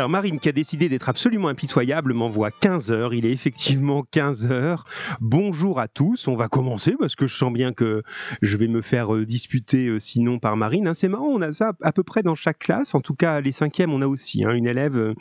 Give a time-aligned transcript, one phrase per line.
[0.00, 3.12] Alors Marine, qui a décidé d'être absolument impitoyable, m'envoie 15 heures.
[3.12, 4.86] Il est effectivement 15 heures.
[5.20, 6.26] Bonjour à tous.
[6.26, 8.02] On va commencer parce que je sens bien que
[8.40, 10.88] je vais me faire euh, disputer euh, sinon par Marine.
[10.88, 12.94] Hein, c'est marrant, on a ça à peu près dans chaque classe.
[12.94, 15.12] En tout cas, les cinquièmes, on a aussi hein, une élève euh,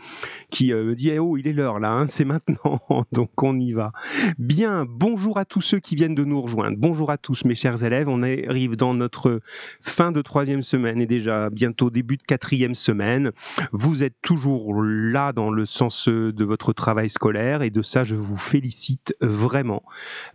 [0.50, 2.80] qui me dit eh, Oh, il est l'heure là, hein, c'est maintenant.
[3.11, 3.92] Donc on y va.
[4.38, 6.78] Bien, bonjour à tous ceux qui viennent de nous rejoindre.
[6.80, 8.07] Bonjour à tous mes chers élèves.
[8.07, 9.42] On arrive dans notre
[9.82, 13.34] fin de troisième semaine et déjà bientôt début de quatrième semaine.
[13.74, 18.04] Vous êtes toujours là dans le sens euh, de votre travail scolaire et de ça
[18.04, 19.83] je vous félicite vraiment.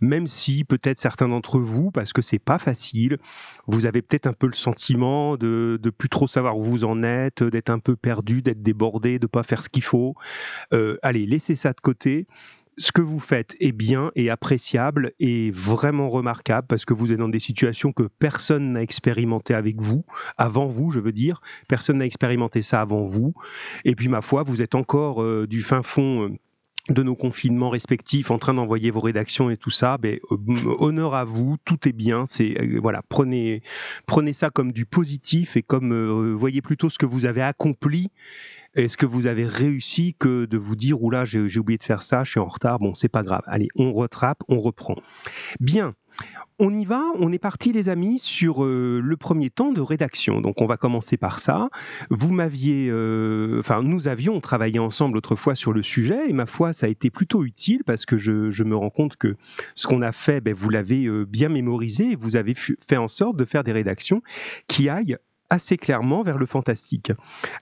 [0.01, 3.17] Même si peut-être certains d'entre vous, parce que c'est pas facile,
[3.67, 7.03] vous avez peut-être un peu le sentiment de, de plus trop savoir où vous en
[7.03, 10.15] êtes, d'être un peu perdu, d'être débordé, de pas faire ce qu'il faut.
[10.73, 12.27] Euh, allez, laissez ça de côté
[12.77, 17.17] ce que vous faites est bien et appréciable et vraiment remarquable parce que vous êtes
[17.17, 20.05] dans des situations que personne n'a expérimenté avec vous,
[20.37, 21.41] avant vous, je veux dire.
[21.67, 23.33] Personne n'a expérimenté ça avant vous.
[23.85, 26.23] Et puis, ma foi, vous êtes encore euh, du fin fond.
[26.23, 26.29] Euh,
[26.87, 31.15] de nos confinements respectifs, en train d'envoyer vos rédactions et tout ça, ben, euh, honneur
[31.15, 32.27] à vous, tout est bien.
[32.27, 33.63] C'est voilà, prenez
[34.05, 38.11] prenez ça comme du positif et comme voyez plutôt ce que vous avez accompli
[38.75, 42.03] est-ce que vous avez réussi que de vous dire, oula, j'ai, j'ai oublié de faire
[42.03, 43.41] ça, je suis en retard, bon, c'est pas grave.
[43.47, 44.95] Allez, on retrape, on reprend.
[45.59, 45.95] Bien.
[46.57, 50.39] On y va, on est parti les amis sur euh, le premier temps de rédaction.
[50.39, 51.69] Donc on va commencer par ça.
[52.09, 56.71] Vous m'aviez, euh, enfin nous avions travaillé ensemble autrefois sur le sujet et ma foi
[56.71, 59.35] ça a été plutôt utile parce que je, me rends compte que
[59.75, 63.09] ce qu'on a fait, ben, vous l'avez euh, bien mémorisé et vous avez fait en
[63.09, 64.21] sorte de faire des rédactions
[64.69, 65.17] qui aillent
[65.49, 67.11] assez clairement vers le fantastique.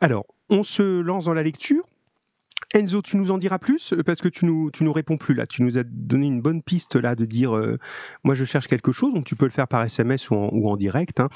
[0.02, 1.84] Alors on se lance dans la lecture.
[2.74, 5.46] Enzo, tu nous en diras plus parce que tu nous, nous réponds plus là.
[5.46, 7.78] Tu nous as donné une bonne piste là de dire euh,
[8.24, 11.20] moi je cherche quelque chose, donc tu peux le faire par SMS ou en, direct.
[11.20, 11.30] Hein.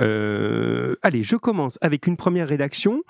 [0.00, 3.02] Euh, allez, je commence avec une première rédaction.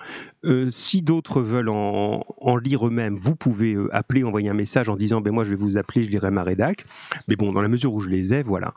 [0.45, 2.23] Euh, si d'autres veulent en,
[2.63, 5.77] lire eux-mêmes, vous pouvez appeler, envoyer un message en disant ben moi je vais vous
[5.77, 6.85] appeler, je lirai ma rédac.
[7.27, 8.73] Mais bon, dans la mesure où je les ai, voilà.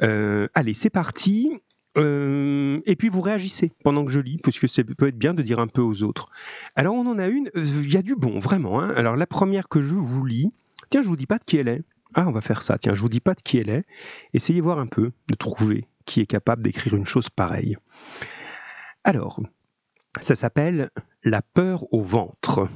[0.00, 1.60] allez, c'est parti.
[1.96, 5.42] Euh, et puis vous réagissez pendant que je lis, puisque ça peut être bien de
[5.42, 6.28] dire un peu aux autres.
[6.76, 8.80] Alors on en a une, euh, il y a du bon, vraiment.
[8.80, 8.92] Hein.
[8.96, 10.52] Alors la première que je vous lis,
[10.90, 11.82] tiens, je vous dis pas de qui elle est.
[12.14, 13.84] Ah, on va faire ça, tiens, je vous dis pas de qui elle est.
[14.34, 17.76] Essayez voir un peu, de trouver qui est capable d'écrire une chose pareille.
[19.04, 19.40] Alors,
[20.20, 20.90] ça s'appelle
[21.22, 22.68] La peur au ventre.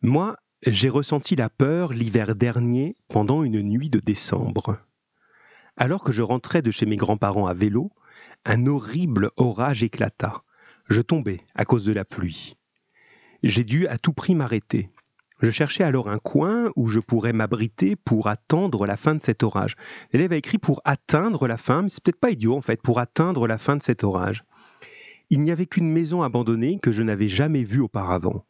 [0.00, 4.78] Moi, j'ai ressenti la peur l'hiver dernier pendant une nuit de décembre.
[5.78, 7.90] Alors que je rentrais de chez mes grands-parents à vélo,
[8.46, 10.42] un horrible orage éclata.
[10.88, 12.56] Je tombais à cause de la pluie.
[13.42, 14.88] J'ai dû à tout prix m'arrêter.
[15.42, 19.42] Je cherchais alors un coin où je pourrais m'abriter pour attendre la fin de cet
[19.42, 19.76] orage.
[20.14, 22.98] L'élève a écrit pour atteindre la fin, mais c'est peut-être pas idiot en fait, pour
[22.98, 24.44] atteindre la fin de cet orage.
[25.28, 28.46] Il n'y avait qu'une maison abandonnée que je n'avais jamais vue auparavant.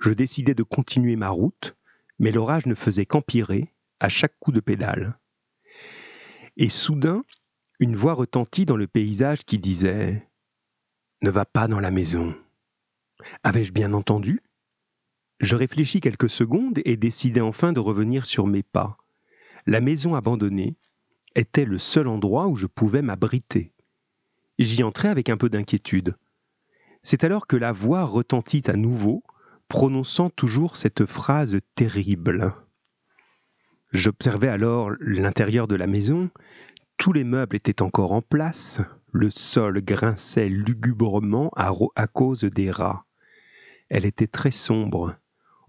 [0.00, 1.76] Je décidai de continuer ma route,
[2.18, 5.16] mais l'orage ne faisait qu'empirer à chaque coup de pédale.
[6.56, 7.24] Et soudain,
[7.80, 10.28] une voix retentit dans le paysage qui disait
[11.20, 12.36] Ne va pas dans la maison.
[13.42, 14.40] Avais-je bien entendu?
[15.40, 18.98] Je réfléchis quelques secondes et décidai enfin de revenir sur mes pas.
[19.66, 20.76] La maison abandonnée
[21.34, 23.72] était le seul endroit où je pouvais m'abriter.
[24.60, 26.16] J'y entrai avec un peu d'inquiétude.
[27.02, 29.24] C'est alors que la voix retentit à nouveau,
[29.66, 32.54] prononçant toujours cette phrase terrible.
[33.94, 36.28] J'observais alors l'intérieur de la maison.
[36.96, 38.80] Tous les meubles étaient encore en place.
[39.12, 43.06] Le sol grinçait lugubrement à, cause des rats.
[43.88, 45.14] Elle était très sombre.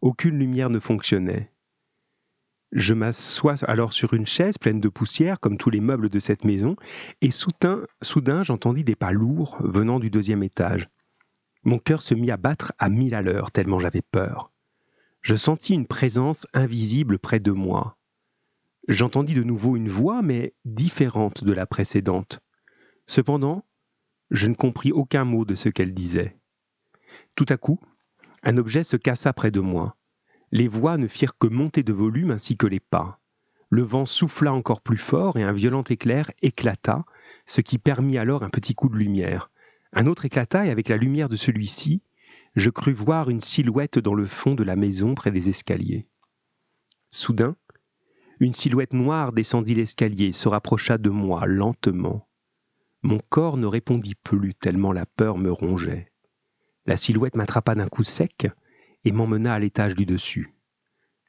[0.01, 1.51] Aucune lumière ne fonctionnait.
[2.71, 6.45] Je m'assois alors sur une chaise pleine de poussière, comme tous les meubles de cette
[6.45, 6.75] maison,
[7.21, 10.89] et soudain, soudain j'entendis des pas lourds venant du deuxième étage.
[11.63, 14.51] Mon cœur se mit à battre à mille à l'heure, tellement j'avais peur.
[15.21, 17.97] Je sentis une présence invisible près de moi.
[18.87, 22.41] J'entendis de nouveau une voix, mais différente de la précédente.
[23.07, 23.65] Cependant,
[24.29, 26.37] je ne compris aucun mot de ce qu'elle disait.
[27.35, 27.79] Tout à coup,
[28.43, 29.97] un objet se cassa près de moi.
[30.51, 33.19] Les voix ne firent que monter de volume ainsi que les pas.
[33.69, 37.05] Le vent souffla encore plus fort et un violent éclair éclata,
[37.47, 39.49] ce qui permit alors un petit coup de lumière.
[39.93, 42.03] Un autre éclata et avec la lumière de celui-ci,
[42.55, 46.07] je crus voir une silhouette dans le fond de la maison près des escaliers.
[47.09, 47.55] Soudain,
[48.39, 52.27] une silhouette noire descendit l'escalier et se rapprocha de moi lentement.
[53.01, 56.11] Mon corps ne répondit plus tellement la peur me rongeait.
[56.85, 58.47] La silhouette m'attrapa d'un coup sec
[59.03, 60.53] et m'emmena à l'étage du dessus.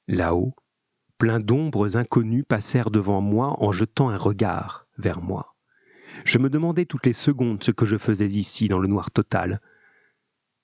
[0.08, 0.54] Là-haut,
[1.18, 5.54] plein d'ombres inconnues passèrent devant moi en jetant un regard vers moi.
[6.24, 9.60] Je me demandais toutes les secondes ce que je faisais ici dans le noir total.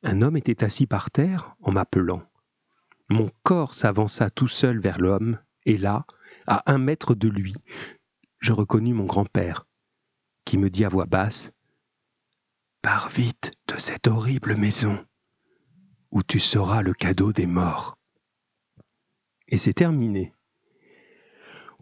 [0.03, 2.23] Un homme était assis par terre en m'appelant.
[3.09, 6.07] Mon corps s'avança tout seul vers l'homme, et là,
[6.47, 7.55] à un mètre de lui,
[8.41, 9.67] je reconnus mon grand-père,
[10.45, 11.53] qui me dit à voix basse
[12.83, 15.05] Pars vite de cette horrible maison,
[16.11, 17.97] où tu seras le cadeau des morts.
[19.49, 20.33] Et c'est terminé.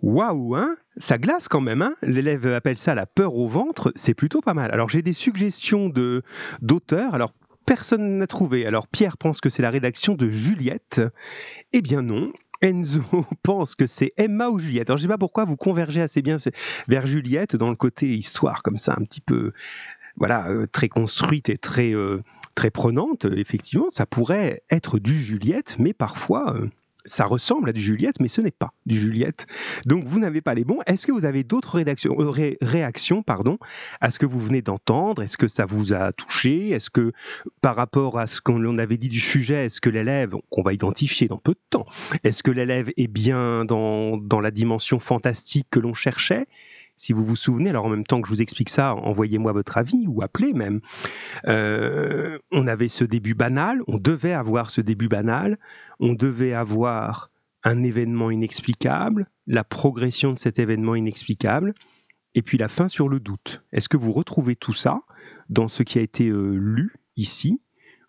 [0.03, 4.15] Waouh, hein Ça glace quand même, hein L'élève appelle ça la peur au ventre, c'est
[4.15, 4.71] plutôt pas mal.
[4.73, 6.23] Alors j'ai des suggestions de
[6.63, 7.15] d'auteurs.
[7.15, 7.33] Alors
[7.67, 8.67] personne n'a trouvé.
[8.67, 11.03] Alors Pierre pense que c'est la rédaction de Juliette.
[11.73, 12.33] Eh bien non.
[12.63, 13.03] Enzo
[13.43, 14.91] pense que c'est Emma ou Juliette.
[14.91, 16.39] Alors je sais pas pourquoi vous convergez assez bien
[16.89, 19.53] vers Juliette dans le côté histoire comme ça, un petit peu,
[20.17, 22.23] voilà, euh, très construite et très euh,
[22.55, 23.25] très prenante.
[23.25, 26.69] Effectivement, ça pourrait être du Juliette, mais parfois euh,
[27.05, 29.47] ça ressemble à du Juliette, mais ce n'est pas du Juliette.
[29.87, 30.81] Donc vous n'avez pas les bons.
[30.87, 33.59] Est-ce que vous avez d'autres euh, réactions pardon,
[34.01, 35.23] à ce que vous venez d'entendre?
[35.23, 36.71] Est-ce que ça vous a touché?
[36.71, 37.13] Est-ce que
[37.61, 41.29] par rapport à ce qu'on avait dit du sujet, est-ce que l'élève, qu'on va identifier
[41.29, 41.87] dans peu de temps,
[42.25, 46.47] est-ce que l'élève est bien dans, dans la dimension fantastique que l'on cherchait?
[47.01, 49.79] Si vous vous souvenez, alors en même temps que je vous explique ça, envoyez-moi votre
[49.79, 50.83] avis ou appelez même.
[51.47, 55.59] Euh, on avait ce début banal, on devait avoir ce début banal,
[55.99, 57.31] on devait avoir
[57.65, 61.73] un événement inexplicable, la progression de cet événement inexplicable,
[62.35, 63.65] et puis la fin sur le doute.
[63.73, 65.01] Est-ce que vous retrouvez tout ça
[65.49, 67.63] dans ce qui a été euh, lu ici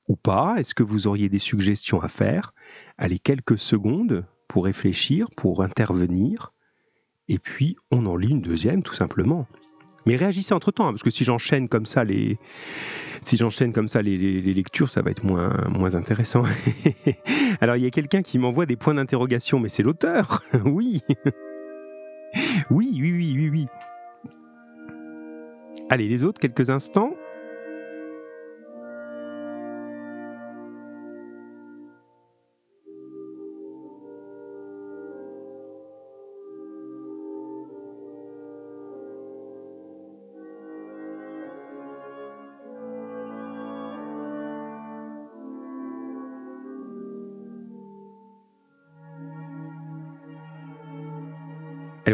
[0.10, 0.56] ou pas?
[0.58, 2.54] Est-ce que vous auriez des suggestions à faire?
[2.98, 6.52] Allez, quelques secondes pour réfléchir, pour intervenir
[7.28, 9.48] et puis on en lit une deuxième tout simplement.
[10.06, 12.40] Mais réagissez entre temps, hein, parce que si j'enchaîne comme ça les,
[14.54, 16.44] lectures, ça va être moins, moins intéressant.
[17.62, 21.02] Alors il y a quelqu'un qui m'envoie des points d'interrogation, mais c'est l'auteur, oui.
[22.72, 23.68] oui, oui, oui, oui, oui.
[25.90, 27.14] Allez, les autres, quelques instants.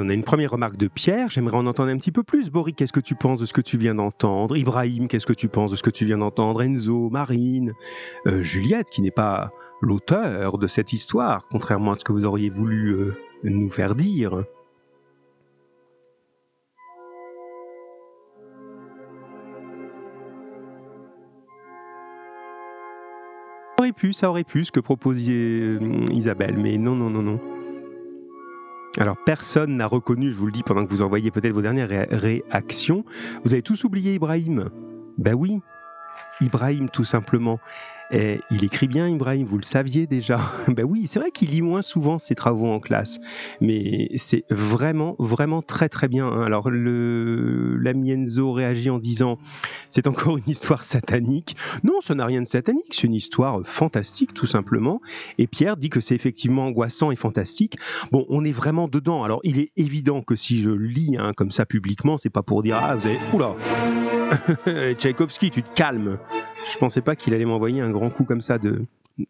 [0.07, 1.29] On a une première remarque de Pierre.
[1.29, 2.49] J'aimerais en entendre un petit peu plus.
[2.49, 4.55] Boris, qu'est-ce que tu penses de ce que tu viens d'entendre?
[4.55, 6.61] Ibrahim, qu'est-ce que tu penses de ce que tu viens d'entendre?
[6.61, 7.73] Enzo, Marine,
[8.25, 9.51] euh, Juliette, qui n'est pas
[9.81, 14.45] l'auteur de cette histoire, contrairement à ce que vous auriez voulu euh, nous faire dire.
[23.75, 27.23] Ça aurait pu, ça aurait pu, ce que proposait euh, Isabelle, mais non, non, non,
[27.23, 27.56] non.
[28.97, 32.07] Alors personne n'a reconnu, je vous le dis pendant que vous envoyez peut-être vos dernières
[32.09, 33.05] réactions,
[33.43, 34.69] vous avez tous oublié Ibrahim.
[35.19, 35.61] Ben oui,
[36.41, 37.59] Ibrahim tout simplement.
[38.11, 40.39] Et il écrit bien, Ibrahim, vous le saviez déjà.
[40.67, 43.19] ben oui, c'est vrai qu'il lit moins souvent ses travaux en classe,
[43.59, 46.27] mais c'est vraiment, vraiment très très bien.
[46.27, 46.43] Hein.
[46.43, 49.37] Alors le l'ami Enzo réagit en disant
[49.89, 51.55] c'est encore une histoire satanique.
[51.83, 55.01] Non, ça n'a rien de satanique, c'est une histoire fantastique tout simplement.
[55.37, 57.75] Et Pierre dit que c'est effectivement angoissant et fantastique.
[58.11, 59.23] Bon, on est vraiment dedans.
[59.23, 62.63] Alors il est évident que si je lis hein, comme ça publiquement, c'est pas pour
[62.63, 63.55] dire ah vous oula
[64.97, 66.17] Tchaïkovski, tu te calmes.
[66.71, 68.85] Je pensais pas qu'il allait m'envoyer un grand coup comme ça de,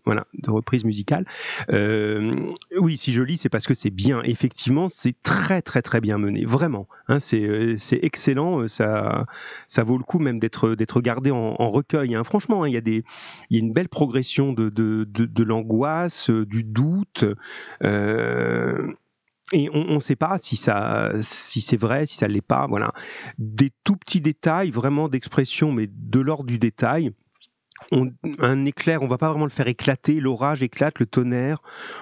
[0.06, 1.26] voilà, de reprise musicale.
[1.72, 4.22] Euh, oui, si je lis, c'est parce que c'est bien.
[4.24, 6.88] Effectivement, c'est très très très bien mené, vraiment.
[7.08, 8.62] Hein, euh, c'est excellent.
[8.62, 9.26] Euh, ça
[9.68, 12.16] ça vaut le coup même d'être gardé en, recueil.
[12.16, 12.24] Hein.
[12.24, 13.02] Franchement, hein, il y a
[13.50, 17.26] y a une belle progression de de, de, l'angoisse, du doute.
[19.54, 22.68] Et on ne sait pas si ça, si c'est vrai, si ça l'est pas.
[22.68, 22.92] Voilà,
[23.38, 27.14] des tout petits détails, vraiment d'expression, mais de l'ordre du détail
[28.40, 31.62] un éclair, on va pas vraiment le faire éclater, l'orage éclate, le tonnerre,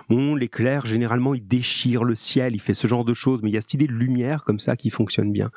[0.09, 3.57] l'éclair, généralement, il déchire le ciel, il fait ce genre de choses, mais il y
[3.57, 5.51] a cette idée de lumière comme ça qui fonctionne bien.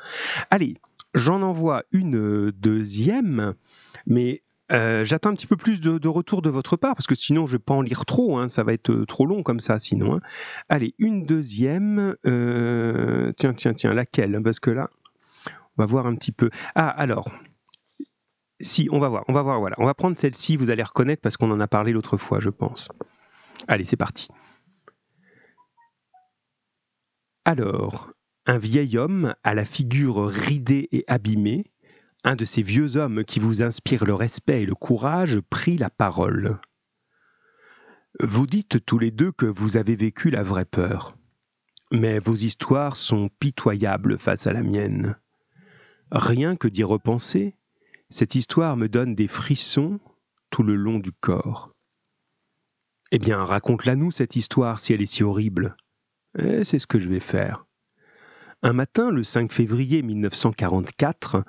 [0.49, 0.75] Allez,
[1.13, 3.55] j'en envoie une euh, deuxième,
[4.05, 7.45] mais euh, j'attends un petit peu plus de, retour de votre part, parce que sinon
[7.45, 9.79] je vais pas en lire trop, hein, ça va être euh, trop long comme ça
[9.79, 10.15] sinon.
[10.15, 10.21] Hein.
[10.69, 14.41] Allez, une deuxième, tiens, tiens, tiens, laquelle?
[14.43, 14.89] Parce que là,
[15.77, 16.49] on va voir un petit peu.
[16.75, 17.29] Ah, alors,
[18.59, 19.75] si, on va voir, on va voir, voilà.
[19.79, 22.49] On va prendre celle-ci, vous allez reconnaître parce qu'on en a parlé l'autre fois, je
[22.49, 22.89] pense.
[23.67, 24.27] Allez, c'est parti.
[27.45, 28.11] Alors,
[28.45, 31.65] un vieil homme à la figure ridée et abîmée,
[32.29, 35.89] un de ces vieux hommes qui vous inspirent le respect et le courage, prit la
[35.89, 36.59] parole.
[38.19, 41.17] Vous dites tous les deux que vous avez vécu la vraie peur,
[41.91, 45.17] mais vos histoires sont pitoyables face à la mienne.
[46.11, 47.55] Rien que d'y repenser,
[48.11, 49.99] cette histoire me donne des frissons
[50.51, 51.73] tout le long du corps.
[53.11, 55.75] Eh bien, raconte-la nous, cette histoire, si elle est si horrible.
[56.37, 57.65] Eh, c'est ce que je vais faire.
[58.61, 61.43] Un matin, le 5 février 1944,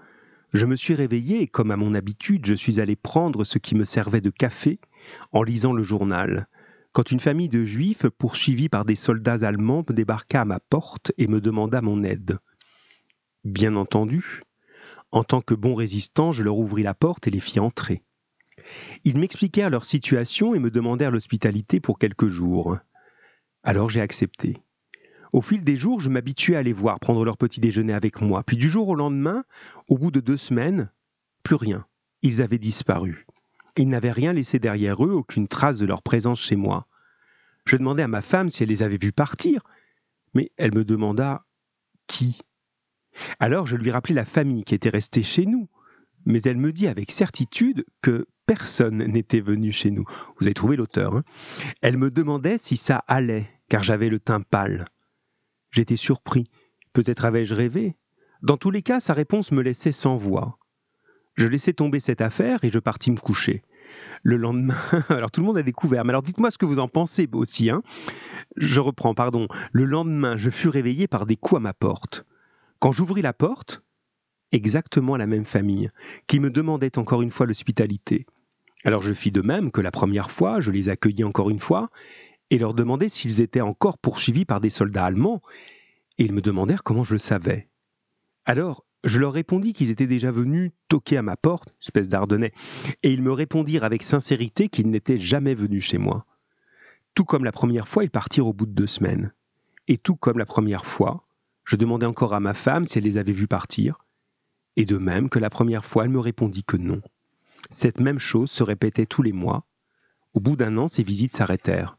[0.52, 3.74] je me suis réveillé et, comme à mon habitude, je suis allé prendre ce qui
[3.74, 4.80] me servait de café
[5.32, 6.48] en lisant le journal,
[6.92, 11.28] quand une famille de juifs, poursuivis par des soldats allemands, débarqua à ma porte et
[11.28, 12.38] me demanda mon aide.
[13.44, 14.42] Bien entendu,
[15.12, 18.02] en tant que bon résistant, je leur ouvris la porte et les fis entrer.
[19.04, 22.76] Ils m'expliquèrent leur situation et me demandèrent l'hospitalité pour quelques jours.
[23.62, 24.58] Alors j'ai accepté.
[25.32, 28.42] Au fil des jours, je m'habituais à les voir prendre leur petit déjeuner avec moi.
[28.42, 29.44] Puis du jour au lendemain,
[29.88, 30.90] au bout de deux semaines,
[31.42, 31.86] plus rien.
[32.22, 33.26] Ils avaient disparu.
[33.76, 36.86] Ils n'avaient rien laissé derrière eux, aucune trace de leur présence chez moi.
[37.64, 39.62] Je demandai à ma femme si elle les avait vus partir,
[40.34, 41.44] mais elle me demanda
[42.06, 42.40] qui.
[43.38, 45.68] Alors je lui rappelai la famille qui était restée chez nous,
[46.26, 50.04] mais elle me dit avec certitude que personne n'était venu chez nous.
[50.38, 51.14] Vous avez trouvé l'auteur.
[51.14, 51.24] Hein
[51.80, 54.86] elle me demandait si ça allait, car j'avais le teint pâle.
[55.70, 56.50] J'étais surpris.
[56.92, 57.96] Peut-être avais-je rêvé.
[58.42, 60.58] Dans tous les cas, sa réponse me laissait sans voix.
[61.36, 63.62] Je laissai tomber cette affaire et je partis me coucher.
[64.22, 64.76] Le lendemain,
[65.08, 67.70] alors tout le monde a découvert, mais alors dites-moi ce que vous en pensez aussi.
[67.70, 67.82] Hein.
[68.56, 69.46] Je reprends, pardon.
[69.72, 72.24] Le lendemain, je fus réveillé par des coups à ma porte.
[72.78, 73.82] Quand j'ouvris la porte,
[74.52, 75.90] exactement la même famille,
[76.26, 78.26] qui me demandait encore une fois l'hospitalité.
[78.84, 81.90] Alors je fis de même que la première fois, je les accueillis encore une fois,
[82.50, 85.40] et leur demandai s'ils étaient encore poursuivis par des soldats allemands,
[86.18, 87.68] et ils me demandèrent comment je le savais.
[88.44, 92.52] Alors, je leur répondis qu'ils étaient déjà venus toquer à ma porte, espèce d'Ardennais,
[93.02, 96.26] et ils me répondirent avec sincérité qu'ils n'étaient jamais venus chez moi.
[97.14, 99.32] Tout comme la première fois, ils partirent au bout de deux semaines.
[99.88, 101.26] Et tout comme la première fois,
[101.64, 104.04] je demandai encore à ma femme si elle les avait vus partir,
[104.76, 107.00] et de même que la première fois, elle me répondit que non.
[107.70, 109.66] Cette même chose se répétait tous les mois.
[110.34, 111.96] Au bout d'un an, ces visites s'arrêtèrent.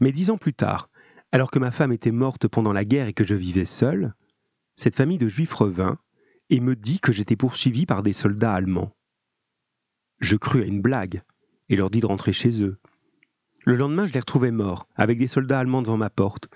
[0.00, 0.88] Mais dix ans plus tard,
[1.32, 4.14] alors que ma femme était morte pendant la guerre et que je vivais seul,
[4.76, 5.98] cette famille de juifs revint
[6.50, 8.94] et me dit que j'étais poursuivi par des soldats allemands.
[10.20, 11.22] Je crus à une blague
[11.68, 12.78] et leur dis de rentrer chez eux.
[13.64, 16.48] Le lendemain, je les retrouvais morts, avec des soldats allemands devant ma porte.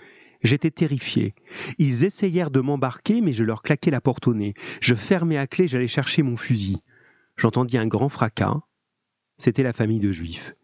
[0.42, 1.34] J'étais terrifié.
[1.78, 4.54] Ils essayèrent de m'embarquer, mais je leur claquai la porte au nez.
[4.80, 6.78] Je fermai à clé, j'allais chercher mon fusil.
[7.36, 8.60] J'entendis un grand fracas.
[9.38, 10.54] C'était la famille de juifs.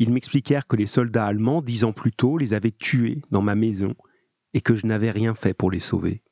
[0.00, 3.54] Ils m'expliquèrent que les soldats allemands, dix ans plus tôt, les avaient tués dans ma
[3.54, 3.94] maison
[4.54, 6.22] et que je n'avais rien fait pour les sauver.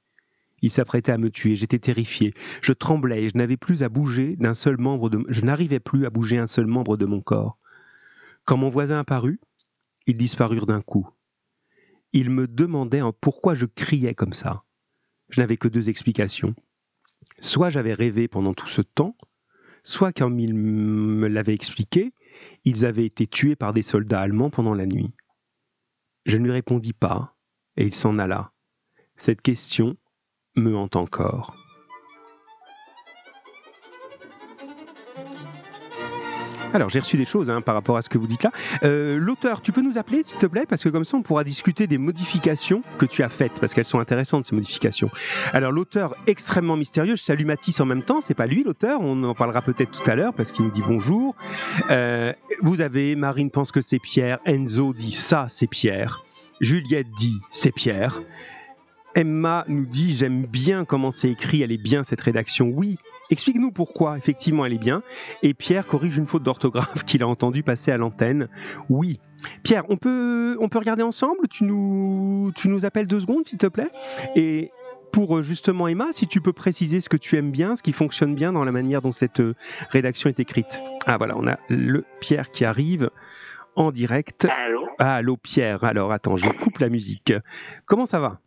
[0.62, 2.32] Ils s'apprêtaient à me tuer, j'étais terrifié,
[2.62, 6.06] je tremblais et je n'avais plus à bouger d'un seul membre de je n'arrivais plus
[6.06, 7.58] à bouger un seul membre de mon corps.
[8.46, 9.38] Quand mon voisin apparut,
[10.06, 11.06] ils disparurent d'un coup.
[12.14, 14.64] Il me demandait pourquoi je criais comme ça.
[15.28, 16.54] Je n'avais que deux explications.
[17.38, 19.14] Soit j'avais rêvé pendant tout ce temps,
[19.82, 22.14] soit comme il me l'avait expliqué,
[22.64, 25.12] ils avaient été tués par des soldats allemands pendant la nuit.
[26.24, 27.36] Je ne lui répondis pas,
[27.76, 28.52] et il s'en alla.
[29.16, 29.96] Cette question
[30.56, 31.56] me hante encore.
[36.74, 38.52] Alors, j'ai reçu des choses hein, par rapport à ce que vous dites là.
[38.82, 41.44] Euh, l'auteur, tu peux nous appeler, s'il te plaît Parce que comme ça, on pourra
[41.44, 45.10] discuter des modifications que tu as faites, parce qu'elles sont intéressantes, ces modifications.
[45.52, 49.22] Alors, l'auteur extrêmement mystérieux, je salue Matisse en même temps, c'est pas lui l'auteur, on
[49.24, 51.34] en parlera peut-être tout à l'heure, parce qu'il nous dit bonjour.
[51.90, 56.22] Euh, vous avez, Marine pense que c'est Pierre, Enzo dit ça, c'est Pierre.
[56.60, 58.20] Juliette dit c'est Pierre.
[59.14, 62.70] Emma nous dit J'aime bien comment c'est écrit, elle est bien cette rédaction.
[62.72, 62.98] Oui,
[63.30, 65.02] explique-nous pourquoi, effectivement, elle est bien.
[65.42, 68.48] Et Pierre corrige une faute d'orthographe qu'il a entendu passer à l'antenne.
[68.88, 69.20] Oui.
[69.62, 71.46] Pierre, on peut, on peut regarder ensemble?
[71.48, 73.90] Tu nous, tu nous appelles deux secondes, s'il te plaît?
[74.34, 74.72] Et
[75.12, 77.92] pour euh, justement Emma, si tu peux préciser ce que tu aimes bien, ce qui
[77.92, 79.54] fonctionne bien dans la manière dont cette euh,
[79.90, 80.80] rédaction est écrite.
[81.06, 83.10] Ah voilà, on a le Pierre qui arrive
[83.76, 84.46] en direct.
[84.50, 84.86] Allô?
[84.98, 87.32] Ah, allô Pierre, alors attends, je coupe la musique.
[87.86, 88.40] Comment ça va?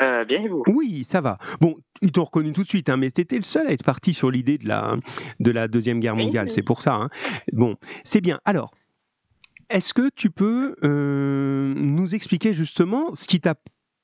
[0.00, 0.64] Euh, bien et vous?
[0.66, 1.38] Oui, ça va.
[1.60, 4.12] Bon, ils t'ont reconnu tout de suite, hein, mais t'étais le seul à être parti
[4.12, 4.96] sur l'idée de la,
[5.40, 6.94] de la Deuxième Guerre mondiale, c'est pour ça.
[6.94, 7.08] Hein.
[7.52, 8.40] Bon, c'est bien.
[8.44, 8.72] Alors,
[9.70, 13.54] est-ce que tu peux euh, nous expliquer justement ce qui t'a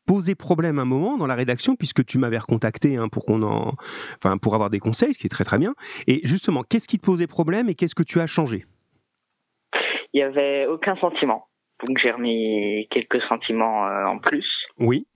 [0.07, 3.75] posé problème un moment dans la rédaction, puisque tu m'avais recontacté hein, pour qu'on en,
[4.17, 5.75] enfin pour avoir des conseils, ce qui est très très bien.
[6.07, 8.64] Et justement, qu'est-ce qui te posait problème et qu'est-ce que tu as changé?
[10.14, 11.49] Il n'y avait aucun sentiment,
[11.87, 14.47] donc j'ai remis quelques sentiments euh, en plus.
[14.78, 15.07] Oui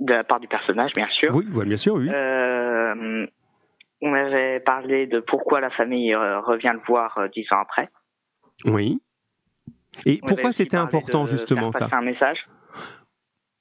[0.00, 1.34] de la part du personnage, bien sûr.
[1.34, 2.08] Oui, bien sûr, oui.
[2.10, 3.26] Euh,
[4.02, 7.88] on avait parlé de pourquoi la famille euh, revient le voir euh, dix ans après.
[8.64, 9.00] Oui.
[10.04, 12.46] Et pourquoi c'était important justement ça un message.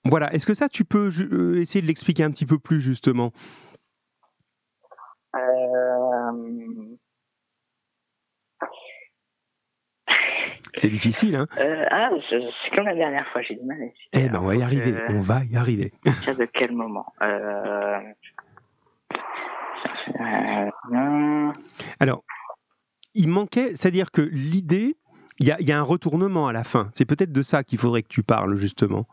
[0.04, 0.34] Voilà.
[0.34, 1.08] Est-ce que ça, tu peux
[1.58, 3.32] essayer de l'expliquer un petit peu plus justement?
[10.78, 14.30] C'est difficile, hein euh, Ah, c'est comme la dernière fois, j'ai du mal à Eh
[14.30, 15.92] ben, on va y arriver, euh, on va y arriver.
[16.06, 18.00] de quel moment euh...
[22.00, 22.24] Alors,
[23.14, 24.96] il manquait, c'est-à-dire que l'idée,
[25.40, 26.90] il y, y a, un retournement à la fin.
[26.94, 29.08] C'est peut-être de ça qu'il faudrait que tu parles, justement.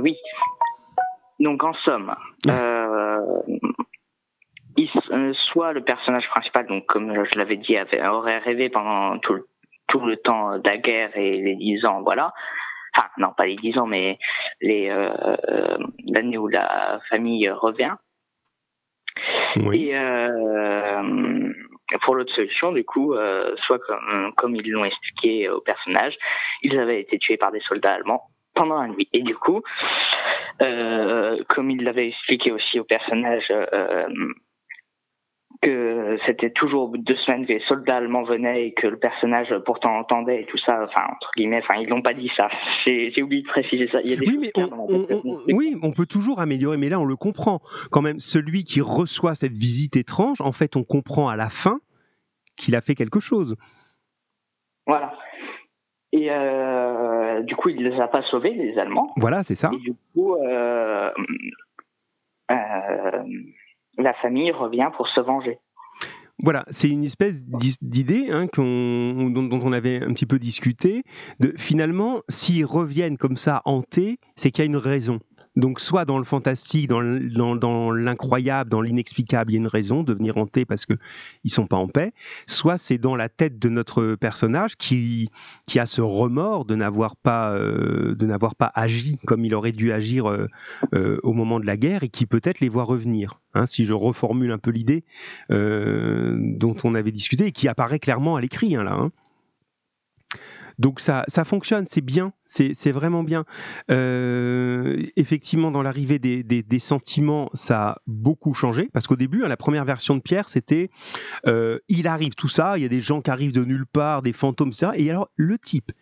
[0.00, 0.16] oui.
[1.40, 2.14] Donc, en somme,
[5.10, 9.34] euh, soit le personnage principal, donc comme je l'avais dit, avait, aurait rêvé pendant tout
[9.34, 9.46] le,
[9.88, 12.32] tout le temps de la guerre et les dix ans, voilà.
[12.94, 14.18] Enfin, non, pas les dix ans, mais
[14.60, 17.94] les euh, l'année où la famille revient.
[19.72, 21.52] Et euh,
[22.02, 26.14] pour l'autre solution, du coup, euh, soit comme, comme ils l'ont expliqué au personnage,
[26.62, 28.22] ils avaient été tués par des soldats allemands
[28.54, 29.08] pendant la nuit.
[29.12, 29.62] Et du coup,
[30.60, 34.08] euh, comme il l'avait expliqué aussi au personnage, euh,
[35.60, 39.98] que c'était toujours deux semaines que les soldats allemands venaient et que le personnage pourtant
[39.98, 42.48] entendait et tout ça, enfin entre guillemets, enfin ils l'ont pas dit ça.
[42.84, 44.00] J'ai oublié de préciser ça.
[44.02, 47.04] Il y a des oui, mais on, oui, on peut toujours améliorer, mais là on
[47.04, 47.60] le comprend
[47.90, 48.18] quand même.
[48.18, 51.80] Celui qui reçoit cette visite étrange, en fait, on comprend à la fin
[52.56, 53.56] qu'il a fait quelque chose.
[54.86, 55.14] Voilà.
[56.12, 59.08] Et euh, du coup, il les a pas sauvés, les Allemands.
[59.16, 59.70] Voilà, c'est ça.
[59.74, 61.10] Et du coup, euh,
[62.50, 63.22] euh,
[63.98, 65.58] la famille revient pour se venger.
[66.40, 71.02] Voilà, c'est une espèce d'idée hein, dont, on avait un petit peu discuté.
[71.40, 75.18] De, finalement, s'ils reviennent comme ça hantés, c'est qu'il y a une raison.
[75.58, 80.14] Donc, soit dans le fantastique, dans l'incroyable, dans l'inexplicable, il y a une raison de
[80.14, 80.98] venir hanter parce qu'ils
[81.44, 82.12] ne sont pas en paix.
[82.46, 85.30] Soit c'est dans la tête de notre personnage qui,
[85.76, 88.14] a ce remords de n'avoir pas, euh,
[88.56, 90.46] pas agi comme il aurait dû agir euh,
[90.94, 93.40] euh, au moment de la guerre et qui peut-être les voit revenir.
[93.54, 95.02] Hein, si je reformule un peu l'idée
[95.50, 98.92] dont on avait discuté et qui apparaît clairement à l'écrit hein, là.
[98.92, 99.10] Hein.
[100.78, 103.44] Donc ça, ça fonctionne, c'est bien, c'est vraiment bien.
[103.90, 109.48] Euh, effectivement, dans l'arrivée des, des, sentiments, ça a beaucoup changé, parce qu'au début, hein,
[109.48, 110.90] la première version de Pierre, c'était
[111.46, 114.22] euh, il arrive tout ça, il y a des gens qui arrivent de nulle part,
[114.22, 114.92] des fantômes, etc.
[114.96, 115.92] Et alors, le type,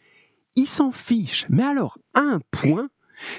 [0.57, 2.89] il s'en fiche, mais alors, un point,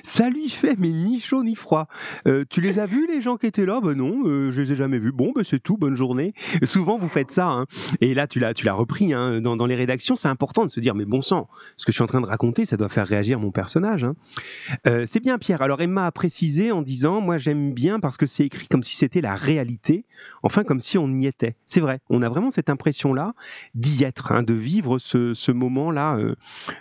[0.03, 1.87] ça lui fait mais ni chaud ni froid.
[2.27, 3.79] Euh, tu les as vus les gens qui étaient là?
[3.81, 5.11] Ben non, euh, je les ai jamais vus.
[5.11, 6.33] Bon, ben c'est tout, bonne journée.
[6.63, 7.65] Souvent vous faites ça, hein.
[8.01, 9.41] et là tu l'as, tu l'as repris hein.
[9.41, 10.15] dans, les rédactions.
[10.15, 12.25] C'est important de se dire mais bon sang, ce que je suis en train de
[12.25, 14.03] raconter, ça doit faire réagir mon personnage.
[14.03, 14.15] Hein.
[14.87, 15.61] Euh, c'est bien Pierre.
[15.61, 18.95] Alors Emma a précisé en disant moi j'aime bien parce que c'est écrit comme si
[18.95, 20.05] c'était la réalité,
[20.43, 21.55] enfin comme si on y était.
[21.65, 23.33] C'est vrai, on a vraiment cette impression là
[23.75, 26.17] d'y être, de vivre ce, moment là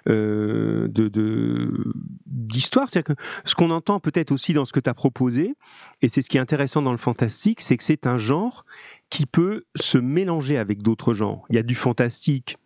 [0.07, 1.09] de
[2.27, 5.55] d'histoire c'est-à-dire que ce qu'on entend peut-être aussi dans ce que tu as proposé,
[6.03, 8.65] et c'est ce qui est intéressant dans le fantastique, c'est que c'est un genre
[9.11, 11.45] qui peut se mélanger avec d'autres genres.
[11.51, 12.59] Il y a du fantastique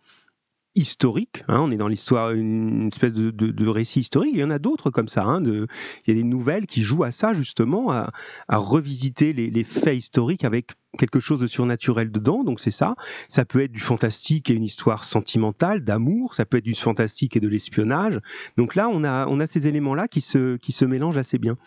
[0.75, 1.43] historique.
[1.47, 4.31] Hein, on est dans l'histoire, une espèce de, récit historique.
[4.33, 5.23] Il y en a d'autres comme ça.
[5.23, 5.67] Hein, il
[6.07, 8.11] y a des nouvelles qui jouent à ça, justement, à,
[8.49, 12.43] revisiter les, faits historiques avec quelque chose de surnaturel dedans.
[12.43, 12.95] Donc c'est ça.
[13.29, 16.35] Ça peut être du fantastique et une histoire sentimentale, d'amour.
[16.35, 18.19] Ça peut être du fantastique et de l'espionnage.
[18.57, 21.57] Donc là, on a, ces éléments-là qui se, qui se mélangent assez bien.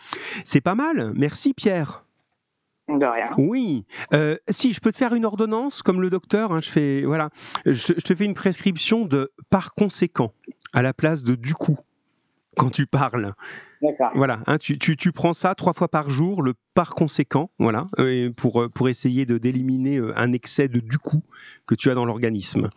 [0.44, 1.12] C'est pas mal.
[1.14, 2.04] Merci Pierre.
[2.88, 3.30] De rien.
[3.38, 3.86] Oui.
[4.12, 7.30] Euh, si je peux te faire une ordonnance comme le docteur, hein, je fais voilà,
[7.64, 10.32] je, te fais une prescription de par conséquent
[10.74, 11.78] à la place de du coup
[12.58, 13.32] quand tu parles.
[13.80, 14.10] D'accord.
[14.14, 17.86] Voilà, hein, tu, tu, tu, prends ça trois fois par jour, le par conséquent, voilà,
[17.98, 21.22] euh, pour, euh, pour essayer de d'éliminer un excès de du coup
[21.66, 22.68] que tu as dans l'organisme.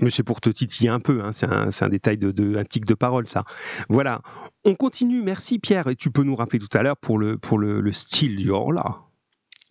[0.00, 1.32] Mais c'est pour te titiller un peu, hein.
[1.32, 3.44] c'est un, détail de, un tic de parole, ça.
[3.88, 4.22] Voilà.
[4.64, 5.22] On continue.
[5.22, 5.88] Merci Pierre.
[5.88, 9.02] Et tu peux nous rappeler tout à l'heure pour le, pour le, style du là.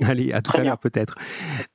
[0.02, 1.16] Allez, à tout à l'heure peut-être.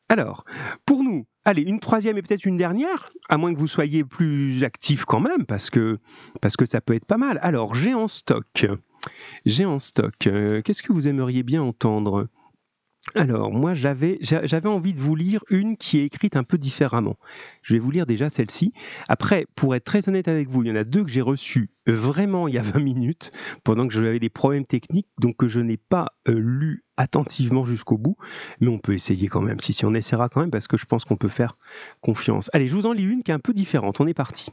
[0.08, 0.44] Alors,
[0.84, 4.62] pour nous, allez, une troisième et peut-être une dernière, à moins que vous soyez plus
[4.62, 5.98] actif quand même, parce que,
[6.42, 7.38] parce que ça peut être pas mal.
[7.42, 8.66] Alors, j'ai en stock.
[9.46, 10.26] J'ai en stock.
[10.26, 12.28] Euh, qu'est-ce que vous aimeriez bien entendre?
[13.14, 14.18] Alors, moi, j'avais,
[14.64, 17.16] envie de vous lire une qui est écrite un peu différemment.
[17.62, 18.72] Je vais vous lire déjà celle-ci.
[19.08, 21.70] Après, pour être très honnête avec vous, il y en a deux que j'ai reçues
[21.86, 23.32] vraiment il y a 20 minutes,
[23.64, 27.98] pendant que j'avais des problèmes techniques, donc que je n'ai pas euh, lu attentivement jusqu'au
[27.98, 28.16] bout.
[28.60, 30.84] Mais on peut essayer quand même, si, si on essaiera quand même, parce que je
[30.84, 31.56] pense qu'on peut faire
[32.00, 32.48] confiance.
[32.52, 34.00] Allez, je vous en lis une qui est un peu différente.
[34.00, 34.50] On est parti.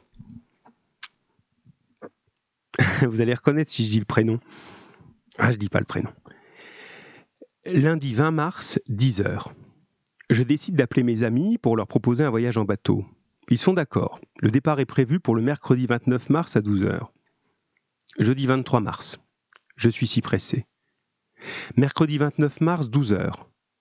[3.02, 4.40] vous allez reconnaître si je dis le prénom.
[5.38, 6.10] Ah, je dis pas le prénom.
[7.70, 9.48] Lundi 20 mars, 10h.
[10.30, 13.04] Je décide d'appeler mes amis pour leur proposer un voyage en bateau.
[13.50, 14.20] Ils sont d'accord.
[14.38, 17.08] Le départ est prévu pour le mercredi 29 mars à 12h.
[18.18, 19.18] Jeudi 23 mars.
[19.76, 20.64] Je suis si pressé.
[21.76, 23.32] Mercredi 29 mars, 12h.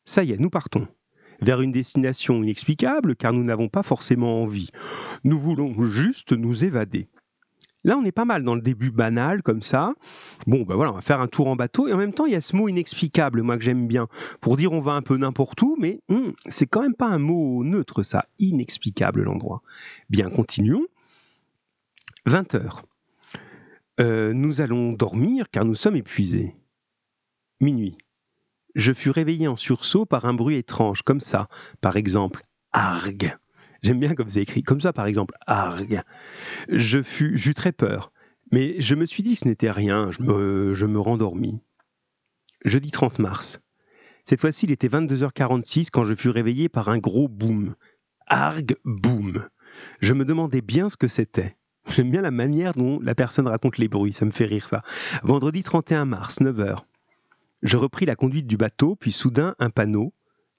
[0.03, 0.87] Ça y est, nous partons.
[1.39, 4.69] vers une destination inexplicable car nous n'avons pas forcément envie.
[5.23, 7.07] Nous voulons juste nous évader.
[7.87, 9.93] Là, on est pas mal dans le début banal, comme ça.
[10.45, 11.87] Bon, ben voilà, on va faire un tour en bateau.
[11.87, 14.09] Et en même temps, il y a ce mot inexplicable, moi, que j'aime bien,
[14.41, 17.17] pour dire on va un peu n'importe où, mais hum, c'est quand même pas un
[17.17, 18.25] mot neutre, ça.
[18.39, 19.61] Inexplicable, l'endroit.
[20.09, 20.85] Bien, continuons.
[22.25, 22.83] 20 heures.
[24.01, 26.53] Euh, nous allons dormir car nous sommes épuisés.
[27.61, 27.97] Minuit.
[28.75, 31.47] Je fus réveillé en sursaut par un bruit étrange, comme ça.
[31.79, 33.31] Par exemple, argue.
[33.81, 34.63] J'aime bien comme c'est écrit.
[34.63, 35.99] Comme ça, par exemple, argue.
[36.69, 38.11] Je fus, j'eus très peur.
[38.51, 40.11] Mais je me suis dit que ce n'était rien.
[40.11, 41.59] Je me, je me rendormis.
[42.65, 43.59] Jeudi 30 mars.
[44.23, 47.75] Cette fois-ci, il était 22h46 quand je fus réveillé par un gros boom.
[48.27, 49.47] Argue, boom.
[50.01, 51.55] Je me demandais bien ce que c'était.
[51.95, 54.83] J'aime bien la manière dont la personne raconte les bruits, ça me fait rire ça.
[55.23, 56.79] Vendredi 31 mars, 9h.
[57.63, 60.13] Je repris la conduite du bateau, puis soudain un panneau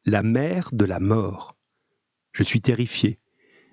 [0.06, 1.57] La mer de la mort.
[2.38, 3.18] Je suis terrifié.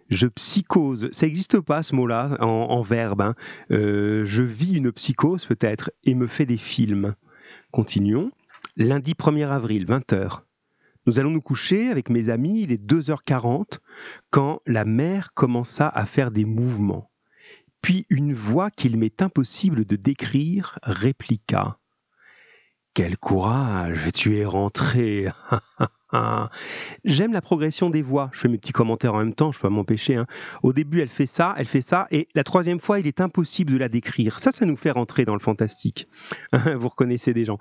[0.10, 1.08] Je psychose.
[1.12, 3.22] Ça n'existe pas ce mot-là en, verbe.
[3.22, 3.36] Hein.
[3.70, 7.14] Euh, je vis une psychose peut-être et me fais des films.
[7.70, 8.32] Continuons.
[8.76, 10.40] Lundi 1er avril, 20h.
[11.06, 13.78] Nous allons nous coucher avec mes amis, il est 2h40,
[14.32, 17.12] quand la mer commença à faire des mouvements.
[17.84, 21.78] Puis une voix qu'il m'est impossible de décrire répliqua.
[22.96, 25.28] Quel courage, tu es rentré.
[27.04, 28.30] J'aime la progression des voix.
[28.34, 30.16] Je fais mes petits commentaires en même temps, je peux pas m'empêcher.
[30.16, 30.28] Hein.
[30.64, 33.74] Au début, elle fait ça, elle fait ça, et la troisième fois, il est impossible
[33.74, 34.40] de la décrire.
[34.40, 36.08] Ça, ça nous fait rentrer dans le fantastique.
[36.54, 37.58] Vous reconnaissez des gens.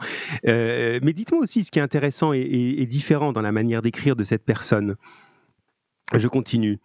[0.47, 4.25] Euh, mais dites-moi aussi ce qui est intéressant et différent dans la manière d'écrire de
[4.25, 4.97] cette personne.
[6.13, 6.81] Je continue.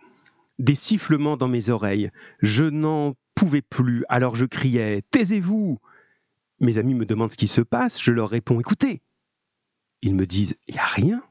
[0.58, 2.12] Des sifflements dans mes oreilles.
[2.41, 5.79] Je n'en pouvais plus, alors je criais Taisez-vous
[6.60, 9.01] Mes amis me demandent ce qui se passe, je leur réponds Écoutez
[10.01, 11.23] Ils me disent Il n'y a rien.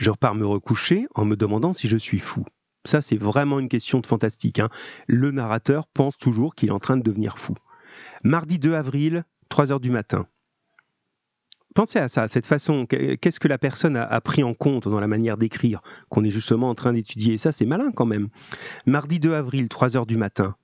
[0.00, 2.44] Je repars me recoucher en me demandant si je suis fou.
[2.86, 4.58] Ça, c'est vraiment une question de fantastique.
[4.58, 4.70] Hein.
[5.06, 7.54] Le narrateur pense toujours qu'il est en train de devenir fou.
[8.24, 10.26] Mardi 2 avril, 3 heures du matin.
[11.74, 12.86] Pensez à ça, cette façon.
[12.86, 16.70] Qu'est-ce que la personne a, pris en compte dans la manière d'écrire qu'on est justement
[16.70, 17.36] en train d'étudier?
[17.36, 18.28] Ça, c'est malin quand même.
[18.86, 20.56] Mardi 2 avril, 3 heures du matin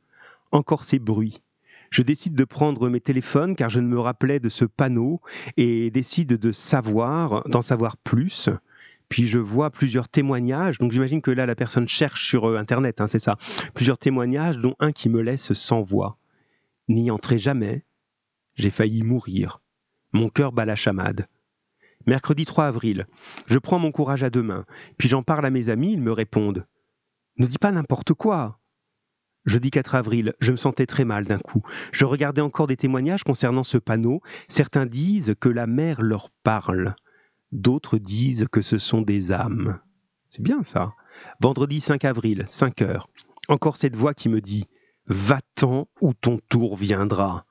[0.52, 1.42] encore ces bruits.
[1.90, 5.20] Je décide de prendre mes téléphones car je ne me rappelais de ce panneau
[5.56, 8.50] et décide de savoir, d'en savoir plus.
[9.08, 13.00] Puis je vois plusieurs témoignages, donc j'imagine que là la personne cherche sur euh, Internet,
[13.00, 13.36] hein, c'est ça.
[13.74, 16.18] Plusieurs témoignages, dont un qui me laisse sans voix.
[16.88, 17.84] N'y entrez jamais.
[18.54, 19.60] J'ai failli mourir.
[20.12, 21.28] Mon cœur bat la chamade.
[22.06, 23.06] Mercredi 3 avril.
[23.46, 24.64] Je prends mon courage à deux mains,
[24.96, 26.66] puis j'en parle à mes amis, ils me répondent.
[27.38, 28.60] Ne dis pas n'importe quoi.
[29.44, 31.62] Jeudi 4 avril, je me sentais très mal d'un coup.
[31.92, 34.20] Je regardais encore des témoignages concernant ce panneau.
[34.48, 36.96] Certains disent que la mer leur parle.
[37.56, 39.80] D'autres disent que ce sont des âmes.
[40.30, 40.92] C'est bien ça.
[41.40, 43.08] Vendredi 5 avril, 5 heures.
[43.48, 44.66] Encore cette voix qui me dit
[45.06, 47.46] Va-t'en ou ton tour viendra.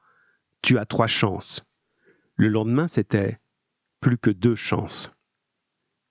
[0.61, 1.65] Tu as trois chances.
[2.35, 3.39] Le lendemain, c'était
[3.99, 5.11] plus que deux chances.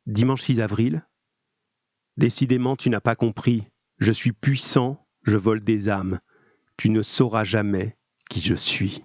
[0.06, 1.06] Dimanche 6 avril.
[2.16, 3.64] Décidément, tu n'as pas compris.
[3.98, 6.20] Je suis puissant je vole des âmes.
[6.76, 7.96] Tu ne sauras jamais
[8.28, 9.04] qui je suis.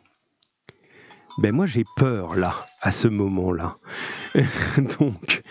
[1.39, 3.78] Ben moi j'ai peur là, à ce moment-là.
[4.99, 5.41] Donc,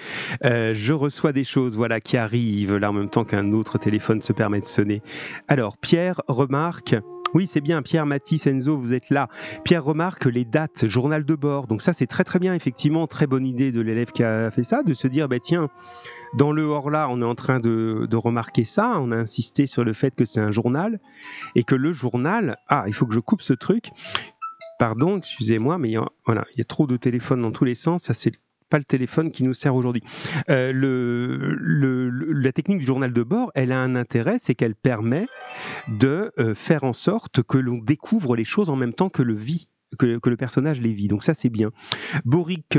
[0.44, 4.20] euh, je reçois des choses voilà qui arrivent là en même temps qu'un autre téléphone
[4.20, 5.00] se permet de sonner.
[5.48, 6.94] Alors Pierre remarque
[7.34, 9.28] oui, c'est bien, Pierre, Mathis, Enzo, vous êtes là.
[9.62, 11.66] Pierre remarque les dates, journal de bord.
[11.66, 14.62] Donc ça, c'est très très bien, effectivement, très bonne idée de l'élève qui a fait
[14.62, 15.68] ça, de se dire, bah, tiens,
[16.38, 19.92] dans le hors-là, on est en train de, remarquer ça, on a insisté sur le
[19.92, 21.00] fait que c'est un journal,
[21.54, 23.90] et que le journal, ah, il faut que je coupe ce truc,
[24.78, 27.64] pardon, excusez-moi, mais il y a, voilà, il y a trop de téléphones dans tous
[27.64, 28.32] les sens, ça c'est
[28.68, 30.02] pas le téléphone qui nous sert aujourd'hui.
[30.50, 30.72] Euh,
[32.30, 35.26] la technique du journal de bord, elle a un intérêt, c'est qu'elle permet
[35.88, 39.36] de euh, faire en sorte que l'on découvre les choses en même temps que le.
[39.98, 41.08] Que, personnage les vit.
[41.08, 41.70] Donc ça c'est bien.
[42.26, 42.78] Boric,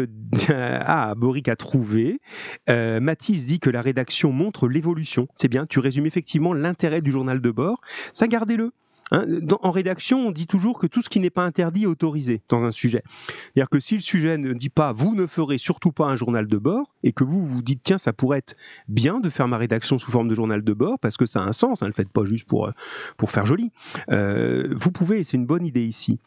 [0.49, 2.21] ah, Boric a trouvé.
[2.69, 5.27] Euh, Mathis dit que la rédaction montre l'évolution.
[5.33, 5.65] C'est bien.
[5.65, 7.81] Tu résumes effectivement l'intérêt du journal de bord.
[8.13, 8.73] Ça gardez-le.
[9.11, 9.25] Hein,
[9.61, 12.63] en rédaction, on dit toujours que tout ce qui n'est pas interdit est autorisé dans
[12.63, 13.03] un sujet.
[13.07, 16.47] C'est-à-dire que si le sujet ne dit pas vous ne ferez surtout pas un journal
[16.47, 18.55] de bord et que vous vous dites tiens ça pourrait être
[18.87, 21.45] bien de faire ma rédaction sous forme de journal de bord parce que ça a
[21.45, 22.71] un sens, hein, ne le faites pas juste pour, euh,
[23.17, 23.71] pour faire joli.
[24.11, 26.19] Euh, vous pouvez, c'est une bonne idée ici.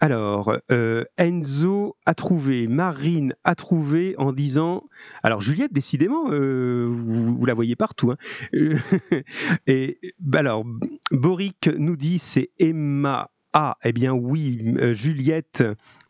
[0.00, 4.84] Alors, euh, Enzo a trouvé, Marine a trouvé en disant
[5.22, 8.12] alors Juliette décidément vous, la voyez partout.
[8.12, 8.16] Hein.
[9.66, 10.64] et bah alors
[11.10, 13.30] Boric nous dit c'est Emma.
[13.52, 15.64] Ah, eh bien oui, euh, Juliette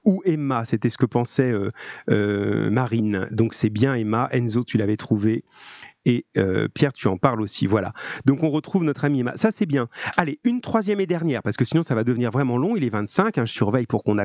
[0.05, 1.53] ou Emma, c'était ce que pensait
[2.09, 3.29] Marine.
[3.31, 4.29] Donc c'est bien Emma.
[4.33, 5.45] Enzo, tu l'avais trouvé.
[6.07, 7.67] Et euh, Pierre, tu en parles aussi.
[7.67, 7.93] Voilà.
[8.25, 9.33] Donc on retrouve notre ami Emma.
[9.37, 9.89] Ça, c'est bien.
[10.17, 12.75] Allez, une troisième et dernière, parce que sinon ça va devenir vraiment long.
[12.77, 13.37] Il est 25.
[13.39, 14.25] Hein, je surveille pour qu'on a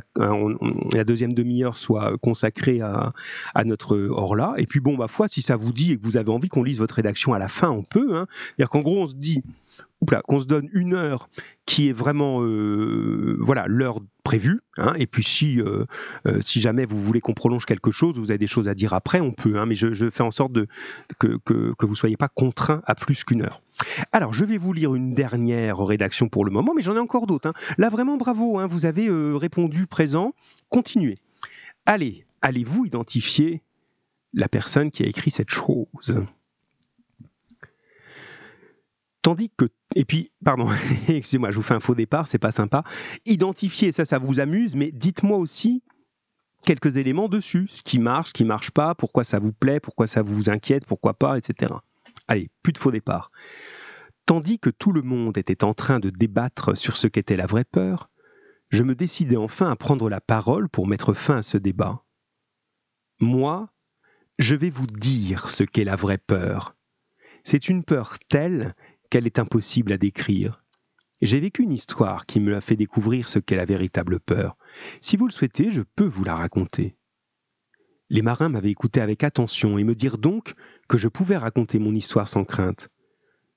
[0.93, 3.13] la deuxième demi-heure soit consacrée à,
[3.65, 4.53] notre Orla.
[4.58, 6.63] Et puis bon, ma foi, si ça vous dit et que vous avez envie qu'on
[6.63, 8.15] lise votre rédaction à la fin, on peut.
[8.15, 8.27] Hein.
[8.29, 9.43] C'est-à-dire qu'en gros, on se dit
[10.25, 11.29] qu'on se donne une heure
[11.65, 14.61] qui est vraiment euh, voilà l'heure prévue.
[14.77, 15.85] Hein, et puis si, euh,
[16.27, 18.93] euh, si jamais vous voulez qu'on prolonge quelque chose, vous avez des choses à dire
[18.93, 19.57] après, on peut.
[19.57, 20.53] Hein, mais je, fais en sorte
[21.19, 23.61] que, que, que vous soyez pas contraint à plus qu'une heure.
[24.11, 27.27] Alors, je vais vous lire une dernière rédaction pour le moment, mais j'en ai encore
[27.27, 27.49] d'autres.
[27.49, 27.53] Hein.
[27.77, 30.33] Là, vraiment bravo, vous avez répondu présent.
[30.69, 31.15] Continuez.
[31.85, 33.61] Allez, allez-vous identifier
[34.33, 36.25] la personne qui a écrit cette chose?
[39.25, 40.69] Tandis que, et puis, pardon,
[41.07, 42.83] excusez-moi, je vous fais un faux départ, c'est pas sympa.
[43.25, 45.81] Identifier, ça, ça vous amuse, mais dites-moi aussi
[46.63, 50.05] quelques éléments dessus, ce qui marche, ce qui marche pas, pourquoi ça vous plaît, pourquoi
[50.05, 51.73] ça vous inquiète, pourquoi pas, etc.
[52.27, 53.31] Allez, plus de faux départ.
[54.27, 57.65] Tandis que tout le monde était en train de débattre sur ce qu'était la vraie
[57.65, 58.11] peur,
[58.69, 62.03] je me décidai enfin à prendre la parole pour mettre fin à ce débat.
[63.19, 63.73] Moi,
[64.38, 66.75] je vais vous dire ce qu'est la vraie peur.
[67.43, 68.75] C'est une peur telle
[69.10, 70.60] qu'elle est impossible à décrire.
[71.22, 74.58] J'ai vécu une histoire qui me l'a fait découvrir ce qu'est la véritable peur.
[75.02, 76.96] Si vous le souhaitez, je peux vous la raconter.
[78.10, 80.54] Les marins m'avaient écouté avec attention et me dirent donc
[80.88, 82.89] que je pouvais raconter mon histoire sans crainte.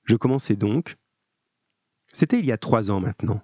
[0.05, 0.95] Je commençai donc.
[2.13, 3.41] C'était il y a trois ans maintenant.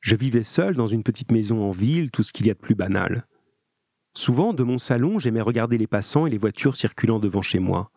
[0.00, 2.58] Je vivais seul dans une petite maison en ville, tout ce qu'il y a de
[2.58, 3.26] plus banal.
[4.14, 7.90] Souvent, de mon salon, j'aimais regarder les passants et les voitures circulant devant chez moi.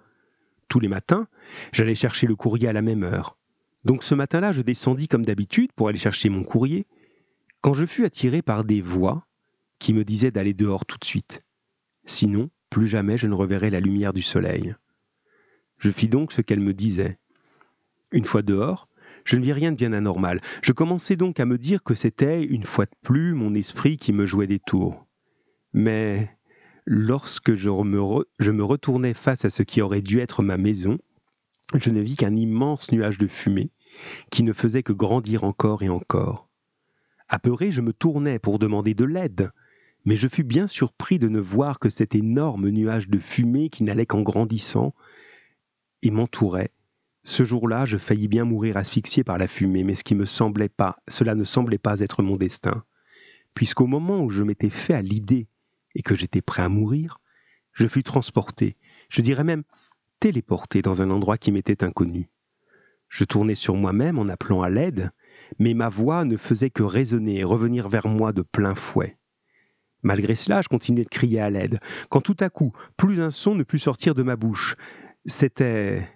[0.67, 1.27] Tous les matins,
[1.71, 3.37] j'allais chercher le courrier à la même heure.
[3.85, 6.85] Donc ce matin-là, je descendis comme d'habitude pour aller chercher mon courrier,
[7.61, 9.25] quand je fus attiré par des voix
[9.79, 11.43] qui me disaient d'aller dehors tout de suite.
[12.05, 14.75] Sinon, plus jamais je ne reverrai la lumière du soleil.
[15.77, 17.17] Je fis donc ce qu'elles me disaient.
[18.11, 18.87] Une fois dehors,
[19.25, 20.41] je ne vis rien de bien anormal.
[20.61, 24.13] Je commençai donc à me dire que c'était, une fois de plus, mon esprit qui
[24.13, 25.05] me jouait des tours.
[25.73, 26.36] Mais
[26.89, 30.97] Lorsque je me, retournai face à ce qui aurait dû être ma maison,
[31.75, 33.71] je ne vis qu'un immense nuage de fumée
[34.31, 36.47] qui ne faisait que grandir encore et encore.
[37.27, 39.51] Apeuré, je me tournai pour demander de l'aide,
[40.05, 43.83] mais je fus bien surpris de ne voir que cet énorme nuage de fumée qui
[43.83, 44.95] n'allait qu'en grandissant
[46.03, 46.71] et m'entourait.
[47.25, 50.69] Ce jour-là, je faillis bien mourir asphyxié par la fumée, mais ce qui me semblait
[50.69, 52.85] pas, cela ne semblait pas être mon destin,
[53.55, 55.47] puisqu'au moment où je m'étais fait à l'idée
[55.97, 57.19] et que j'étais prêt à mourir,
[57.73, 58.77] je fus transporté,
[59.09, 59.63] je dirais même
[60.19, 62.29] téléporté dans un endroit qui m'était inconnu.
[63.09, 65.11] Je tournai sur moi-même en appelant à l'aide,
[65.57, 69.17] mais ma voix ne faisait que résonner et revenir vers moi de plein fouet.
[70.03, 71.79] Malgré cela, je continuais de crier à l'aide,
[72.09, 74.75] quand tout à coup, plus un son ne put sortir de ma bouche.
[75.25, 76.07] C'était.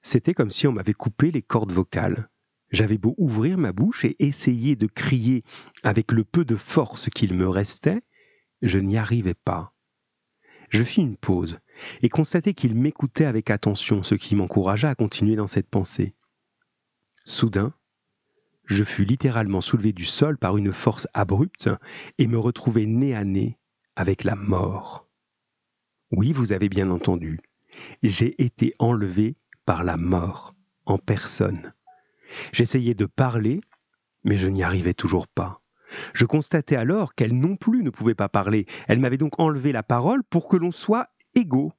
[0.00, 2.30] C'était comme si on m'avait coupé les cordes vocales.
[2.70, 5.44] J'avais beau ouvrir ma bouche et essayer de crier
[5.82, 8.02] avec le peu de force qu'il me restait,
[8.66, 9.72] je n'y arrivais pas.
[10.68, 11.58] Je fis une pause
[12.02, 16.14] et constatai qu'il m'écoutait avec attention, ce qui m'encouragea à continuer dans cette pensée.
[17.24, 17.72] Soudain,
[18.64, 21.70] je fus littéralement soulevé du sol par une force abrupte
[22.18, 23.58] et me retrouvai nez à nez
[23.94, 25.08] avec la mort.
[26.10, 27.40] Oui, vous avez bien entendu,
[28.02, 31.72] j'ai été enlevé par la mort en personne.
[32.52, 33.60] J'essayais de parler,
[34.24, 35.62] mais je n'y arrivais toujours pas.
[36.14, 38.66] Je constatais alors qu'elle non plus ne pouvait pas parler.
[38.88, 41.72] Elle m'avait donc enlevé la parole pour que l'on soit égaux.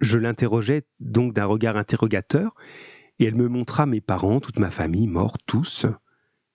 [0.00, 2.54] Je l'interrogeai donc d'un regard interrogateur,
[3.18, 5.86] et elle me montra mes parents, toute ma famille, morts tous.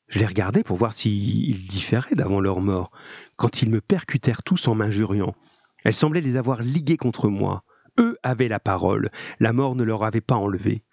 [0.07, 2.91] Je les regardais pour voir s'ils différaient d'avant leur mort,
[3.35, 5.35] quand ils me percutèrent tous en m'injuriant.
[5.83, 7.63] Elle semblait les avoir ligués contre moi.
[7.99, 10.83] Eux avaient la parole, la mort ne leur avait pas enlevé.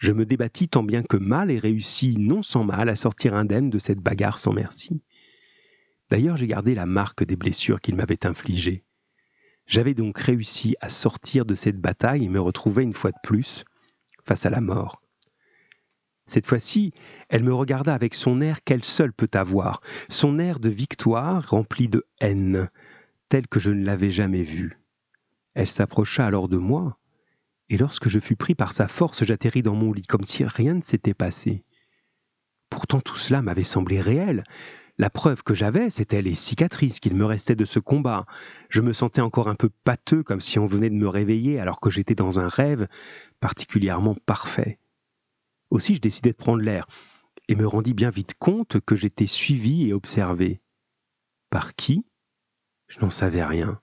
[0.00, 3.68] Je me débattis tant bien que mal et réussis non sans mal à sortir indemne
[3.68, 5.02] de cette bagarre sans merci.
[6.08, 8.82] D'ailleurs, j'ai gardé la marque des blessures qu'il m'avait infligées.
[9.66, 13.64] J'avais donc réussi à sortir de cette bataille et me retrouvais une fois de plus
[14.24, 15.02] face à la mort.
[16.26, 16.94] Cette fois-ci,
[17.28, 21.88] elle me regarda avec son air qu'elle seule peut avoir, son air de victoire rempli
[21.88, 22.70] de haine,
[23.28, 24.80] tel que je ne l'avais jamais vu.
[25.52, 26.99] Elle s'approcha alors de moi,
[27.70, 30.74] et lorsque je fus pris par sa force, j'atterris dans mon lit comme si rien
[30.74, 31.64] ne s'était passé.
[32.68, 34.44] Pourtant tout cela m'avait semblé réel.
[34.98, 38.26] La preuve que j'avais, c'était les cicatrices qu'il me restait de ce combat.
[38.68, 41.80] Je me sentais encore un peu pâteux, comme si on venait de me réveiller alors
[41.80, 42.88] que j'étais dans un rêve
[43.38, 44.78] particulièrement parfait.
[45.70, 46.86] Aussi je décidai de prendre l'air,
[47.48, 50.60] et me rendis bien vite compte que j'étais suivi et observé.
[51.50, 52.04] Par qui?
[52.88, 53.80] Je n'en savais rien.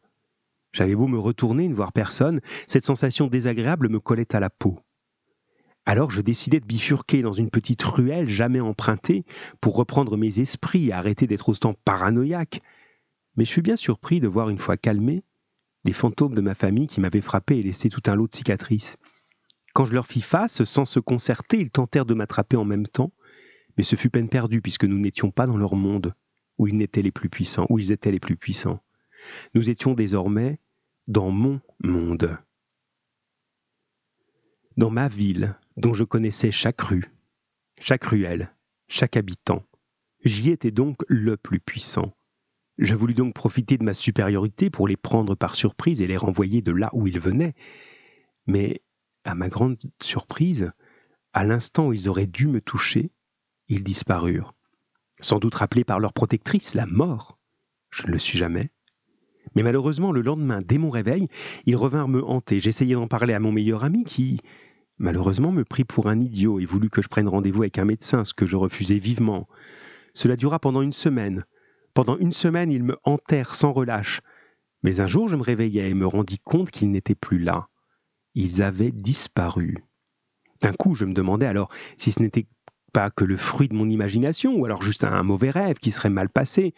[0.78, 4.78] J'avais beau me retourner, ne voir personne, cette sensation désagréable me collait à la peau.
[5.88, 9.26] Alors je décidai de bifurquer dans une petite ruelle jamais empruntée
[9.60, 12.62] pour reprendre mes esprits et arrêter d'être autant paranoïaque.
[13.38, 15.24] Mais je fus bien surpris de voir une fois calmé
[15.84, 18.98] les fantômes de ma famille qui m'avaient frappé et laissé tout un lot de cicatrices.
[19.74, 23.14] Quand je leur fis face, sans se concerter, ils tentèrent de m'attraper en même temps,
[23.78, 26.14] mais ce fut peine perdue puisque nous n'étions pas dans leur monde
[26.60, 28.80] où ils étaient les plus puissants, où ils étaient les plus puissants.
[29.56, 30.60] Nous étions désormais
[31.08, 32.38] dans mon monde.
[34.76, 37.12] Dans ma ville, dont je connaissais chaque rue,
[37.80, 38.54] chaque ruelle,
[38.88, 39.64] chaque habitant.
[40.24, 42.14] J'y étais donc le plus puissant.
[42.78, 46.62] Je voulus donc profiter de ma supériorité pour les prendre par surprise et les renvoyer
[46.62, 47.56] de là où ils venaient.
[48.46, 48.84] Mais,
[49.24, 50.72] à ma grande surprise,
[51.34, 53.12] à l'instant où ils auraient dû me toucher,
[53.68, 54.54] ils disparurent.
[55.22, 57.40] Sans doute rappelés par leur protectrice, la mort.
[57.90, 58.72] Je ne le suis jamais.
[59.56, 61.28] Mais malheureusement, le lendemain, dès mon réveil,
[61.66, 62.60] ils revinrent me hanter.
[62.60, 64.42] J'essayai d'en parler à mon meilleur ami qui,
[64.98, 68.24] malheureusement, me prit pour un idiot et voulut que je prenne rendez-vous avec un médecin,
[68.24, 69.48] ce que je refusai vivement.
[70.14, 71.46] Cela dura pendant une semaine.
[71.94, 74.22] Pendant une semaine, ils me hantèrent sans relâche.
[74.84, 77.68] Mais un jour, je me réveillai et me rendis compte qu'ils n'étaient plus là.
[78.36, 79.78] Ils avaient disparu.
[80.62, 82.48] D'un coup, je me demandais alors si ce n'était
[82.94, 86.10] pas que le fruit de mon imagination, ou alors juste un mauvais rêve qui serait
[86.10, 86.74] mal passé.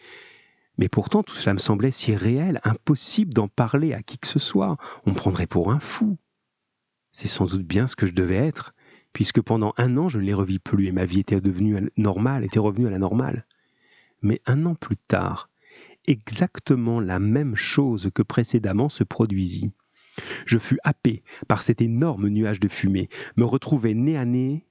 [0.78, 4.38] Mais pourtant, tout cela me semblait si réel, impossible d'en parler à qui que ce
[4.38, 4.76] soit.
[5.04, 6.16] On me prendrait pour un fou.
[7.12, 8.74] C'est sans doute bien ce que je devais être,
[9.12, 12.44] puisque pendant un an, je ne les revis plus et ma vie était devenue normale,
[12.44, 13.46] était revenue à la normale.
[14.22, 15.50] Mais un an plus tard,
[16.06, 19.72] exactement la même chose que précédemment se produisit.
[20.46, 24.66] Je fus happé par cet énorme nuage de fumée, me retrouvai nez à nez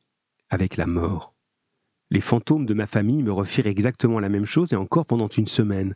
[0.49, 1.33] avec la mort.
[2.11, 5.47] Les fantômes de ma famille me refirent exactement la même chose et encore pendant une
[5.47, 5.95] semaine.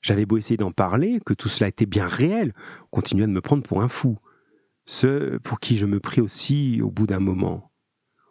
[0.00, 3.40] J'avais beau essayer d'en parler, que tout cela était bien réel, on continuait de me
[3.40, 4.16] prendre pour un fou.
[4.86, 7.70] Ce pour qui je me pris aussi au bout d'un moment.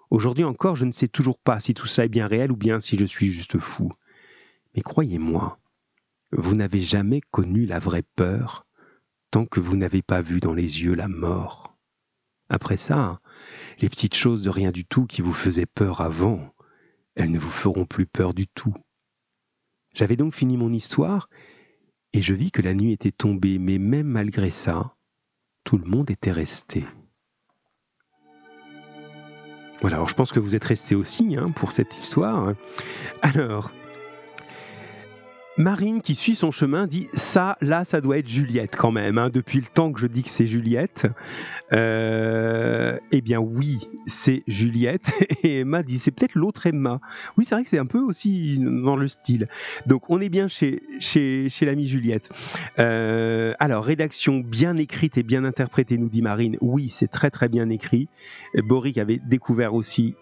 [0.09, 2.79] Aujourd'hui encore, je ne sais toujours pas si tout cela est bien réel ou bien
[2.79, 3.91] si je suis juste fou.
[4.75, 5.59] Mais croyez-moi,
[6.31, 8.65] vous n'avez jamais connu la vraie peur
[9.31, 11.77] tant que vous n'avez pas vu dans les yeux la mort.
[12.49, 13.21] Après ça,
[13.79, 16.51] les petites choses de rien du tout qui vous faisaient peur avant,
[17.15, 18.73] elles ne vous feront plus peur du tout.
[19.93, 21.29] J'avais donc fini mon histoire,
[22.13, 24.95] et je vis que la nuit était tombée, mais même malgré ça,
[25.63, 26.85] tout le monde était resté.
[29.81, 32.53] Voilà, alors je pense que vous êtes restés aussi hein, pour cette histoire.
[33.21, 33.71] Alors,
[35.59, 39.17] Marine, qui suit son chemin, dit ça, là, ça doit être Juliette quand même.
[39.17, 41.05] Hein, depuis le temps que je dis que c'est Juliette.
[41.73, 45.11] Euh, eh bien, oui, c'est Juliette.
[45.43, 47.01] Et Emma dit c'est peut-être l'autre Emma.
[47.37, 49.47] Oui, c'est vrai que c'est un peu aussi dans le style.
[49.85, 52.29] Donc, on est bien chez, chez, chez l'amie Juliette.
[52.79, 56.55] Euh, alors, rédaction bien écrite et bien interprétée, nous dit Marine.
[56.61, 58.07] Oui, c'est très très bien écrit.
[58.55, 60.15] Boric avait découvert aussi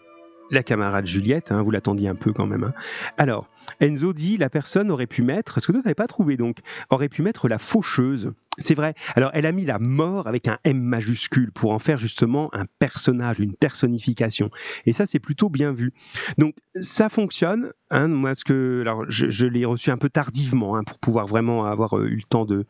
[0.52, 2.64] la camarade Juliette, hein, vous l'attendiez un peu quand même.
[2.64, 2.74] Hein.
[3.18, 3.50] Alors,
[3.82, 7.10] Enzo dit la personne aurait pu mettre, ce que toi n'avais pas trouvé donc, aurait
[7.10, 8.32] pu mettre la faucheuse.
[8.60, 8.96] C'est vrai.
[9.16, 12.66] Alors, elle a mis la mort avec un M majuscule pour en faire justement un
[12.80, 14.50] personnage, une personnification.
[14.86, 15.94] Et ça, c'est plutôt bien vu.
[16.40, 17.72] Donc, ça fonctionne.
[17.92, 21.66] Hein, moi, ce que, alors, je, l'ai reçu un peu tardivement hein, pour pouvoir vraiment
[21.66, 22.66] avoir euh, eu le temps de,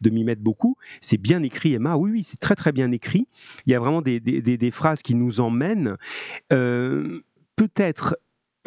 [0.00, 0.76] de m'y mettre beaucoup.
[1.00, 1.96] C'est bien écrit, Emma.
[1.96, 3.26] Oui, oui, c'est très très bien écrit.
[3.66, 5.96] Il y a vraiment des, des, phrases qui nous emmènent.
[6.52, 7.20] Euh,
[7.56, 8.16] peut-être,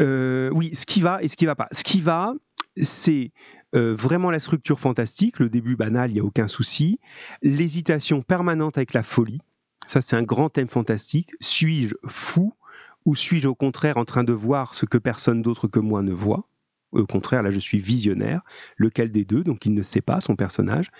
[0.02, 1.68] euh, oui, ce qui va et ce qui va pas.
[1.72, 2.34] Ce qui va,
[2.76, 3.32] c'est
[3.76, 7.00] euh, vraiment la structure fantastique, le début banal, il n'y a aucun souci.
[7.42, 9.42] L'hésitation permanente avec la folie,
[9.88, 11.32] ça c'est un grand thème fantastique.
[11.40, 12.54] Suis-je fou
[13.06, 16.14] ou suis-je au contraire en train de voir ce que personne d'autre que moi ne
[16.14, 16.48] voit?
[16.92, 18.42] Au contraire, là, je suis visionnaire.
[18.78, 19.44] Lequel des deux?
[19.44, 20.92] Donc, il ne sait pas, son personnage.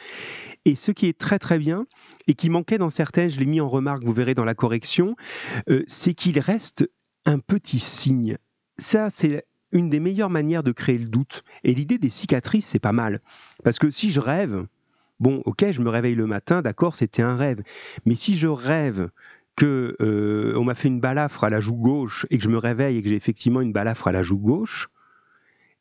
[0.66, 1.88] Et ce qui est très, très bien,
[2.28, 5.16] et qui manquait dans certaines, je l'ai mis en remarque, vous verrez dans la correction,
[5.70, 6.90] euh, c'est qu'il reste
[7.26, 8.38] un petit signe.
[8.78, 11.44] Ça, c'est une des meilleures manières de créer le doute.
[11.64, 13.22] Et l'idée des cicatrices, c'est pas mal.
[13.64, 14.66] Parce que si je rêve,
[15.20, 17.62] bon, ok, je me réveille le matin, d'accord, c'était un rêve.
[18.06, 19.10] Mais si je rêve
[19.56, 22.58] que euh, on m'a fait une balafre à la joue gauche et que je me
[22.58, 24.90] réveille et que j'ai effectivement une balafre à la joue gauche,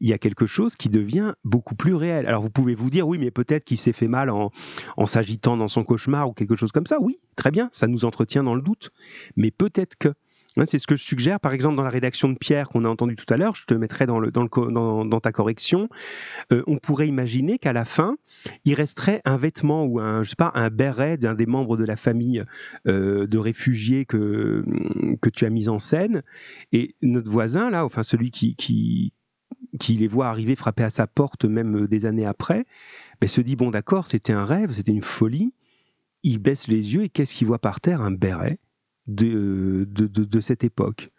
[0.00, 2.26] il y a quelque chose qui devient beaucoup plus réel.
[2.26, 4.50] Alors vous pouvez vous dire, oui, mais peut-être qu'il s'est fait mal en,
[4.96, 6.98] en s'agitant dans son cauchemar ou quelque chose comme ça.
[7.00, 8.90] Oui, très bien, ça nous entretient dans le doute.
[9.36, 10.14] Mais peut-être que
[10.64, 13.16] c'est ce que je suggère, par exemple, dans la rédaction de Pierre qu'on a entendu
[13.16, 15.88] tout à l'heure, je te mettrai dans, ta correction,
[16.52, 18.16] euh, on pourrait imaginer qu'à la fin,
[18.64, 21.84] il resterait un vêtement ou un, je sais pas, un béret d'un des membres de
[21.84, 22.44] la famille
[22.86, 24.64] euh, de réfugiés que,
[25.32, 26.22] tu as mis en scène,
[26.72, 29.12] et notre voisin, là, enfin celui qui, qui,
[29.80, 32.64] qui les voit arriver frapper à sa porte même des années après,
[33.20, 35.52] ben, se dit bon d'accord, c'était un rêve, c'était une folie.
[36.22, 38.00] Il baisse les yeux et qu'est-ce qu'il voit par terre?
[38.00, 38.58] Un béret
[39.06, 41.10] de, de, de, cette époque.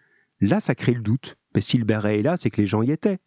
[0.41, 1.37] Là, ça crée le doute.
[1.53, 3.19] Mais si le béret est là, c'est que les gens y étaient.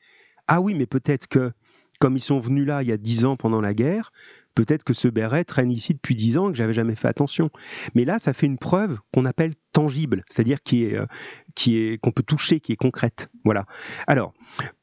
[0.46, 1.52] Ah oui, mais peut-être que,
[1.98, 4.12] comme ils sont venus là il y a dix ans pendant la guerre,
[4.54, 7.50] peut-être que ce béret traîne ici depuis dix ans et que j'avais jamais fait attention.
[7.94, 11.06] Mais là, ça fait une preuve qu'on appelle tangible, c'est-à-dire qui est, euh,
[11.54, 13.30] qui est, qu'on peut toucher, qui est concrète.
[13.44, 13.66] Voilà.
[14.06, 14.34] Alors,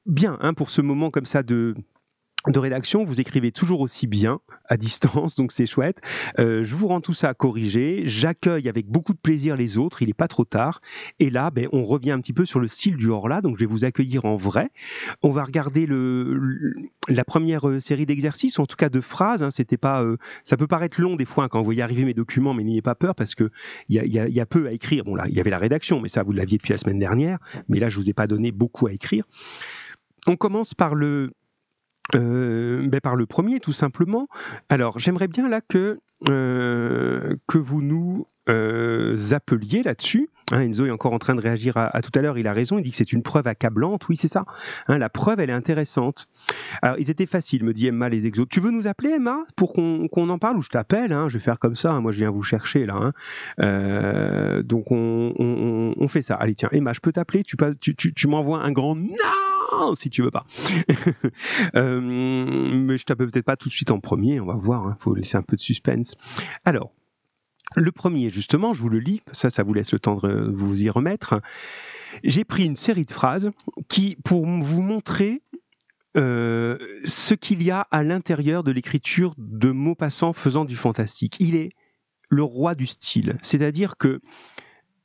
[0.06, 1.76] bien, hein, pour ce moment comme ça de
[2.48, 6.02] de rédaction, vous écrivez toujours aussi bien à distance, donc c'est chouette.
[6.40, 8.04] Euh, je vous rends tout ça corrigé.
[8.06, 10.02] J'accueille avec beaucoup de plaisir les autres.
[10.02, 10.82] Il n'est pas trop tard.
[11.20, 13.42] Et là, ben, on revient un petit peu sur le style du hors-là.
[13.42, 14.70] Donc je vais vous accueillir en vrai.
[15.24, 16.74] On va regarder le,
[17.08, 19.44] la première euh, série d'exercices, en tout cas de phrases.
[19.44, 19.52] Hein.
[19.52, 22.14] C'était pas, euh, ça peut paraître long des fois hein, quand vous voyez arriver mes
[22.14, 23.50] documents, mais n'ayez pas peur parce que
[23.90, 25.04] il y a, y a, peu à écrire.
[25.04, 27.40] Bon là, il y avait la rédaction, mais ça vous l'aviez depuis la semaine dernière.
[27.70, 29.26] Mais là, je vous ai pas donné beaucoup à écrire.
[30.28, 31.32] On commence par le
[32.14, 34.28] euh, par le premier, tout simplement.
[34.70, 36.00] Alors, j'aimerais bien là que,
[36.30, 40.30] euh, que vous nous euh, appeliez là-dessus.
[40.52, 42.78] Hein, Enzo est encore en train de réagir à, tout à l'heure, il a raison,
[42.78, 44.08] il dit que c'est une preuve accablante.
[44.08, 44.46] Oui, c'est ça.
[44.88, 46.28] Hein, la preuve, elle est intéressante.
[46.82, 48.48] Alors, ils étaient faciles, me dit Emma, les exos.
[48.50, 51.44] Tu veux nous appeler, Emma, pour qu'on en parle ou je t'appelle hein, Je vais
[51.44, 53.12] faire comme ça, moi je viens vous chercher là.
[54.62, 56.36] donc, on, fait ça.
[56.36, 57.44] Allez, tiens, Emma, je peux t'appeler?
[57.44, 59.16] Tu, tu, tu m'envoies un grand non
[59.96, 60.46] si tu veux pas.
[61.76, 64.92] Euh, mais je t'appelle peut-être pas tout de suite en premier, on va voir, il
[64.92, 64.98] hein.
[65.00, 66.16] faut laisser un peu de suspense.
[66.64, 66.92] Alors,
[67.76, 70.82] le premier, justement, je vous le lis, ça, ça vous laisse le temps de vous
[70.82, 71.42] y remettre.
[72.24, 73.52] J'ai pris une série de phrases
[73.90, 75.42] qui, pour vous montrer
[76.16, 81.38] euh, ce qu'il y a à l'intérieur de l'écriture de Maupassant faisant du fantastique.
[81.40, 81.72] Il est
[82.30, 84.22] le roi du style, c'est-à-dire que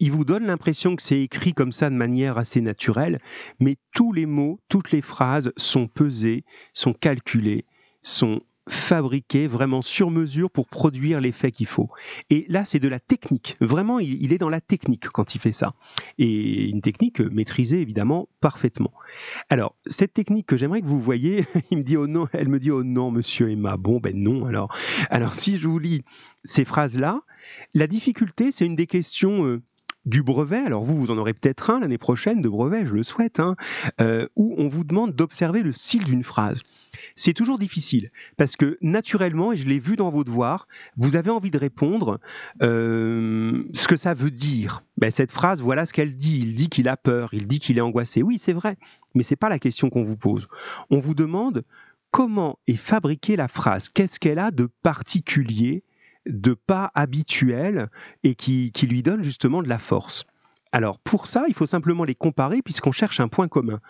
[0.01, 3.21] il vous donne l'impression que c'est écrit comme ça de manière assez naturelle,
[3.61, 7.67] mais tous les mots, toutes les phrases sont pesées, sont calculées,
[8.03, 11.91] sont fabriquées vraiment sur mesure pour produire l'effet qu'il faut.
[12.31, 13.57] Et là, c'est de la technique.
[13.61, 15.75] Vraiment, il, est dans la technique quand il fait ça.
[16.19, 18.93] Et une technique maîtrisée, évidemment, parfaitement.
[19.49, 22.61] Alors, cette technique que j'aimerais que vous voyez, il me dit oh non, elle me
[22.61, 23.77] dit oh non, monsieur Emma.
[23.77, 24.75] Bon, ben non, alors.
[25.11, 26.03] Alors, si je vous lis
[26.45, 27.23] ces phrases-là,
[27.75, 29.63] la difficulté, c'est une des questions euh,
[30.07, 33.03] du brevet, alors vous, vous en aurez peut-être un l'année prochaine de brevet, je le
[33.03, 33.57] souhaite, hein,
[34.01, 36.63] euh, où on vous demande d'observer le style d'une phrase.
[37.17, 41.31] C'est toujours difficile parce que naturellement, et je l'ai vu dans vos devoirs, vous avez
[41.31, 42.19] envie de répondre
[42.63, 44.83] euh, ce que ça veut dire.
[44.97, 46.39] Ben, cette phrase, voilà ce qu'elle dit.
[46.41, 48.23] Il dit qu'il a peur, il dit qu'il est angoissé.
[48.23, 48.77] Oui, c'est vrai,
[49.15, 50.49] mais c'est pas la question qu'on vous pose.
[50.91, 51.65] On vous demande
[52.11, 53.89] comment est fabriquée la phrase.
[53.89, 55.85] Qu'est-ce qu'elle a de particulier
[56.31, 57.91] de pas habituel
[58.23, 60.25] et qui, lui donne justement de la force.
[60.73, 63.81] Alors pour ça, il faut simplement les comparer puisqu'on cherche un point commun.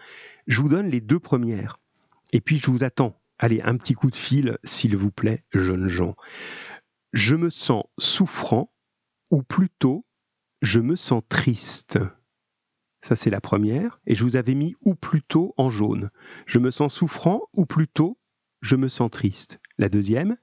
[0.46, 1.78] Je vous donne les deux premières.
[2.32, 3.20] Et puis je vous attends.
[3.38, 6.14] Allez, un petit coup de fil, s'il vous plaît, jeunes gens.
[7.12, 8.70] Je me sens souffrant,
[9.30, 10.04] ou plutôt,
[10.60, 11.98] je me sens triste?
[13.02, 13.98] Ça, c'est la première.
[14.06, 16.10] Et je vous avais mis ou plutôt en jaune.
[16.44, 18.18] Je me sens souffrant, ou plutôt,
[18.60, 19.58] je me sens triste?
[19.78, 20.36] La deuxième,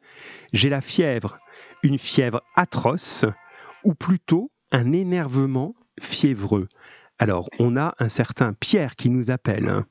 [0.53, 1.37] j'ai la fièvre,
[1.83, 3.25] une fièvre atroce
[3.83, 6.67] ou plutôt un énervement fiévreux.
[7.19, 9.83] Alors, on a un certain Pierre qui nous appelle.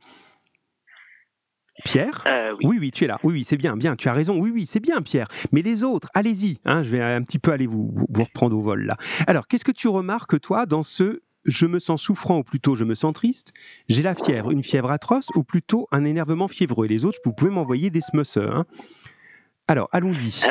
[1.85, 2.79] Pierre euh, oui.
[2.81, 2.91] oui.
[2.91, 3.19] tu es là.
[3.23, 4.39] Oui, oui, c'est bien, bien, tu as raison.
[4.39, 5.29] Oui, oui, c'est bien, Pierre.
[5.53, 6.59] Mais les autres, allez-y.
[6.65, 8.97] Hein, je vais un petit peu aller vous, vous, reprendre au vol là.
[9.27, 12.85] Alors, qu'est-ce que tu remarques, toi, dans ce je me sens souffrant ou plutôt je
[12.85, 13.53] me sens triste
[13.89, 17.33] J'ai la fièvre, une fièvre atroce ou plutôt un énervement fiévreux Et les autres, vous
[17.33, 18.53] pouvez m'envoyer des smussers.
[18.53, 18.67] Hein.
[19.69, 20.45] Alors, allons-y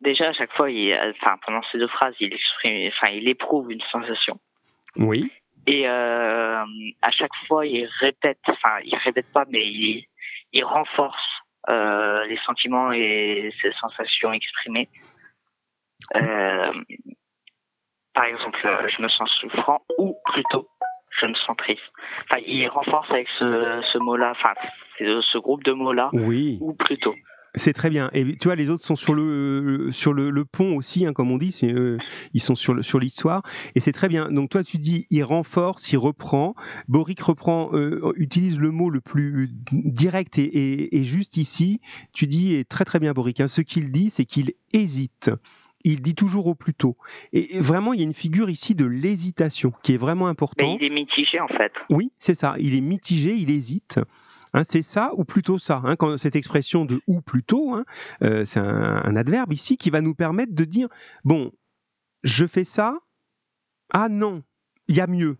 [0.00, 3.70] déjà à chaque fois, il, enfin pendant ces deux phrases, il exprime, enfin il éprouve
[3.70, 4.38] une sensation.
[4.96, 5.30] Oui.
[5.66, 6.64] Et euh,
[7.02, 10.06] à chaque fois, il répète, enfin il répète pas, mais il,
[10.52, 11.16] il renforce
[11.68, 14.88] euh, les sentiments et ces sensations exprimées.
[16.14, 16.72] Euh,
[18.14, 20.68] par exemple, je me sens souffrant ou plutôt
[21.20, 21.82] je me sens triste.
[22.24, 24.52] Enfin, il renforce avec ce, ce mot-là, enfin
[24.98, 26.58] ce groupe de mots-là, oui.
[26.60, 27.14] ou plutôt.
[27.56, 28.10] C'est très bien.
[28.12, 31.38] Et tu vois, les autres sont sur le sur le, pont aussi, hein, comme on
[31.38, 31.58] dit.
[31.64, 31.96] Euh,
[32.34, 33.42] ils sont sur sur l'histoire,
[33.74, 34.30] et c'est très bien.
[34.30, 36.54] Donc toi, tu dis, il renforce, il reprend.
[36.88, 41.80] Boric reprend, euh, utilise le mot le plus direct et, juste ici.
[42.12, 43.40] Tu dis, et très très bien, Boric.
[43.40, 45.30] Hein, ce qu'il dit, c'est qu'il hésite
[45.84, 46.96] il dit toujours au plus tôt.
[47.32, 50.66] Et vraiment, il y a une figure ici de l'hésitation qui est vraiment importante.
[50.66, 51.70] Mais il est mitigé en fait.
[51.90, 52.56] Oui, c'est ça.
[52.58, 54.00] Il est mitigé, il hésite.
[54.56, 55.82] Hein, c'est ça ou plutôt ça.
[55.84, 57.84] Hein, quand cette expression de ou plutôt, hein,
[58.22, 60.88] euh, c'est un, adverbe ici qui va nous permettre de dire
[61.24, 61.52] bon,
[62.22, 62.98] je fais ça.
[63.92, 64.42] Ah non,
[64.88, 65.36] il y a mieux.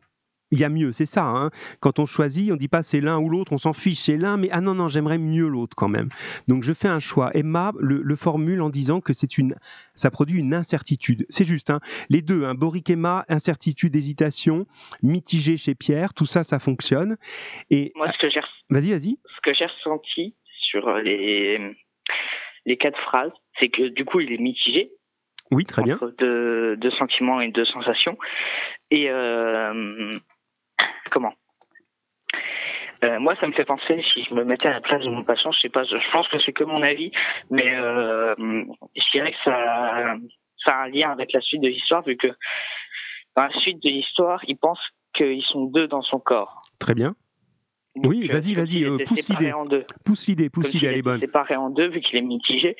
[0.50, 1.24] Il y a mieux, c'est ça.
[1.24, 1.50] Hein.
[1.80, 4.36] Quand on choisit, on dit pas c'est l'un ou l'autre, on s'en fiche, c'est l'un,
[4.36, 6.08] mais ah non, non, j'aimerais mieux l'autre quand même.
[6.48, 7.30] Donc je fais un choix.
[7.34, 9.56] Emma le, formule en disant que c'est une,
[9.94, 11.26] ça produit une incertitude.
[11.28, 11.80] C'est juste, hein.
[12.08, 14.66] les deux, hein, Boric Emma, incertitude, hésitation,
[15.02, 17.16] mitigé chez Pierre, tout ça, ça fonctionne.
[17.70, 18.40] Et moi, ce que j'ai,
[18.70, 19.18] vas-y, vas-y.
[19.36, 20.34] Ce que j'ai ressenti
[20.70, 21.76] sur les
[22.66, 24.90] les quatre phrases, c'est que du coup, il est mitigé.
[25.52, 25.98] Oui, très bien.
[26.18, 28.18] De, de sentiments et de sensations.
[28.90, 30.16] Et euh,
[31.10, 31.32] comment
[33.04, 35.22] euh, moi, ça me fait penser, si je me mettais à la place de mon
[35.22, 37.12] patient, je sais pas, je pense que c'est que mon avis,
[37.50, 40.16] mais euh, je dirais que ça,
[40.64, 42.28] ça a un lien avec la suite de l'histoire, vu que
[43.36, 44.78] dans la suite de l'histoire, il pense
[45.14, 46.62] qu'ils sont deux dans son corps.
[46.78, 47.14] Très bien.
[47.96, 49.52] oui, vas-y, vas-y, pousse l'idée.
[50.04, 51.20] Pousse l'idée, pousse l'idée, elle est bonne.
[51.20, 52.76] séparé en deux, vu qu'il est mitigé.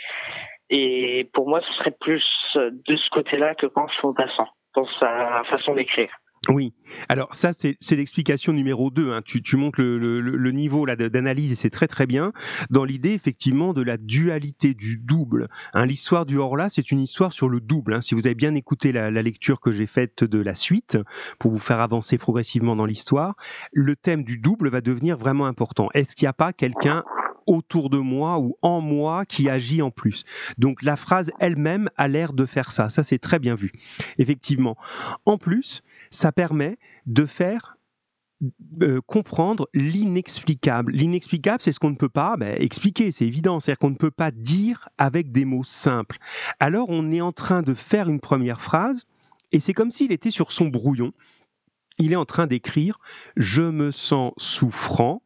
[0.71, 2.25] Et pour moi, ce serait plus
[2.55, 6.11] de ce côté-là que pense son passant, dans sa façon d'écrire.
[6.49, 6.73] Oui,
[7.09, 9.23] alors ça c'est l'explication numéro 2, hein.
[9.25, 9.43] tu,
[9.79, 12.33] le, le niveau d'analyse et c'est très très bien,
[12.71, 15.49] dans l'idée effectivement de la dualité, du double.
[15.75, 15.87] Hein.
[15.87, 18.01] L'histoire du Horla c'est une histoire sur le double, hein.
[18.01, 20.99] si vous avez bien écouté la, la lecture que j'ai faite de la suite,
[21.41, 23.35] pour vous faire avancer progressivement dans l'histoire,
[23.73, 25.89] le thème du double va devenir vraiment important.
[25.95, 27.03] Est-ce qu'il n'y a pas quelqu'un
[27.47, 30.25] autour de moi ou en moi qui agit en plus.
[30.59, 32.89] Donc la phrase elle-même a l'air de faire ça.
[32.89, 33.73] Ça, c'est très bien vu.
[34.19, 34.77] Effectivement.
[35.25, 37.77] En plus, ça permet de faire
[38.83, 40.93] euh, comprendre l'inexplicable.
[40.93, 44.11] L'inexplicable, c'est ce qu'on ne peut pas ben, expliquer, c'est évident, c'est-à-dire qu'on ne peut
[44.11, 46.19] pas dire avec des mots simples.
[46.61, 49.07] Alors on est en train de faire une première phrase,
[49.53, 51.13] et c'est comme s'il était sur son brouillon.
[51.99, 52.99] Il est en train d'écrire⁇
[53.37, 55.23] Je me sens souffrant,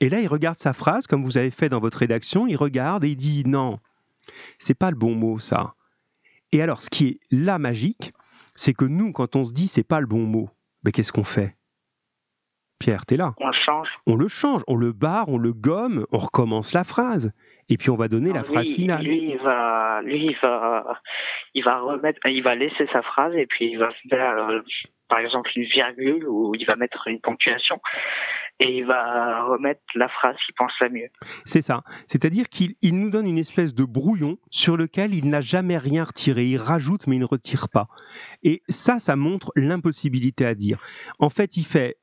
[0.00, 3.04] et là, il regarde sa phrase, comme vous avez fait dans votre rédaction, il regarde
[3.04, 3.78] et il dit non,
[4.58, 5.74] c'est pas le bon mot, ça.
[6.52, 8.12] Et alors, ce qui est là magique,
[8.56, 10.50] c'est que nous, quand on se dit c'est pas le bon mot,
[10.82, 11.54] ben, qu'est-ce qu'on fait?
[12.78, 13.34] Pierre, t'es là.
[13.38, 13.88] On le change.
[14.06, 17.30] On le change, on le barre, on le gomme, on recommence la phrase.
[17.68, 19.04] Et puis on va donner la phrase finale.
[19.04, 20.98] Lui, il va, lui, il va,
[21.52, 24.60] il va remettre, il va laisser sa phrase et puis il va faire, euh,
[25.08, 27.78] par exemple, une virgule ou il va mettre une ponctuation
[28.60, 31.08] et il va remettre la phrase qu'il pense la mieux.
[31.46, 31.82] C'est ça.
[32.06, 36.44] C'est-à-dire qu'il nous donne une espèce de brouillon sur lequel il n'a jamais rien retiré.
[36.44, 37.88] Il rajoute mais il ne retire pas.
[38.42, 40.78] Et ça, ça montre l'impossibilité à dire.
[41.18, 41.96] En fait, il fait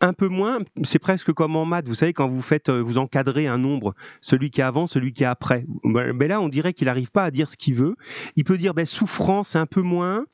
[0.00, 2.98] un peu moins, c'est presque comme en maths, vous savez, quand vous faites, euh, vous
[2.98, 5.64] encadrez un nombre, celui qui est avant, celui qui est après.
[5.84, 7.94] Mais ben là, on dirait qu'il n'arrive pas à dire ce qu'il veut.
[8.34, 10.24] Il peut dire ben, souffrance, un peu moins.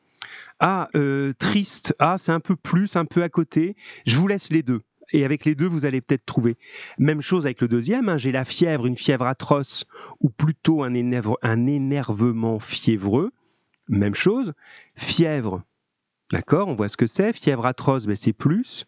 [0.60, 3.76] Ah, euh, triste, ah, c'est un peu plus, un peu à côté.
[4.06, 4.80] Je vous laisse les deux
[5.12, 6.56] et avec les deux, vous allez peut-être trouver.
[6.98, 9.86] Même chose avec le deuxième, hein, j'ai la fièvre, une fièvre atroce,
[10.20, 10.92] ou plutôt un,
[11.42, 13.32] un énervement fiévreux.
[13.88, 14.52] Même chose,
[14.96, 15.62] fièvre,
[16.30, 18.86] d'accord, on voit ce que c'est, fièvre atroce, ben c'est plus.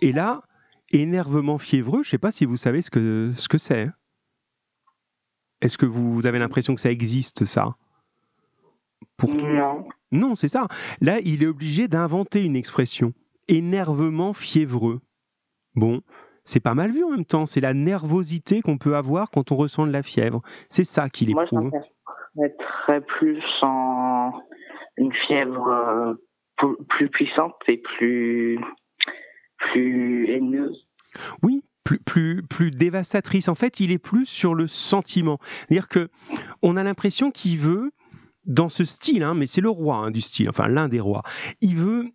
[0.00, 0.44] Et là,
[0.92, 3.88] énervement fiévreux, je ne sais pas si vous savez ce que ce que c'est.
[5.60, 7.76] Est-ce que vous, avez l'impression que ça existe, ça?
[9.16, 9.88] Pour Non.
[10.12, 10.68] Non, c'est ça.
[11.00, 13.12] Là, il est obligé d'inventer une expression.
[13.48, 15.00] Énervement fiévreux.
[15.78, 16.00] Bon,
[16.42, 17.46] c'est pas mal vu en même temps.
[17.46, 20.42] C'est la nervosité qu'on peut avoir quand on ressent de la fièvre.
[20.68, 21.70] C'est ça qu'il éprouve.
[22.34, 22.48] Moi,
[22.88, 24.32] je plus en
[24.96, 28.58] une fièvre euh, plus puissante et plus
[29.58, 30.88] plus haineuse.
[31.42, 33.48] Oui, plus, plus, plus dévastatrice.
[33.48, 35.38] En fait, il est plus sur le sentiment.
[35.40, 36.08] C'est-à-dire que
[36.62, 37.92] on a l'impression qu'il veut,
[38.46, 41.22] dans ce style, hein, mais c'est le roi hein, du style, enfin l'un des rois,
[41.60, 42.06] il veut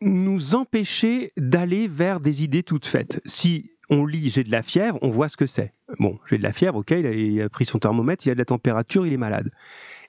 [0.00, 3.20] nous empêcher d'aller vers des idées toutes faites.
[3.24, 5.72] Si on lit j'ai de la fièvre, on voit ce que c'est.
[5.98, 8.44] Bon, j'ai de la fièvre, ok, il a, pris son thermomètre, il a de la
[8.44, 9.50] température, il est malade.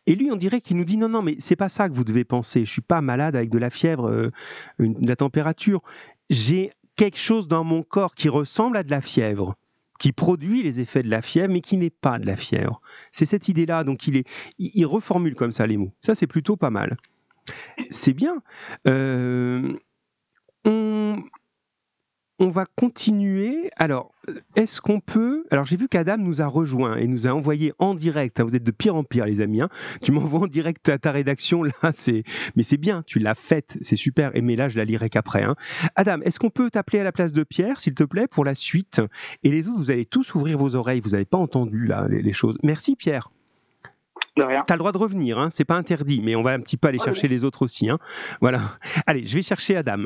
[0.07, 2.03] Et lui, on dirait qu'il nous dit non, non, mais c'est pas ça que vous
[2.03, 2.65] devez penser.
[2.65, 4.31] Je suis pas malade avec de la fièvre, euh,
[4.79, 5.81] de la température.
[6.29, 9.55] J'ai quelque chose dans mon corps qui ressemble à de la fièvre,
[9.99, 12.81] qui produit les effets de la fièvre, mais qui n'est pas de la fièvre.
[13.11, 13.83] C'est cette idée-là.
[13.83, 14.23] Donc il
[14.57, 15.91] il, reformule comme ça les mots.
[16.01, 16.97] Ça, c'est plutôt pas mal.
[17.89, 18.41] C'est bien.
[18.87, 19.73] Euh,
[20.65, 21.23] on,
[22.39, 23.69] va continuer.
[23.77, 24.13] Alors,
[24.55, 25.45] est-ce qu'on peut.
[25.51, 28.39] Alors, j'ai vu qu'Adam nous a rejoint et nous a envoyé en direct.
[28.39, 29.61] Hein, vous êtes de pire en pire, les amis.
[29.61, 29.69] Hein.
[30.01, 31.63] Tu m'envoies en direct à ta rédaction.
[31.63, 32.23] Là, c'est.
[32.55, 33.77] Mais c'est bien, tu l'as faite.
[33.81, 34.35] C'est super.
[34.35, 35.43] Et mais là, je la lirai qu'après.
[35.43, 35.55] Hein.
[35.95, 38.55] Adam, est-ce qu'on peut t'appeler à la place de Pierre, s'il te plaît, pour la
[38.55, 39.01] suite?
[39.43, 41.01] Et les autres, vous allez tous ouvrir vos oreilles.
[41.01, 42.57] Vous n'avez pas entendu, là, les, choses.
[42.63, 43.29] Merci, Pierre.
[44.37, 44.63] De rien.
[44.65, 46.87] T'as le droit de revenir, hein, c'est pas interdit, mais on va un petit peu
[46.87, 47.89] aller chercher les autres aussi.
[47.89, 47.99] Hein.
[48.39, 48.61] Voilà.
[49.05, 50.05] Allez, je vais chercher Adam.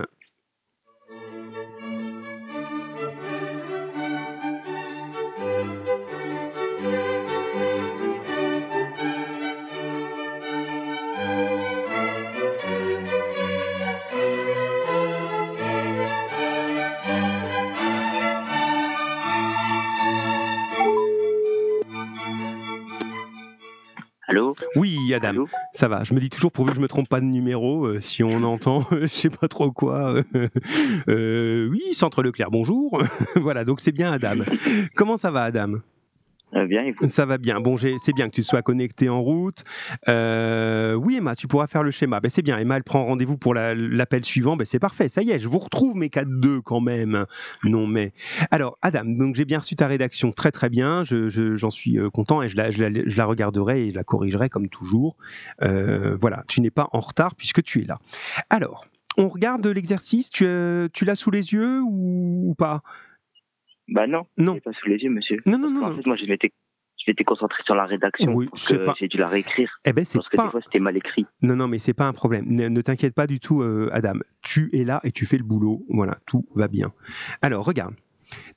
[25.06, 26.04] Oui, Adam, ça va.
[26.04, 28.42] Je me dis toujours pourvu que je me trompe pas de numéro, euh, si on
[28.44, 30.16] entend, je sais pas trop quoi.
[31.08, 33.04] Euh, oui, Centre Leclerc, bonjour.
[33.36, 34.44] voilà, donc c'est bien Adam.
[34.96, 35.76] Comment ça va, Adam?
[36.64, 37.60] Bien, Ça va bien.
[37.60, 39.64] Bon, c'est bien que tu sois connecté en route.
[40.08, 42.22] Euh, oui, Emma, tu pourras faire le schéma.
[42.22, 42.58] Ben, c'est bien.
[42.58, 44.56] Emma, elle prend rendez-vous pour l'appel suivant.
[44.56, 45.10] Ben, c'est parfait.
[45.10, 47.26] Ça y est, je vous retrouve mes 4-2 quand même.
[47.64, 48.14] Non, mais.
[48.52, 50.32] Alors, Adam, j'ai bien reçu ta rédaction.
[50.32, 51.04] Très, très bien.
[51.04, 54.70] J'en suis euh, content et je la, je, la, regarderai et je la corrigerai comme
[54.70, 55.18] toujours.
[55.62, 58.00] Euh, voilà, tu n'es pas en retard puisque tu es là.
[58.50, 58.88] Alors,
[59.18, 60.30] on regarde l'exercice.
[60.30, 60.46] Tu,
[60.94, 62.82] tu l'as sous les yeux ou pas?
[63.88, 64.60] Bah non, non.
[64.60, 65.42] pas sous les yeux, monsieur.
[65.46, 65.84] Non, non, non.
[65.86, 66.52] En fait, moi, je m'étais
[67.06, 69.70] je m'étais concentré sur la rédaction oui, parce que j'ai dû la réécrire.
[69.86, 71.26] Eh ben, parce que des fois c'était mal écrit.
[71.42, 72.46] Non, non, mais c'est pas un problème.
[72.48, 74.16] Ne, t'inquiète pas du tout, euh, Adam.
[74.42, 75.86] Tu es là et tu fais le boulot.
[75.90, 76.94] Voilà, tout va bien.
[77.42, 77.94] Alors, regarde.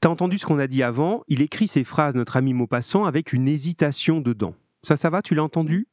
[0.01, 1.25] T'as entendu ce qu'on a dit avant?
[1.29, 4.55] Il écrit ces phrases, notre ami Maupassant, avec une hésitation dedans.
[4.83, 5.21] Ça, ça va?
[5.21, 5.89] Tu l'as entendu?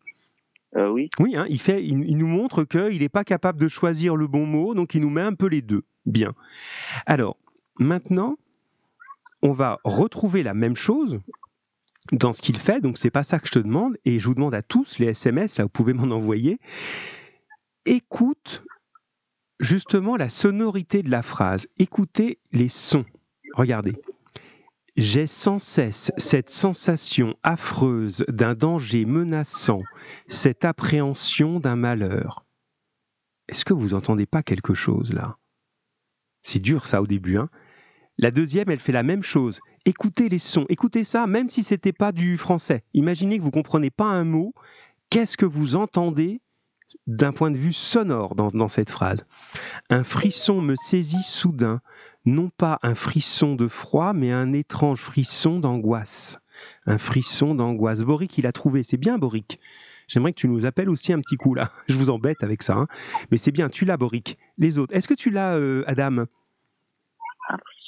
[0.77, 1.09] Euh, oui.
[1.19, 4.27] Oui, hein, il, fait, il, il, nous montre qu'il n'est pas capable de choisir le
[4.27, 5.83] bon mot, donc il nous met un peu les deux.
[6.05, 6.33] Bien.
[7.05, 7.37] Alors,
[7.79, 8.37] maintenant,
[9.41, 11.19] on va retrouver la même chose
[12.11, 14.35] dans ce qu'il fait, donc c'est pas ça que je te demande, et je vous
[14.35, 16.59] demande à tous les SMS, là vous pouvez m'en envoyer,
[17.85, 18.63] écoute
[19.59, 23.05] justement la sonorité de la phrase, écoutez les sons,
[23.53, 23.95] regardez.
[24.97, 29.79] J'ai sans cesse cette sensation affreuse d'un danger menaçant,
[30.27, 32.45] cette appréhension d'un malheur.
[33.49, 35.37] Est-ce que vous entendez pas quelque chose là?
[36.43, 37.49] C'est dur ça au début, hein
[38.17, 39.59] la deuxième, elle fait la même chose.
[39.85, 42.83] Écoutez les sons, écoutez ça, même si c'était pas du français.
[42.93, 44.53] Imaginez que vous comprenez pas un mot.
[45.09, 46.41] Qu'est-ce que vous entendez
[47.07, 49.25] d'un point de vue sonore dans, dans, cette phrase?
[49.89, 51.81] Un frisson me saisit soudain,
[52.25, 56.39] non pas un frisson de froid, mais un étrange frisson d'angoisse.
[56.85, 58.01] Un frisson d'angoisse.
[58.01, 58.83] Boric, il a trouvé.
[58.83, 59.59] C'est bien, Boric.
[60.07, 61.71] J'aimerais que tu nous appelles aussi un petit coup là.
[61.89, 62.75] Je vous embête avec ça.
[62.75, 62.87] Hein.
[63.29, 64.37] Mais c'est bien, tu l'as, Boric.
[64.57, 66.25] Les autres, est-ce que tu l'as, euh, Adam?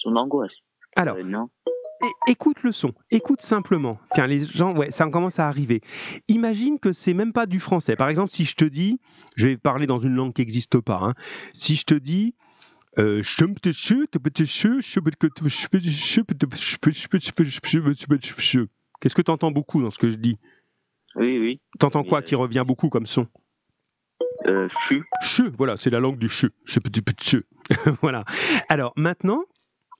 [0.02, 0.54] Son angoisse.
[0.95, 1.45] Alors, euh,
[2.28, 3.98] écoute le son, écoute simplement.
[4.14, 5.82] Tiens, les gens, ouais, ça commence à arriver.
[6.28, 7.95] Imagine que c'est même pas du français.
[7.95, 9.00] Par exemple, si je te dis,
[9.36, 11.00] je vais parler dans une langue qui n'existe pas.
[11.02, 11.14] Hein.
[11.54, 12.36] Si je te dis,
[12.95, 13.22] qu'est-ce
[19.16, 20.38] que tu entends beaucoup dans ce que je dis?
[21.16, 21.62] Oui, oui.
[21.80, 23.28] T'entends quoi qui revient beaucoup comme son?
[24.45, 24.68] Euh,
[25.22, 25.52] chu.
[25.58, 26.52] voilà, c'est la langue du chu.
[28.02, 28.24] voilà.
[28.70, 29.43] Alors maintenant,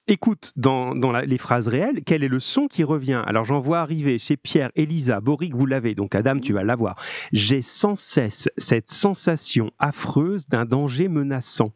[0.08, 3.22] écoute dans, les phrases réelles, quel est le son qui revient?
[3.26, 6.96] Alors j'en vois arriver chez Pierre, Elisa, Boric, vous l'avez, donc Adam, tu vas l'avoir.
[7.32, 11.74] J'ai sans cesse cette sensation affreuse d'un danger menaçant,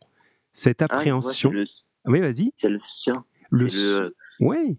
[0.54, 1.52] cette ah, appréhension.
[2.06, 2.54] Oui, vas-y.
[2.62, 2.80] C'est le.
[3.52, 4.78] Le, Oui.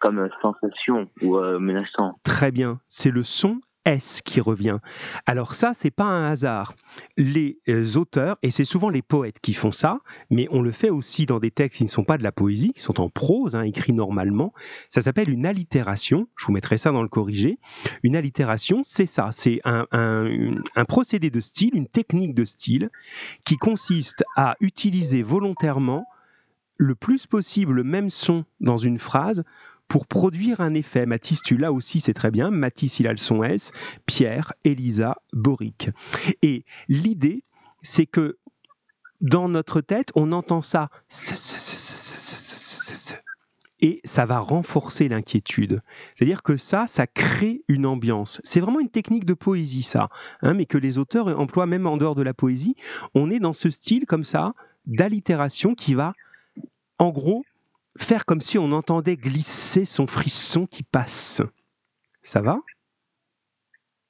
[0.00, 2.14] Comme sensation ou euh, menaçant.
[2.22, 2.78] Très bien.
[2.86, 4.78] C'est le son S qui revient.
[5.24, 6.74] Alors ça, c'est pas un hasard.
[7.16, 10.90] Les euh, auteurs, et c'est souvent les poètes qui font ça, mais on le fait
[10.90, 13.56] aussi dans des textes qui ne sont pas de la poésie, qui sont en prose,
[13.56, 14.52] hein, écrits normalement.
[14.90, 16.28] Ça s'appelle une allitération.
[16.36, 17.58] Je vous mettrai ça dans le corrigé.
[18.02, 19.30] Une allitération, c'est ça.
[19.32, 22.90] C'est un, un procédé de style, une technique de style,
[23.44, 26.04] qui consiste à utiliser volontairement
[26.78, 29.44] le plus possible le même son dans une phrase
[29.88, 31.06] pour produire un effet.
[31.06, 32.50] Mathis, tu l'as aussi, c'est très bien.
[32.50, 33.72] Mathis, il a le son S.
[34.06, 35.90] Pierre, Elisa, Boric.
[36.42, 37.44] Et l'idée,
[37.82, 38.38] c'est que
[39.20, 40.90] dans notre tête, on entend ça.
[43.80, 45.82] Et ça va renforcer l'inquiétude.
[46.14, 48.40] C'est-à-dire que ça, ça crée une ambiance.
[48.44, 50.08] C'est vraiment une technique de poésie, ça,
[50.42, 52.74] hein, mais que les auteurs emploient même en dehors de la poésie.
[53.14, 54.54] On est dans ce style comme ça,
[54.86, 56.12] d'allitération qui va,
[56.98, 57.44] en gros,
[57.98, 61.42] faire comme si on entendait glisser son frisson qui passe.
[62.22, 62.60] Ça va?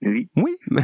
[0.03, 0.29] Oui.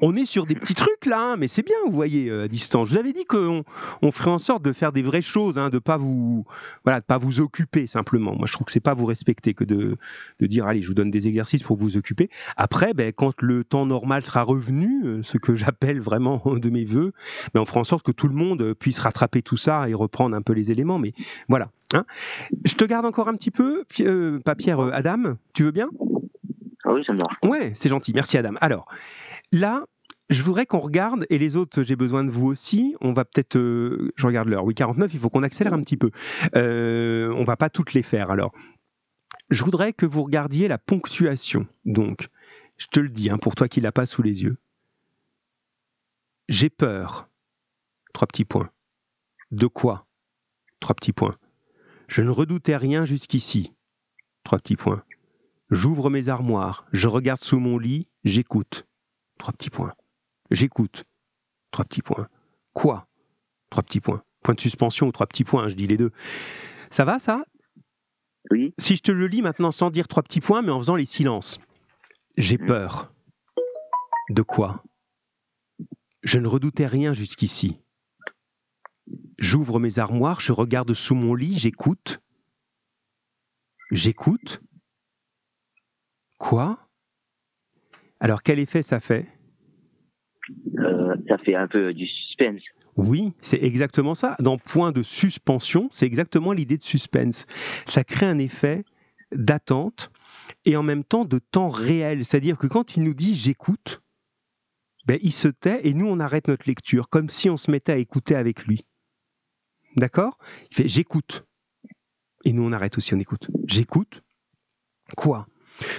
[0.00, 2.48] On est sur des petits trucs là, hein, mais c'est bien, vous voyez, euh, à
[2.48, 2.88] distance.
[2.88, 3.64] Je vous avais dit qu'on
[4.00, 6.46] on ferait en sorte de faire des vraies choses, hein, de pas vous,
[6.84, 8.34] voilà, de pas vous occuper simplement.
[8.34, 9.96] Moi, je trouve que c'est pas vous respecter que de,
[10.40, 12.30] de, dire, allez, je vous donne des exercices pour vous occuper.
[12.56, 16.84] Après, ben, quand le temps normal sera revenu, euh, ce que j'appelle vraiment de mes
[16.84, 17.12] voeux,
[17.52, 20.34] ben, on fera en sorte que tout le monde puisse rattraper tout ça et reprendre
[20.34, 20.98] un peu les éléments.
[20.98, 21.12] Mais
[21.48, 21.70] voilà.
[21.94, 22.04] Hein.
[22.64, 25.88] Je te garde encore un petit peu, euh, pas Pierre, Adam, tu veux bien?
[26.88, 27.04] Ah oui,
[27.42, 28.12] Ouais, c'est gentil.
[28.14, 28.54] Merci, Adam.
[28.60, 28.86] Alors,
[29.52, 29.84] là,
[30.30, 32.96] je voudrais qu'on regarde, et les autres, j'ai besoin de vous aussi.
[33.02, 33.56] On va peut-être.
[33.56, 34.64] Euh, je regarde l'heure.
[34.64, 36.10] Oui, 49, il faut qu'on accélère un petit peu.
[36.56, 38.30] Euh, on va pas toutes les faire.
[38.30, 38.52] Alors,
[39.50, 41.66] je voudrais que vous regardiez la ponctuation.
[41.84, 42.28] Donc,
[42.78, 44.56] je te le dis, hein, pour toi qui l'as pas sous les yeux.
[46.48, 47.28] J'ai peur.
[48.14, 48.70] Trois petits points.
[49.50, 50.06] De quoi?
[50.80, 51.34] Trois petits points.
[52.06, 53.74] Je ne redoutais rien jusqu'ici.
[54.44, 55.02] Trois petits points.
[55.70, 58.86] J'ouvre mes armoires, je regarde sous mon lit, J'écoute.
[59.38, 59.94] Trois petits points.
[60.50, 61.04] J'écoute.
[61.70, 62.28] Trois petits points.
[62.72, 63.06] Quoi?
[63.70, 64.22] Trois petits points.
[64.42, 66.10] Point de suspension ou trois petits points, hein, je dis les deux.
[66.90, 67.44] Ça va ça?
[68.50, 68.72] Oui.
[68.78, 71.04] Si je te le lis maintenant sans dire trois petits points, mais en faisant les
[71.04, 71.58] silences.
[72.36, 72.66] J'ai Mm.
[72.66, 73.12] peur.
[74.30, 74.82] De quoi?
[76.22, 77.78] Je ne redoutais rien jusqu'ici.
[79.38, 82.20] J'ouvre mes armoires, je regarde sous mon lit, j'écoute.
[83.90, 84.60] J'écoute.
[86.38, 86.78] Quoi?
[88.20, 89.26] Alors quel effet ça fait?
[90.78, 92.62] Euh, ça fait un peu du suspense.
[92.96, 94.34] Oui, c'est exactement ça.
[94.40, 97.46] Dans point de suspension, c'est exactement l'idée de suspense.
[97.86, 98.84] Ça crée un effet
[99.30, 100.10] d'attente
[100.64, 102.24] et en même temps de temps réel.
[102.24, 104.02] C'est-à-dire que quand il nous dit j'écoute,
[105.06, 107.92] ben, il se tait et nous on arrête notre lecture, comme si on se mettait
[107.92, 108.84] à écouter avec lui.
[109.96, 110.38] D'accord?
[110.70, 111.44] Il fait j'écoute.
[112.44, 113.48] Et nous on arrête aussi, on écoute.
[113.66, 114.22] J'écoute.
[115.16, 115.46] Quoi?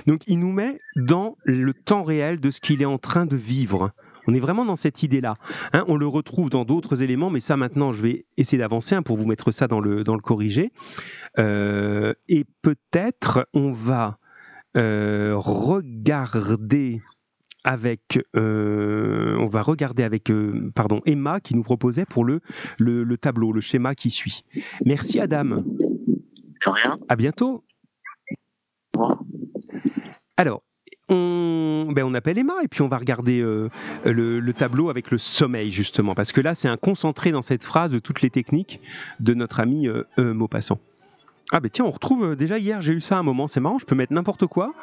[0.08, 3.36] Donc il nous met dans le temps réel de ce qu'il est en train de
[3.36, 3.92] vivre.
[4.28, 5.36] On est vraiment dans cette idée-là.
[5.74, 9.02] Hein, on le retrouve dans d'autres éléments, mais ça maintenant, je vais essayer d'avancer hein,
[9.02, 10.72] pour vous mettre ça dans le, dans le corrigé.
[11.40, 14.20] Euh, et peut-être on va
[14.78, 17.02] euh, regarder
[17.64, 20.32] avec, euh, on va regarder avec,
[20.76, 22.42] pardon, Emma qui nous proposait pour le,
[22.78, 24.44] le, le tableau, le schéma qui suit.
[24.86, 25.64] Merci Adam.
[26.66, 27.00] Rien.
[27.08, 27.64] À bientôt.
[30.40, 30.64] Alors,
[31.10, 33.68] on, ben on appelle Emma et puis on va regarder euh,
[34.06, 37.62] le, le tableau avec le sommeil justement, parce que là c'est un concentré dans cette
[37.62, 38.80] phrase de toutes les techniques
[39.20, 40.80] de notre ami euh, euh, Maupassant.
[41.52, 43.80] Ah ben tiens, on retrouve déjà hier, j'ai eu ça à un moment, c'est marrant,
[43.80, 44.74] je peux mettre n'importe quoi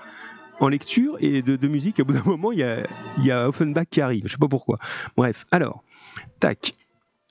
[0.61, 2.87] en lecture et de, musique, et au bout d'un moment il y a,
[3.17, 4.77] y a Offenbach qui arrive, je sais pas pourquoi.
[5.17, 5.85] Bref, alors,
[6.39, 6.73] tac.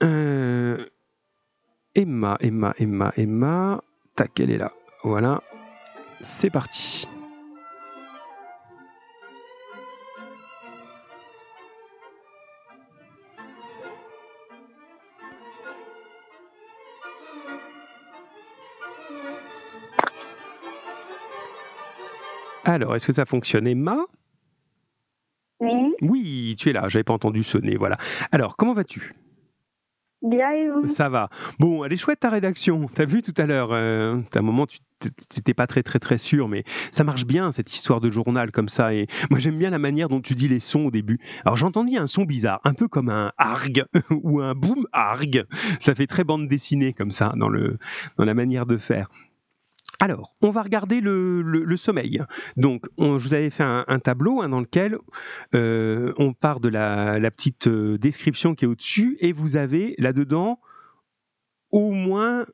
[0.02, 0.80] Emma,
[1.94, 3.84] Emma, Emma, Emma,
[4.16, 4.72] tac, elle est là,
[5.04, 5.44] voilà,
[6.24, 7.08] c'est parti.
[22.66, 24.06] Alors, est-ce que ça fonctionne, Emma?
[25.60, 27.98] Oui, Oui, tu es là, j'avais pas entendu sonner, voilà.
[28.32, 29.14] Alors, comment vas-tu?
[30.74, 31.30] Vous Ça va.
[31.60, 32.88] Bon, elle est chouette ta rédaction.
[32.94, 34.80] T'as vu tout à l'heure, euh, à un moment, tu
[35.36, 38.70] n'étais pas très très très sûr, mais ça marche bien cette histoire de journal comme
[38.70, 38.94] ça.
[38.94, 41.20] Et moi, j'aime bien la manière dont tu dis les sons au début.
[41.44, 45.46] Alors, j'entendis un son bizarre, un peu comme un arg ou un boom arg.
[45.80, 47.78] Ça fait très bande dessinée comme ça dans, le,
[48.18, 49.10] dans la manière de faire.
[50.00, 52.22] Alors, on va regarder le, sommeil.
[52.58, 54.98] Donc, on- je vous avais fait un, tableau hein, dans lequel
[55.54, 60.60] euh, on part de la, petite euh, description qui est au-dessus et vous avez là-dedans
[61.72, 62.46] au moins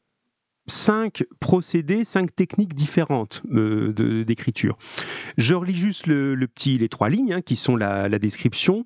[0.67, 4.77] cinq procédés, cinq techniques différentes euh, d'écriture.
[5.37, 8.85] Je relis juste le petit, les trois lignes hein, qui sont la, la description.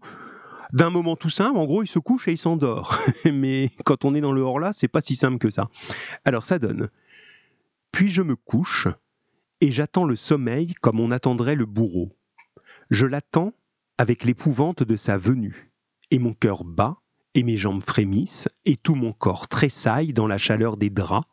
[0.74, 2.99] D'un moment tout simple, en gros, il se couche et il s'endort.
[3.26, 5.70] Mais quand on est dans le hors-là, c'est pas si simple que ça.
[6.26, 6.89] Alors ça donne.
[7.96, 8.89] Puis je me couche
[9.62, 12.12] et j'attends le sommeil comme on attendrait le bourreau.
[12.89, 13.54] Je l'attends
[13.98, 15.72] avec l'épouvante de sa venue,
[16.12, 16.98] et mon cœur bat,
[17.36, 21.26] et mes jambes frémissent, et tout mon corps tressaille dans la chaleur des draps,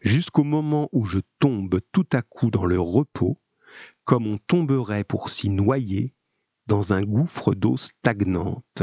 [0.00, 3.40] jusqu'au moment où je tombe tout à coup dans le repos,
[4.02, 6.12] comme on tomberait pour s'y noyer
[6.66, 8.82] dans un gouffre d'eau stagnante.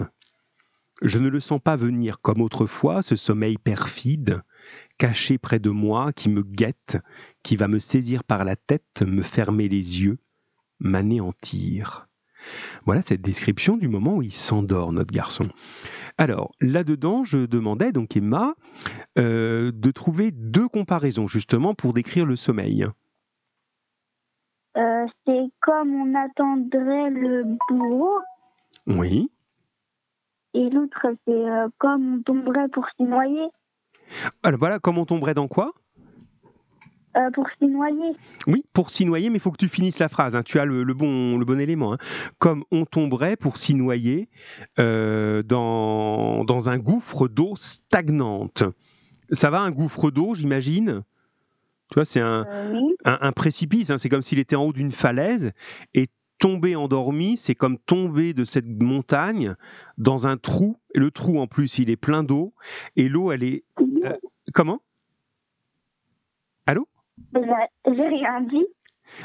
[1.02, 4.44] Je ne le sens pas venir comme autrefois, ce sommeil perfide,
[4.98, 6.98] caché près de moi, qui me guette,
[7.44, 10.18] qui va me saisir par la tête, me fermer les yeux,
[10.80, 12.08] m'anéantir.
[12.86, 15.44] Voilà cette description du moment où il s'endort, notre garçon.
[16.18, 18.56] Alors, là-dedans, je demandais, donc Emma,
[19.18, 22.88] euh, de trouver deux comparaisons, justement, pour décrire le sommeil.
[24.78, 28.20] Euh, C'est comme on attendrait le bourreau
[28.86, 29.30] Oui.
[30.54, 33.48] et l'autre c'est euh, comme on tomberait pour s'y noyer.
[34.44, 35.74] Alors voilà, comme on tomberait dans quoi?
[37.16, 38.16] Euh, pour s'y noyer.
[38.46, 40.36] Oui, pour s'y noyer, mais il faut que tu finisses la phrase.
[40.36, 40.44] hein.
[40.44, 41.94] Tu as le, le bon, le bon élément.
[41.94, 41.98] hein.
[42.38, 44.30] Comme on tomberait pour s'y noyer
[44.78, 48.64] euh, dans, dans un gouffre d'eau stagnante.
[49.32, 51.02] Ça va, un gouffre d'eau, j'imagine?
[51.90, 52.96] Tu vois, c'est un, Euh, oui.
[53.06, 53.90] un, un précipice.
[53.90, 53.98] hein.
[53.98, 55.54] C'est comme s'il était en haut d'une falaise
[55.96, 56.08] et
[56.40, 59.56] tomber endormi, c'est comme tomber de cette montagne
[59.98, 60.78] dans un trou.
[60.96, 62.54] Et le trou, en plus, il est plein d'eau.
[62.96, 63.64] Et l'eau, elle est.
[64.06, 64.14] euh,
[64.54, 64.82] comment?
[66.66, 66.88] Allô?
[67.34, 67.42] J'ai
[67.86, 68.66] j'ai rien dit.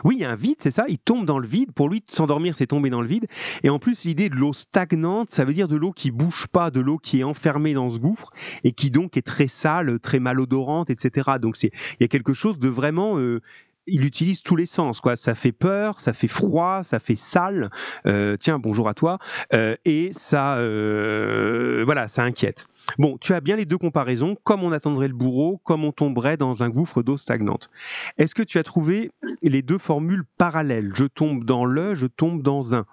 [0.04, 0.84] Oui, il y a un vide, c'est ça?
[0.88, 1.72] Il tombe dans le vide.
[1.72, 3.26] Pour lui, s'endormir, c'est tomber dans le vide.
[3.64, 6.70] Et en plus, l'idée de l'eau stagnante, ça veut dire de l'eau qui bouge pas,
[6.70, 8.30] de l'eau qui est enfermée dans ce gouffre
[8.64, 11.32] et qui donc est très sale, très malodorante, etc.
[11.40, 13.40] Donc c'est, il y a quelque chose de vraiment euh,
[13.86, 15.16] il utilise tous les sens, quoi.
[15.16, 17.70] Ça fait peur, ça fait froid, ça fait sale.
[18.06, 19.18] Euh, tiens, bonjour à toi.
[19.52, 22.66] Euh, et ça, euh, voilà, ça inquiète.
[22.98, 26.36] Bon, tu as bien les deux comparaisons, comme on attendrait le bourreau, comme on tomberait
[26.36, 27.70] dans un gouffre d'eau stagnante.
[28.18, 29.10] Est-ce que tu as trouvé
[29.42, 30.90] les deux formules parallèles?
[30.94, 32.86] Je tombe dans le, je tombe dans un.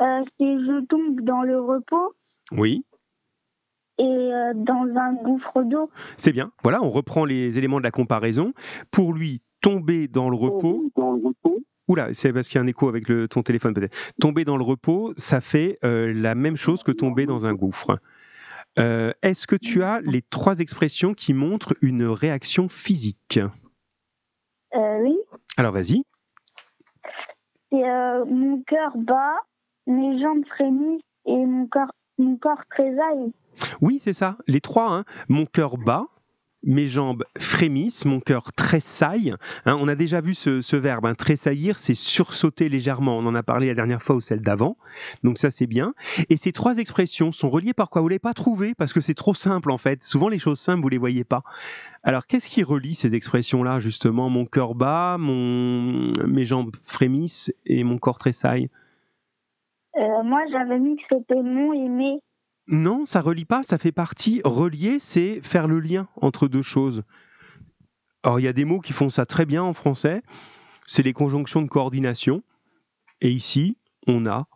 [0.00, 2.14] C'est je tombe dans le repos
[2.52, 2.84] Oui,
[3.98, 5.90] et euh, dans un gouffre d'eau.
[6.16, 6.52] c'est bien.
[6.62, 8.52] Voilà, on reprend les éléments de la comparaison.
[8.90, 10.90] Pour lui, tomber dans le repos.
[11.88, 13.96] Oula, c'est parce qu'il y a un écho avec le, ton téléphone peut-être.
[14.20, 17.98] Tomber dans le repos, ça fait euh, la même chose que tomber dans un gouffre.
[18.78, 23.40] Euh, Est-ce que tu as les trois expressions qui montrent une réaction physique?
[24.74, 25.16] Euh, oui.
[25.56, 26.04] Alors vas-y.
[27.70, 27.82] C'est
[28.26, 29.36] mon cœur bat,
[29.86, 33.32] mes jambes frémissent et mon corps, mon corps trésaille.
[33.80, 34.92] Oui, c'est ça, les trois.
[34.92, 35.04] hein.
[35.28, 36.06] Mon cœur bat,
[36.64, 39.34] mes jambes frémissent, mon cœur tressaille.
[39.64, 43.16] Hein, on a déjà vu ce, ce verbe, hein, tressaillir, c'est sursauter légèrement.
[43.18, 44.76] On en a parlé la dernière fois ou celle d'avant.
[45.22, 45.94] Donc ça, c'est bien.
[46.30, 48.02] Et ces trois expressions sont reliées par quoi?
[48.02, 48.74] Vous ne l'avez pas trouvé?
[48.74, 50.02] Parce que c'est trop simple en fait.
[50.02, 51.44] Souvent, les choses simples, vous ne les voyez pas.
[52.02, 54.28] Alors, qu'est-ce qui relie ces expressions-là, justement?
[54.28, 56.12] Mon cœur bat, mon...
[56.26, 58.68] mes jambes frémissent et mon corps tressaille
[59.98, 62.20] Euh, moi, j'avais mis que c'était mon mes.
[62.68, 64.40] Non, ça relie pas, ça fait partie.
[64.44, 67.02] Relier, c'est faire le lien entre deux choses.
[68.22, 70.22] Alors, il y a des mots qui font ça très bien en français.
[70.86, 72.42] C'est les conjonctions de coordination.
[73.20, 74.46] Et ici, on a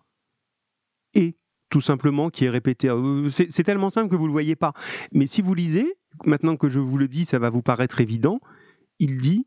[1.14, 1.36] et,
[1.70, 2.88] tout simplement, qui est répété.
[2.88, 4.72] Euh, c'est tellement simple que vous ne le voyez pas.
[5.12, 8.40] Mais si vous lisez, maintenant que je vous le dis, ça va vous paraître évident.
[8.98, 9.46] Il dit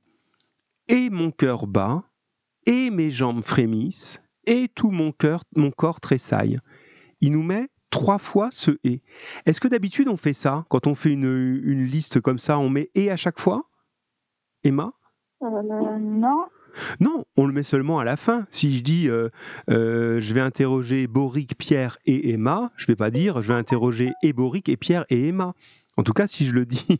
[0.88, 2.04] Et mon cœur bat,
[2.66, 6.60] et mes jambes frémissent, et tout mon cœur, mon corps tressaille.
[7.22, 9.02] Il nous met trois fois ce et.
[9.46, 12.70] Est-ce que d'habitude on fait ça Quand on fait une, une liste comme ça, on
[12.70, 13.70] met et à chaque fois?
[14.64, 14.94] Emma?
[15.42, 15.48] Euh,
[16.00, 16.46] non.
[17.00, 18.48] Non, on le met seulement à la fin.
[18.50, 19.30] Si je dis euh,
[19.70, 24.12] euh, je vais interroger Boric, Pierre et Emma, je vais pas dire je vais interroger
[24.22, 25.54] et Boric et Pierre et Emma.
[25.98, 27.00] En tout cas, si je le dis,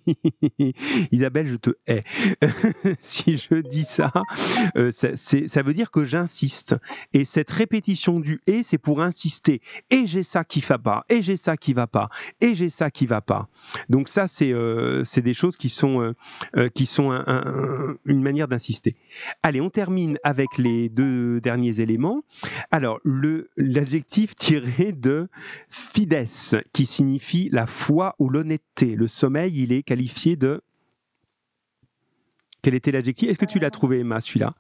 [1.12, 2.04] Isabelle, je te hais.
[3.02, 4.12] si je dis ça,
[4.78, 6.76] euh, ça, veut dire que j'insiste.
[7.14, 9.62] Et cette répétition du et, c'est pour insister.
[9.90, 12.90] Et j'ai ça qui va pas, et j'ai ça qui va pas, et j'ai ça
[12.90, 13.50] qui va pas.
[13.90, 16.14] Donc ça, c'est euh, des choses qui sont,
[16.56, 18.96] euh, une manière d'insister.
[19.44, 22.24] Allez, on termine avec les deux derniers éléments.
[22.72, 23.00] Alors,
[23.58, 25.28] l'adjectif tiré de
[25.70, 26.28] fides,
[26.72, 28.85] qui signifie la foi ou l'honnêteté.
[28.94, 30.62] Le sommeil, il est qualifié de...
[32.62, 33.30] Quel était l'adjectif?
[33.30, 34.54] Est-ce que tu l'as trouvé, Emma, celui-là?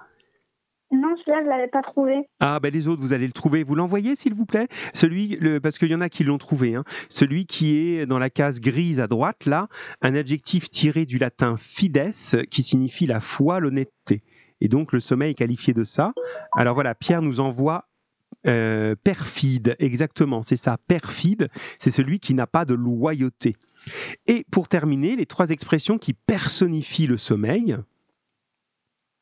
[0.92, 2.30] Non, celui-là, je l'avais pas trouvé.
[2.40, 3.64] Ah, ben les autres, vous allez le trouver.
[3.64, 4.68] Vous l'envoyez, s'il vous plaît?
[4.94, 6.76] Celui, le, parce qu'il y en a qui l'ont trouvé.
[6.76, 6.84] hein.
[7.10, 9.68] Celui qui est dans la case grise à droite, là,
[10.02, 12.12] un adjectif tiré du latin fides,
[12.52, 14.22] qui signifie la foi, l'honnêteté.
[14.62, 16.14] Et donc, le sommeil est qualifié de ça.
[16.56, 17.90] Alors voilà, Pierre nous envoie
[18.46, 19.76] euh, perfide.
[19.80, 20.78] Exactement, c'est ça.
[20.88, 21.50] Perfide,
[21.80, 23.56] c'est celui qui n'a pas de loyauté.
[24.28, 27.78] Et pour terminer, les trois expressions qui personnifient le sommeil.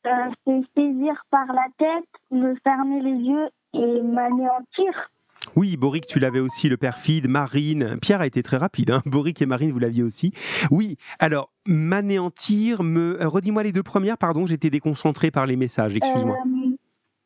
[0.05, 0.09] Euh,
[0.45, 5.11] c'est saisir par la tête, me fermer les yeux et m'anéantir.
[5.55, 7.97] Oui, Boric, tu l'avais aussi, le perfide, Marine.
[8.01, 9.01] Pierre a été très rapide, hein.
[9.05, 10.33] Boric et Marine, vous l'aviez aussi.
[10.71, 13.21] Oui, alors, m'anéantir, me.
[13.21, 16.37] euh, Redis-moi les deux premières, pardon, j'étais déconcentré par les messages, excuse-moi.
[16.45, 16.75] Euh,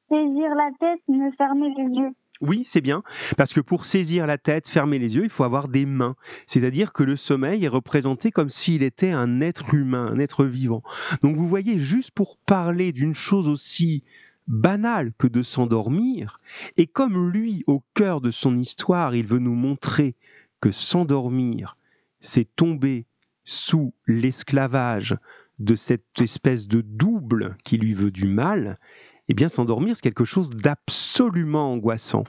[0.09, 2.11] saisir la tête, me fermer les yeux.
[2.41, 3.03] Oui, c'est bien,
[3.35, 6.15] parce que pour saisir la tête, fermer les yeux, il faut avoir des mains.
[6.45, 10.83] C'est-à-dire que le sommeil est représenté comme s'il était un être humain, un être vivant.
[11.23, 14.03] Donc vous voyez, juste pour parler d'une chose aussi
[14.47, 16.39] banale que de s'endormir,
[16.77, 20.15] et comme lui, au cœur de son histoire, il veut nous montrer
[20.61, 21.75] que s'endormir,
[22.19, 23.05] c'est tomber
[23.43, 25.17] sous l'esclavage
[25.59, 28.79] de cette espèce de double qui lui veut du mal,
[29.27, 32.23] eh bien s'endormir, c'est quelque chose d'absolument angoissant.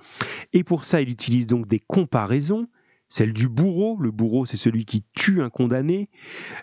[0.53, 2.68] Et pour ça, il utilise donc des comparaisons.
[3.09, 6.11] Celle du bourreau, le bourreau c'est celui qui tue un condamné,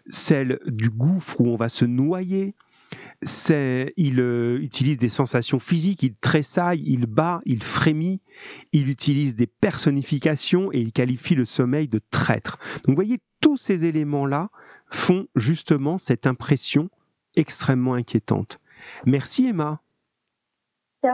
[0.07, 2.53] celle du gouffre où on va se noyer,
[3.97, 8.21] il euh, utilise des sensations physiques, il tressaille, il bat, il frémit,
[8.71, 12.57] il utilise des personnifications et il qualifie le sommeil de traître.
[12.75, 14.49] Donc vous voyez, tous ces éléments-là
[14.89, 16.89] font justement cette impression
[17.36, 18.59] extrêmement inquiétante.
[19.05, 19.81] Merci Emma.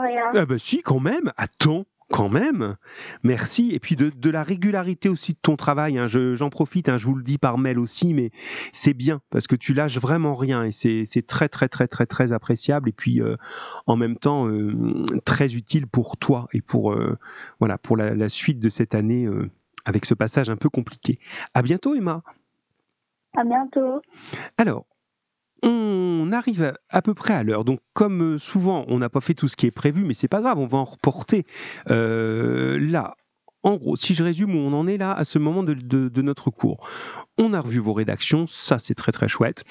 [0.00, 0.30] Rien.
[0.34, 1.32] Ah bah si, quand même.
[1.36, 2.76] Attends, quand même.
[3.22, 3.70] Merci.
[3.72, 5.98] Et puis de, de la régularité aussi de ton travail.
[5.98, 6.06] hein.
[6.06, 8.30] Je- J'en profite, hein, je vous le dis par mail aussi, mais
[8.72, 12.06] c'est bien parce que tu lâches vraiment rien et c'est c'est très très très très
[12.06, 13.36] très appréciable et puis euh,
[13.86, 17.18] en même temps euh, très utile pour toi et pour euh,
[17.60, 19.26] voilà pour la, la suite de cette année
[19.84, 21.18] avec ce passage un peu compliqué.
[21.54, 22.22] À bientôt Emma.
[23.34, 24.02] À bientôt.
[24.58, 24.84] Alors,
[25.62, 27.64] on arrive à, peu près à l'heure.
[27.64, 30.40] Donc, comme souvent, on n'a pas fait tout ce qui est prévu, mais c'est pas
[30.40, 31.44] grave, on va en reporter
[31.86, 33.14] là
[33.62, 36.50] en gros, si je résume où on en est là à ce moment de, notre
[36.50, 36.88] cours,
[37.42, 39.64] on a revu vos rédactions, ça c'est très très chouette.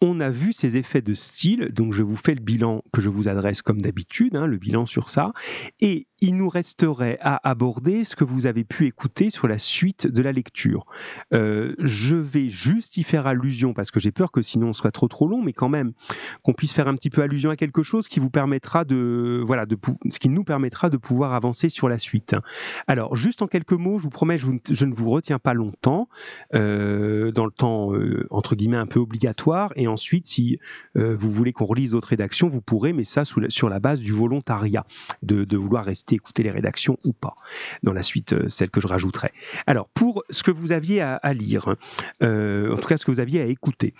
[0.00, 3.08] On a vu ces effets de style, donc je vous fais le bilan que je
[3.08, 5.32] vous adresse comme d'habitude, hein, le bilan sur ça.
[5.80, 10.06] Et il nous resterait à aborder ce que vous avez pu écouter sur la suite
[10.06, 10.86] de la lecture.
[11.32, 14.90] Euh, je vais juste y faire allusion parce que j'ai peur que sinon on soit
[14.90, 15.92] trop trop long, mais quand même
[16.42, 19.44] qu'on puisse faire un petit peu allusion à quelque chose qui vous permettra de
[20.28, 22.36] nous permettra de pouvoir avancer sur la suite.
[22.86, 26.08] Alors juste en quelques mots, je vous promets, je, ne vous retiens pas longtemps
[26.54, 29.72] euh, dans le temps euh, entre guillemets un peu obligatoire.
[29.76, 30.58] Et ensuite, si
[30.94, 34.84] vous voulez qu'on relise d'autres rédactions, vous pourrez, mais ça sur la base du volontariat
[35.22, 37.36] de, vouloir rester écouter les rédactions ou pas.
[37.82, 39.32] Dans la suite, euh, celle que je rajouterai.
[39.66, 41.74] Alors, pour ce que vous aviez à, lire,
[42.22, 43.94] euh, en tout cas ce que vous aviez à écouter,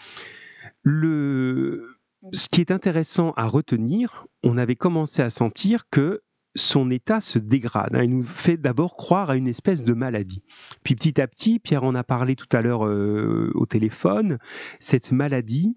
[0.83, 1.85] le...
[2.33, 6.23] ce qui est intéressant à retenir, on avait commencé à sentir que
[6.59, 7.95] son état se dégrade.
[7.95, 8.05] Hein.
[8.05, 10.45] Il nous fait d'abord croire à une espèce de maladie.
[10.83, 14.39] Puis petit à petit, Pierre en a parlé tout à l'heure euh, au téléphone,
[14.81, 15.77] cette maladie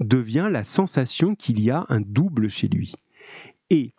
[0.00, 2.94] devient la sensation qu'il y a un double chez lui.
[3.70, 3.92] Et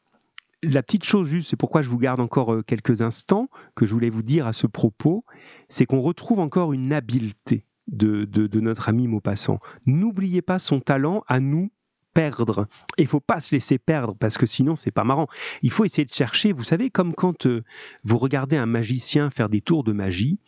[0.63, 3.93] la petite chose juste, c'est pourquoi je vous garde encore euh, quelques instants, que je
[3.93, 5.23] voulais vous dire à ce propos,
[5.69, 9.59] c'est qu'on retrouve encore une habileté de, notre ami Maupassant.
[9.85, 11.69] N'oubliez pas son talent à nous
[12.17, 12.67] perdre.
[12.97, 15.27] Il faut pas se laisser perdre parce que sinon c'est pas marrant.
[15.61, 17.63] Il faut essayer de chercher, vous savez, comme quand euh,
[18.03, 20.39] vous regardez un magicien faire des tours de magie,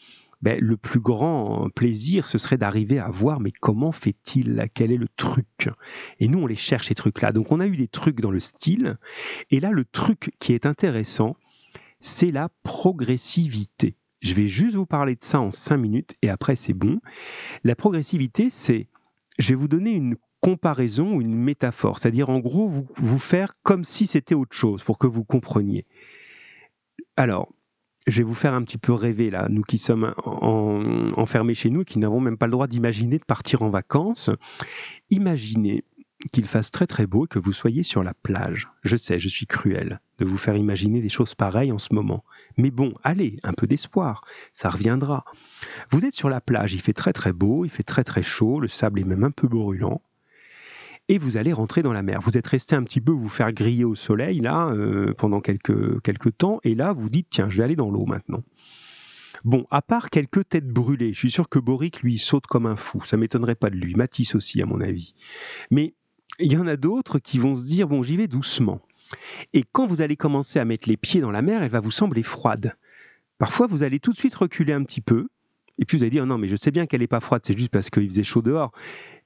[0.42, 4.98] ben, le plus grand plaisir, ce serait d'arriver à voir, mais comment fait-il Quel est
[4.98, 5.70] le truc?
[6.20, 7.34] Et nous, on les cherche, ces trucs-là.
[7.34, 8.98] Donc, on a eu des trucs dans le style.
[9.52, 11.36] Et là, le truc qui est intéressant,
[12.00, 13.96] c'est la progressivité.
[14.22, 17.00] Je vais juste vous parler de ça en cinq minutes et après, c'est bon.
[17.64, 18.88] La progressivité, c'est,
[19.38, 23.54] je vais vous donner une comparaison ou une métaphore, c'est-à-dire en gros vous, vous faire
[23.64, 25.86] comme si c'était autre chose pour que vous compreniez.
[27.18, 27.50] Alors,
[28.08, 31.82] je vais vous faire un petit peu rêver là, nous qui sommes enfermés chez nous
[31.82, 34.30] et qui n'avons même pas le droit d'imaginer de partir en vacances.
[35.10, 35.84] Imaginez
[36.34, 38.70] qu'il fasse très très beau et que vous soyez sur la plage.
[38.84, 42.26] Je sais, je suis cruel de vous faire imaginer des choses pareilles en ce moment.
[42.58, 45.24] Mais bon, allez, un peu d'espoir, ça reviendra.
[45.92, 48.60] Vous êtes sur la plage, il fait très très beau, il fait très très chaud,
[48.60, 50.02] le sable est même un peu brûlant
[51.10, 52.22] et vous allez rentrer dans la mer.
[52.22, 56.02] Vous êtes resté un petit peu vous faire griller au soleil là euh, pendant quelques,
[56.02, 58.44] quelques temps et là vous dites tiens je vais aller dans l'eau maintenant.
[59.44, 62.76] Bon, à part quelques têtes brûlées, je suis sûr que Boric lui saute comme un
[62.76, 65.16] fou, ça m'étonnerait pas de lui, Matisse aussi à mon avis.
[65.72, 65.94] Mais
[66.40, 68.80] il y en a d'autres qui vont se dire bon j'y vais doucement.
[69.54, 71.90] Et quand vous allez commencer à mettre les pieds dans la mer, elle va vous
[71.90, 72.76] sembler froide.
[73.40, 75.30] Parfois vous allez tout de suite reculer un petit peu,
[75.80, 77.58] et puis vous allez dire non mais je sais bien qu'elle n'est pas froide, c'est
[77.58, 78.72] juste parce qu'il faisait chaud dehors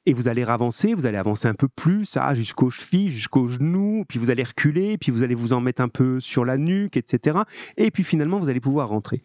[0.06, 4.04] et vous allez avancer, vous allez avancer un peu plus, ah, jusqu'aux chevilles, jusqu'aux genoux,
[4.08, 6.98] puis vous allez reculer, puis vous allez vous en mettre un peu sur la nuque,
[6.98, 7.40] etc.
[7.78, 9.24] Et puis finalement, vous allez pouvoir rentrer.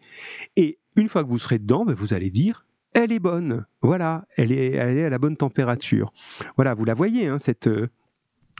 [0.55, 4.25] Et une fois que vous serez dedans, ben, vous allez dire, elle est bonne, voilà,
[4.35, 6.11] elle est, elle est à la bonne température.
[6.55, 7.89] Voilà, vous la voyez, hein, cette, euh,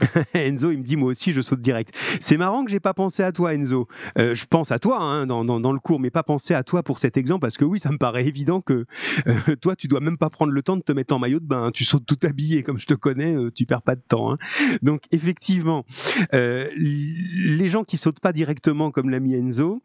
[0.34, 1.94] Enzo, il me dit moi aussi je saute direct.
[2.20, 3.88] C'est marrant que j'ai pas pensé à toi, Enzo.
[4.18, 6.98] Euh, je pense à toi hein, dans, le cours, mais pas pensé à toi pour
[6.98, 8.86] cet exemple parce que oui, ça me paraît évident que
[9.26, 11.46] euh, toi, tu dois même pas prendre le temps de te mettre en maillot de
[11.46, 11.64] bain.
[11.64, 11.70] Hein.
[11.72, 14.32] Tu sautes tout habillé, comme je te connais, euh, tu perds pas de temps.
[14.32, 14.36] Hein.
[14.82, 15.84] Donc effectivement,
[16.32, 19.82] les gens qui sautent pas directement comme l'ami Enzo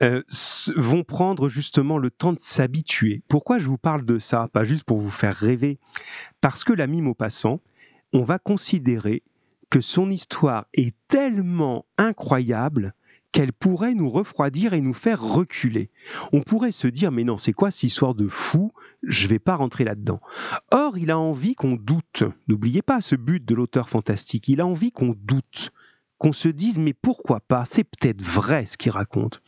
[0.00, 3.22] vont prendre justement le temps de s'habituer.
[3.28, 4.48] Pourquoi je vous parle de ça?
[4.52, 5.78] Pas juste pour vous faire rêver,
[6.40, 7.60] parce que l'ami Maupassant,
[8.12, 9.22] on va considérer
[9.70, 12.94] que son histoire est tellement incroyable
[13.32, 15.90] qu'elle pourrait nous refroidir et nous faire reculer.
[16.32, 18.72] On pourrait se dire mais non, c'est quoi cette histoire de fou?
[19.02, 20.20] Je vais pas rentrer là-dedans.
[20.72, 22.24] Or, il a envie qu'on doute.
[22.48, 25.72] N'oubliez pas ce but de l'auteur fantastique, il a envie qu'on doute
[26.16, 29.40] qu'on se dise mais pourquoi pas, c'est peut-être vrai ce qu'il raconte.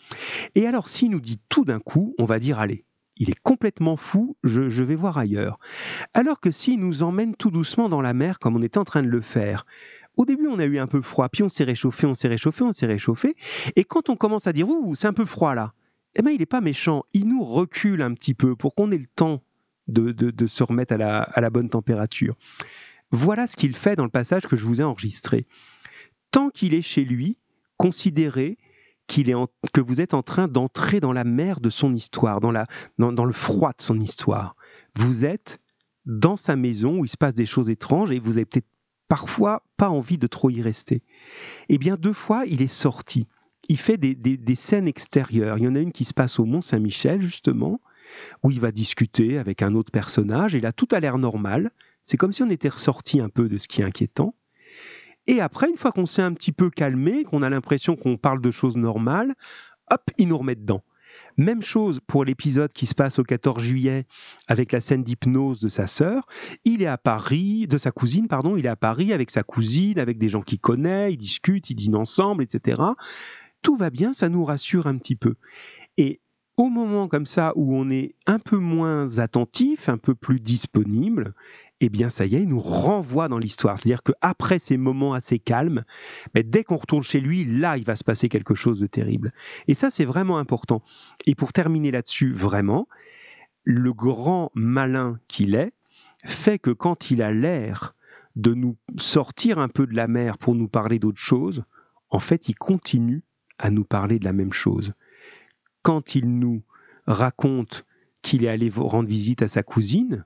[0.54, 2.84] Et alors s'il nous dit tout d'un coup, on va dire allez,
[3.16, 5.58] il est complètement fou, je, je vais voir ailleurs.
[6.14, 9.02] Alors que s'il nous emmène tout doucement dans la mer comme on était en train
[9.02, 9.66] de le faire,
[10.20, 12.62] au début, on a eu un peu froid, puis on s'est réchauffé, on s'est réchauffé,
[12.62, 13.36] on s'est réchauffé.
[13.74, 15.72] Et quand on commence à dire ouh, c'est un peu froid là,
[16.14, 17.04] eh ben il n'est pas méchant.
[17.14, 19.42] Il nous recule un petit peu pour qu'on ait le temps
[19.88, 22.36] de, se remettre à la, bonne température.
[23.10, 25.46] Voilà ce qu'il fait dans le passage que je vous ai enregistré.
[26.30, 27.38] Tant qu'il est chez lui,
[27.78, 28.58] considérez
[29.08, 29.34] est
[29.72, 33.70] que vous êtes en train d'entrer dans la mer de son histoire, dans, le froid
[33.70, 34.54] de son histoire.
[34.96, 35.60] Vous êtes
[36.04, 38.68] dans sa maison où il se passe des choses étranges et vous avez peut-être
[39.10, 41.02] parfois pas envie de trop y rester.
[41.68, 43.26] Eh bien, deux fois, il est sorti.
[43.68, 45.58] Il fait des, scènes extérieures.
[45.58, 47.80] Il y en a une qui se passe au Mont Saint-Michel, justement,
[48.44, 51.72] où il va discuter avec un autre personnage, et là, tout a l'air normal.
[52.04, 54.36] C'est comme si on était ressorti un peu de ce qui est inquiétant.
[55.26, 58.40] Et après, une fois qu'on s'est un petit peu calmé, qu'on a l'impression qu'on parle
[58.40, 59.34] de choses normales,
[59.90, 60.84] hop, il nous remet dedans.
[61.40, 64.04] Même chose pour l'épisode qui se passe au 14 juillet
[64.46, 66.26] avec la scène d'hypnose de sa sœur.
[66.66, 69.98] Il est à Paris, de sa cousine, pardon, il est à Paris avec sa cousine,
[69.98, 72.82] avec des gens qu'il connaît, ils discutent, ils dînent ensemble, etc.
[73.62, 75.36] Tout va bien, ça nous rassure un petit peu.
[75.96, 76.20] Et
[76.60, 81.32] au moment comme ça où on est un peu moins attentif, un peu plus disponible,
[81.80, 83.78] eh bien ça y est, il nous renvoie dans l'histoire.
[83.78, 85.84] C'est-à-dire qu'après ces moments assez calmes,
[86.34, 89.32] ben, dès qu'on retourne chez lui, là, il va se passer quelque chose de terrible.
[89.68, 90.82] Et ça, c'est vraiment important.
[91.24, 92.88] Et pour terminer là-dessus, vraiment,
[93.64, 95.72] le grand malin qu'il est
[96.26, 97.94] fait que quand il a l'air
[98.36, 101.64] de nous sortir un peu de la mer pour nous parler d'autre chose,
[102.10, 103.22] en fait, il continue
[103.58, 104.92] à nous parler de la même chose
[105.82, 106.62] quand il nous
[107.06, 107.84] raconte
[108.22, 110.24] qu'il est allé rendre visite à sa cousine,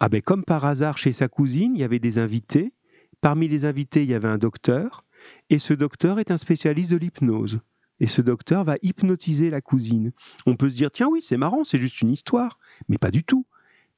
[0.00, 2.72] ah ben comme par hasard chez sa cousine, il y avait des invités.
[3.20, 5.02] Parmi les invités, il y avait un docteur,
[5.50, 7.60] et ce docteur est un spécialiste de l'hypnose.
[7.98, 10.12] Et ce docteur va hypnotiser la cousine.
[10.44, 12.58] On peut se dire, tiens oui, c'est marrant, c'est juste une histoire.
[12.88, 13.46] Mais pas du tout.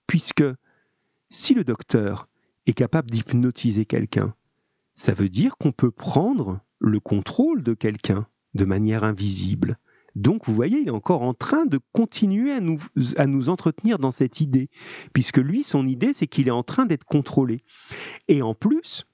[0.07, 0.44] Puisque
[1.30, 2.28] si le docteur
[2.66, 4.34] est capable d'hypnotiser quelqu'un,
[4.94, 9.78] ça veut dire qu'on peut prendre le contrôle de quelqu'un de manière invisible.
[10.18, 12.82] Donc, vous voyez, il est encore en train de continuer à nous,
[13.16, 14.68] à nous entretenir dans cette idée,
[15.12, 17.62] puisque lui, son idée, c'est qu'il est en train d'être contrôlé.
[18.26, 19.06] Et en plus,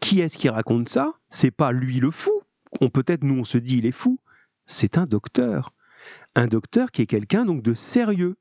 [0.00, 1.14] qui est-ce qui raconte ça?
[1.30, 2.30] C'est pas lui le fou.
[2.80, 4.20] On peut-être nous on se dit il est fou.
[4.66, 5.72] C'est un docteur,
[6.36, 8.36] un docteur qui est quelqu'un donc de sérieux.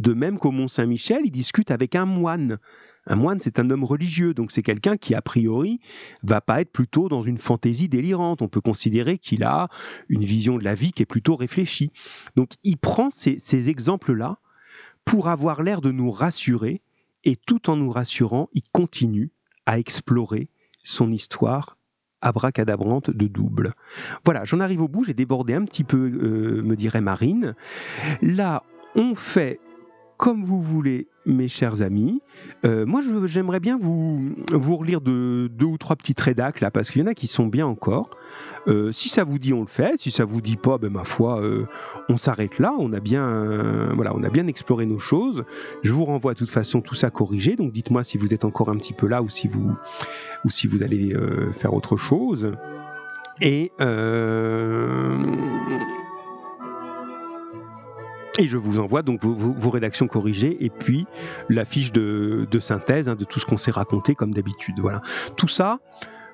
[0.00, 2.58] De même qu'au Mont Saint-Michel, il discute avec un moine.
[3.06, 5.78] Un moine, c'est un homme religieux, donc c'est quelqu'un qui, a priori,
[6.22, 8.40] va pas être plutôt dans une fantaisie délirante.
[8.40, 9.68] On peut considérer qu'il a
[10.08, 11.92] une vision de la vie qui est plutôt réfléchie.
[12.34, 14.38] Donc il prend ces, exemples-là
[15.04, 16.80] pour avoir l'air de nous rassurer,
[17.24, 19.30] et tout en nous rassurant, il continue
[19.66, 20.48] à explorer
[20.82, 21.76] son histoire
[22.22, 23.74] abracadabrante de double.
[24.24, 27.54] Voilà, j'en arrive au bout, j'ai débordé un petit peu, euh, me dirait Marine.
[28.22, 28.62] Là,
[28.94, 29.60] on fait
[30.20, 32.20] comme vous voulez, mes chers amis.
[32.66, 36.90] Euh, moi, j'aimerais bien vous, vous relire de, deux ou trois petites rédacs là, parce
[36.90, 38.10] qu'il y en a qui sont bien encore.
[38.68, 39.98] Euh, si ça vous dit, on le fait.
[39.98, 41.64] Si ça vous dit pas, ben ma foi, euh,
[42.10, 42.74] on s'arrête là.
[42.78, 45.42] On a bien, voilà, on a bien exploré nos choses.
[45.82, 47.56] Je vous renvoie de toute façon tout ça corrigé.
[47.56, 49.72] Donc, dites-moi si vous êtes encore un petit peu là ou si vous,
[50.44, 51.16] ou si vous allez
[51.52, 52.52] faire autre chose.
[53.40, 53.72] Et
[58.40, 61.06] et je vous envoie donc vos, rédactions corrigées et puis
[61.48, 64.80] la fiche de, synthèse hein, de tout ce qu'on s'est raconté comme d'habitude.
[64.80, 65.02] Voilà.
[65.36, 65.78] Tout ça,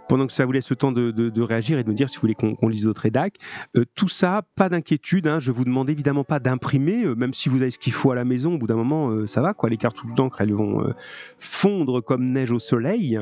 [0.08, 2.22] pendant que ça vous laisse le temps de, réagir et de me dire si vous
[2.22, 3.34] voulez qu'on lise d'autres rédacs.
[3.76, 5.26] Euh, tout ça, pas d'inquiétude.
[5.26, 8.12] Hein, je vous demande évidemment pas d'imprimer, euh, même si vous avez ce qu'il faut
[8.12, 8.54] à la maison.
[8.54, 9.68] Au bout d'un moment, euh, ça va quoi.
[9.68, 10.92] Les cartouches d'encre, elles vont
[11.38, 13.18] fondre comme neige au soleil.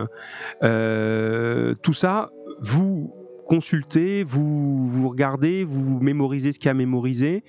[0.61, 2.30] tout ça,
[2.61, 3.14] vous
[3.47, 7.45] consultez, vous, vous regardez, vous mémorisez ce qu'il y a à mémoriser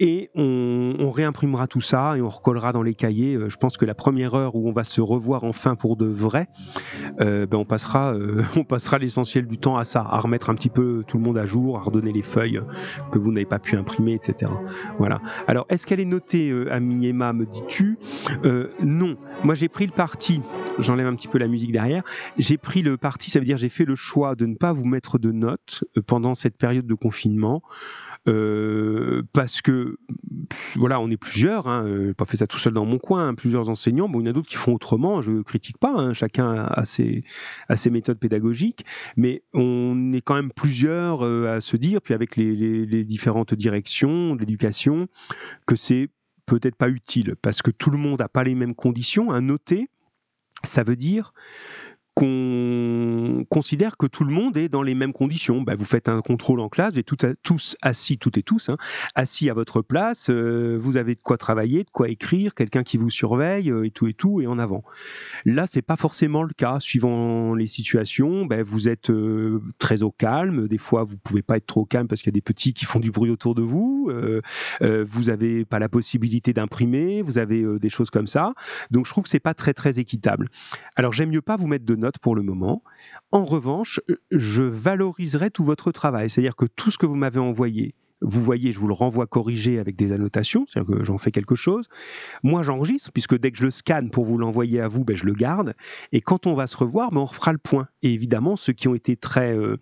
[0.00, 3.34] et on, réimprimera tout ça et on recollera dans les cahiers.
[3.34, 6.06] Euh, je pense que la première heure où on va se revoir enfin pour de
[6.06, 6.48] vrai,
[7.20, 10.54] euh, ben on passera, euh, on passera l'essentiel du temps à ça, à remettre un
[10.54, 12.60] petit peu tout le monde à jour, à redonner les feuilles
[13.10, 14.52] que vous n'avez pas pu imprimer, etc.
[14.98, 15.20] Voilà.
[15.46, 17.98] Alors, est-ce qu'elle est notée, Ami Emma, me dis-tu?
[18.82, 19.16] Non.
[19.42, 20.42] Moi, j'ai pris le parti.
[20.78, 22.02] J'enlève un petit peu la musique derrière.
[22.36, 24.84] J'ai pris le parti, ça veut dire j'ai fait le choix de ne pas vous
[24.84, 27.62] mettre de notes pendant cette période de confinement.
[28.26, 29.98] Euh, parce que
[30.76, 33.34] voilà, on est plusieurs, hein, euh, pas fait ça tout seul dans mon coin, hein,
[33.34, 36.12] plusieurs enseignants, bon, il y en a d'autres qui font autrement, je critique pas, hein,
[36.12, 37.24] chacun a ses,
[37.90, 38.84] méthodes pédagogiques,
[39.16, 43.54] mais on est quand même plusieurs euh, à se dire, puis avec les, les différentes
[43.54, 45.08] directions de l'éducation,
[45.66, 46.08] que c'est
[46.46, 49.30] peut-être pas utile, parce que tout le monde n'a pas les mêmes conditions.
[49.30, 49.88] À noter,
[50.64, 51.32] ça veut dire
[52.14, 52.97] qu'on
[53.48, 55.62] considère que tout le monde est dans les mêmes conditions.
[55.62, 58.76] Bah, vous faites un contrôle en classe, vous êtes tous assis, toutes et tous, hein,
[59.14, 62.96] assis à votre place, euh, vous avez de quoi travailler, de quoi écrire, quelqu'un qui
[62.96, 64.82] vous surveille, euh, et tout et tout, et en avant.
[65.44, 66.78] Là, c'est pas forcément le cas.
[66.80, 70.68] Suivant les situations, bah, vous êtes euh, très au calme.
[70.68, 72.84] Des fois, vous pouvez pas être trop calme parce qu'il y a des petits qui
[72.84, 74.10] font du bruit autour de vous.
[74.80, 77.22] vous n'avez pas la possibilité d'imprimer.
[77.22, 78.54] Vous avez des choses comme ça.
[78.90, 80.48] Donc, je trouve que c'est pas très très équitable.
[80.96, 82.82] Alors, j'aime mieux pas vous mettre de notes pour le moment.
[83.32, 84.00] En revanche,
[84.30, 88.72] je valoriserai tout votre travail, c'est-à-dire que tout ce que vous m'avez envoyé, vous voyez,
[88.72, 91.88] je vous le renvoie corrigé avec des annotations, c'est-à-dire que j'en fais quelque chose.
[92.42, 95.24] Moi, j'enregistre, puisque dès que je le scanne pour vous l'envoyer à vous, ben, je
[95.24, 95.74] le garde.
[96.12, 97.88] Et quand on va se revoir, ben, on refera le point.
[98.02, 99.76] Et évidemment, ceux qui ont été très euh,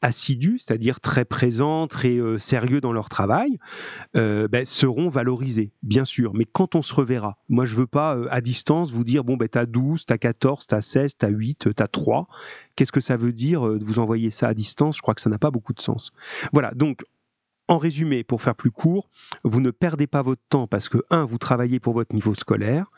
[0.00, 3.58] assidus, c'est-à-dire très présents, très euh, sérieux dans leur travail,
[4.16, 6.34] euh, ben, seront valorisés, bien sûr.
[6.34, 9.48] Mais quand on se reverra, moi, je veux pas, à distance, vous dire, bon, ben,
[9.48, 12.28] t'as 12, t'as 14, t'as 16, t'as 8, t'as 3.
[12.76, 14.96] Qu'est-ce que ça veut dire de vous envoyer ça à distance?
[14.96, 16.12] Je crois que ça n'a pas beaucoup de sens.
[16.52, 17.02] Voilà, donc
[17.68, 19.08] en résumé, pour faire plus court,
[19.44, 22.90] vous ne perdez pas votre temps parce que, un, vous travaillez pour votre niveau scolaire,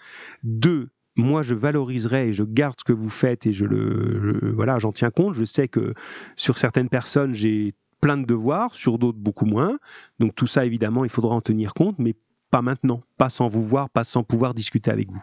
[0.42, 4.78] deux, moi je valoriserai et je garde ce que vous faites et je le voilà
[4.78, 5.34] j'en tiens compte.
[5.34, 5.94] Je sais que
[6.36, 9.78] sur certaines personnes j'ai plein de devoirs sur d'autres beaucoup moins.
[10.18, 12.14] Donc tout ça évidemment il faudra en tenir compte mais
[12.50, 13.02] pas maintenant.
[13.16, 15.22] Pas sans vous voir pas sans pouvoir discuter avec vous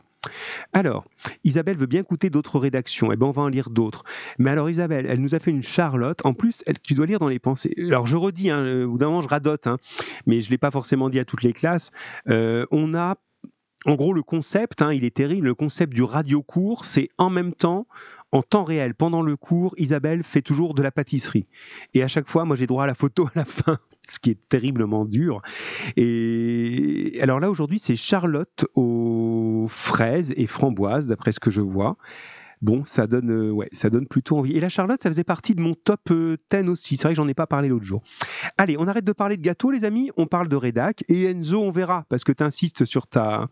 [0.74, 1.06] alors,
[1.44, 3.12] Isabelle veut bien écouter d'autres rédactions.
[3.12, 4.04] Eh bien, on va en lire d'autres.
[4.38, 6.20] Mais alors, Isabelle, elle nous a fait une Charlotte.
[6.26, 7.74] En plus, elle, tu dois lire dans les pensées.
[7.78, 9.78] Alors, je redis, hein, euh, au bout d'un moment, je radote, hein,
[10.28, 11.92] mais je ne l'ai pas forcément dit à toutes les classes.
[12.30, 13.16] Euh, on a
[13.86, 17.54] en gros, le concept, hein, il est terrible, le concept du radio-cours, c'est en même
[17.54, 17.88] temps,
[18.32, 21.48] en temps réel, pendant le cours, Isabelle fait toujours de la pâtisserie.
[21.94, 23.78] Et à chaque fois, moi, j'ai droit à la photo à la fin
[24.08, 25.42] ce qui est terriblement dur.
[25.96, 31.98] Et alors là, aujourd'hui, c'est Charlotte aux fraises et framboises, d'après ce que je vois
[32.62, 34.54] bon, ça donne, euh, ouais, ça donne plutôt envie.
[34.54, 36.98] Et la Charlotte, ça faisait partie de mon top 10 euh, aussi.
[36.98, 38.04] C'est vrai que j'en ai pas parlé l'autre jour.
[38.58, 40.12] Allez, on arrête de parler de gâteau, les amis.
[40.18, 41.04] On parle de rédac.
[41.10, 43.50] Et Enzo, on verra, parce que tu insistes sur ta,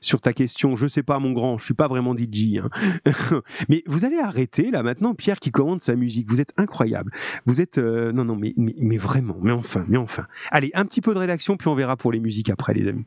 [0.00, 0.76] sur ta question.
[0.76, 2.58] Je sais pas, mon grand, je suis pas vraiment DJ.
[2.58, 2.68] Hein.
[3.68, 6.30] mais vous allez arrêter, là, maintenant, Pierre qui commande sa musique.
[6.30, 7.12] Vous êtes incroyable.
[7.46, 10.26] Vous êtes, euh, non, non, mais, mais, vraiment, mais enfin, mais enfin.
[10.50, 13.04] Allez, un petit peu de rédaction, puis on verra pour les musiques après, les amis.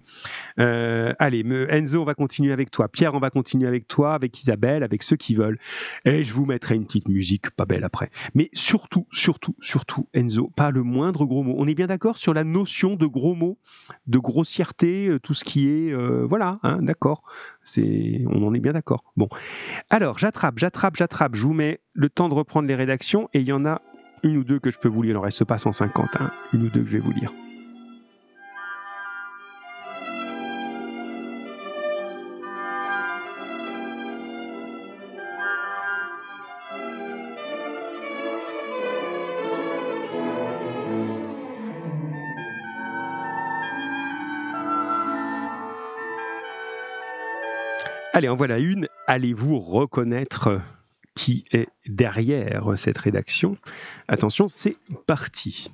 [1.19, 2.87] allez, Enzo, on va continuer avec toi.
[2.87, 5.42] Pierre, on va continuer avec toi, avec Isabelle, avec ceux qui veulent
[6.05, 8.09] et je vous mettrai une petite musique pas belle après.
[8.33, 11.55] Mais surtout, surtout, surtout, Enzo, pas le moindre gros mot.
[11.57, 13.57] On est bien d'accord sur la notion de gros mots,
[14.07, 17.23] de grossièreté, euh, tout ce qui est, euh, voilà, hein, d'accord.
[17.63, 19.03] C'est, on en est bien d'accord.
[19.17, 19.29] Bon,
[19.89, 21.35] alors j'attrape, j'attrape, j'attrape.
[21.35, 23.81] Je vous mets le temps de reprendre les rédactions et il y en a
[24.23, 25.13] une ou deux que je peux vous lire.
[25.13, 27.31] Il en reste pas 150, hein, une ou deux que je vais vous lire.
[48.15, 48.87] Allez, en voilà une.
[49.07, 50.61] Allez-vous reconnaître
[51.15, 53.57] qui est derrière cette rédaction?
[54.07, 54.77] Attention, c'est
[55.07, 55.71] parti.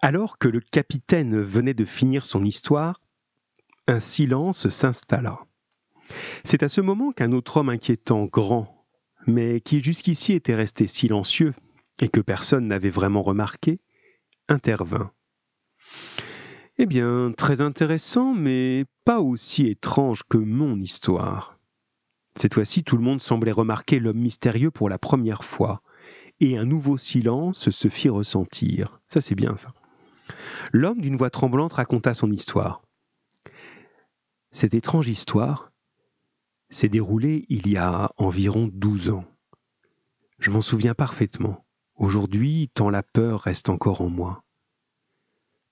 [0.00, 3.02] Alors que le capitaine venait de finir son histoire,
[3.86, 5.38] un silence s'installa.
[6.44, 8.86] C'est à ce moment qu'un autre homme inquiétant, grand,
[9.26, 11.52] mais qui jusqu'ici était resté silencieux
[12.00, 13.80] et que personne n'avait vraiment remarqué,
[14.48, 15.12] intervint.
[16.80, 21.58] Eh bien, très intéressant, mais pas aussi étrange que mon histoire.
[22.36, 25.82] Cette fois-ci, tout le monde semblait remarquer l'homme mystérieux pour la première fois,
[26.38, 29.00] et un nouveau silence se fit ressentir.
[29.08, 29.74] Ça, c'est bien ça.
[30.72, 32.80] L'homme d'une voix tremblante raconta son histoire.
[34.52, 35.72] Cette étrange histoire
[36.70, 39.24] s'est déroulée il y a environ douze ans.
[40.38, 41.66] Je m'en souviens parfaitement.
[41.96, 44.44] Aujourd'hui, tant la peur reste encore en moi.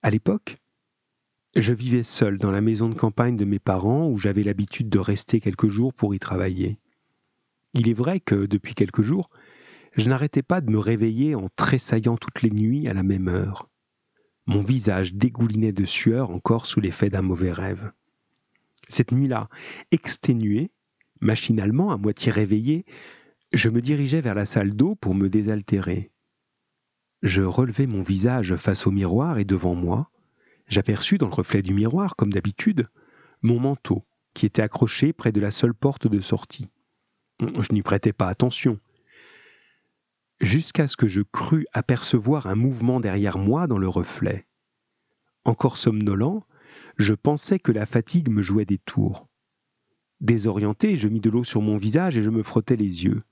[0.03, 0.57] À l'époque,
[1.57, 4.99] je vivais seul dans la maison de campagne de mes parents où j'avais l'habitude de
[4.99, 6.78] rester quelques jours pour y travailler.
[7.73, 9.31] Il est vrai que, depuis quelques jours,
[9.97, 13.70] je n'arrêtais pas de me réveiller en tressaillant toutes les nuits à la même heure.
[14.45, 17.91] Mon visage dégoulinait de sueur encore sous l'effet d'un mauvais rêve.
[18.89, 19.49] Cette nuit-là,
[19.91, 20.70] exténué,
[21.20, 22.85] machinalement, à moitié réveillé,
[23.55, 26.11] je me dirigeais vers la salle d'eau pour me désaltérer.
[27.23, 30.11] Je relevai mon visage face au miroir et devant moi,
[30.68, 32.88] j'aperçus dans le reflet du miroir, comme d'habitude,
[33.43, 36.70] mon manteau, qui était accroché près de la seule porte de sortie.
[37.40, 38.78] Je n'y prêtais pas attention.
[40.40, 44.47] Jusqu'à ce que je crus apercevoir un mouvement derrière moi dans le reflet.
[45.44, 46.47] Encore somnolent,
[46.98, 49.28] je pensais que la fatigue me jouait des tours.
[50.20, 53.22] Désorienté, je mis de l'eau sur mon visage et je me frottais les yeux.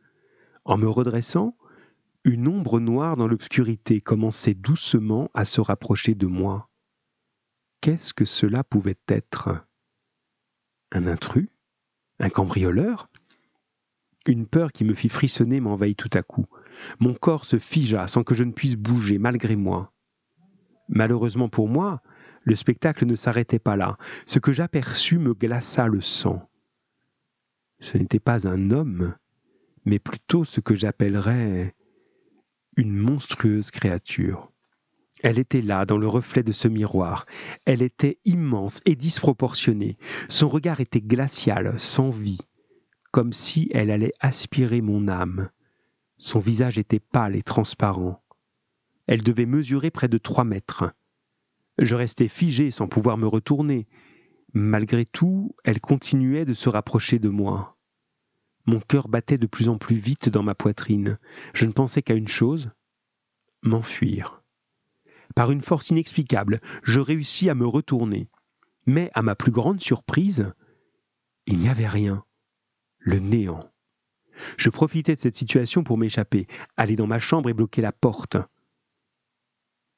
[0.65, 1.57] En me redressant,
[2.25, 6.71] une ombre noire dans l'obscurité commençait doucement à se rapprocher de moi.
[7.85, 9.63] Qu'est-ce que cela pouvait être?
[10.91, 11.51] Un intrus?
[12.19, 13.11] Un cambrioleur?
[14.27, 16.47] Une peur qui me fit frissonner m'envahit tout à coup.
[16.99, 19.93] Mon corps se figea sans que je ne puisse bouger malgré moi.
[20.89, 22.01] Malheureusement pour moi,
[22.45, 23.99] le spectacle ne s'arrêtait pas là.
[24.25, 26.49] Ce que j'aperçus me glaça le sang.
[27.81, 29.15] Ce n'était pas un homme,
[29.85, 31.75] mais plutôt ce que j'appellerais
[32.79, 34.54] une monstrueuse créature.
[35.25, 37.25] Elle était là, dans le reflet de ce miroir.
[37.65, 39.97] Elle était immense et disproportionnée.
[40.29, 42.43] Son regard était glacial, sans vie,
[43.11, 45.49] comme si elle allait aspirer mon âme.
[46.19, 48.23] Son visage était pâle et transparent.
[49.07, 50.93] Elle devait mesurer près de trois mètres.
[51.79, 53.87] Je restais figé sans pouvoir me retourner.
[54.53, 57.79] Malgré tout, elle continuait de se rapprocher de moi.
[58.67, 61.19] Mon cœur battait de plus en plus vite dans ma poitrine.
[61.55, 62.73] Je ne pensais qu'à une chose
[63.63, 64.44] m'enfuir.
[65.35, 68.29] Par une force inexplicable, je réussis à me retourner.
[68.87, 70.53] Mais, à ma plus grande surprise,
[71.47, 72.25] il n'y avait rien.
[72.99, 73.61] Le néant.
[74.57, 76.47] Je profitais de cette situation pour m'échapper,
[76.77, 78.37] aller dans ma chambre et bloquer la porte.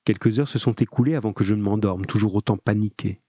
[0.05, 3.21] Quelques heures se sont écoulées avant que je ne m'endorme, toujours autant paniqué.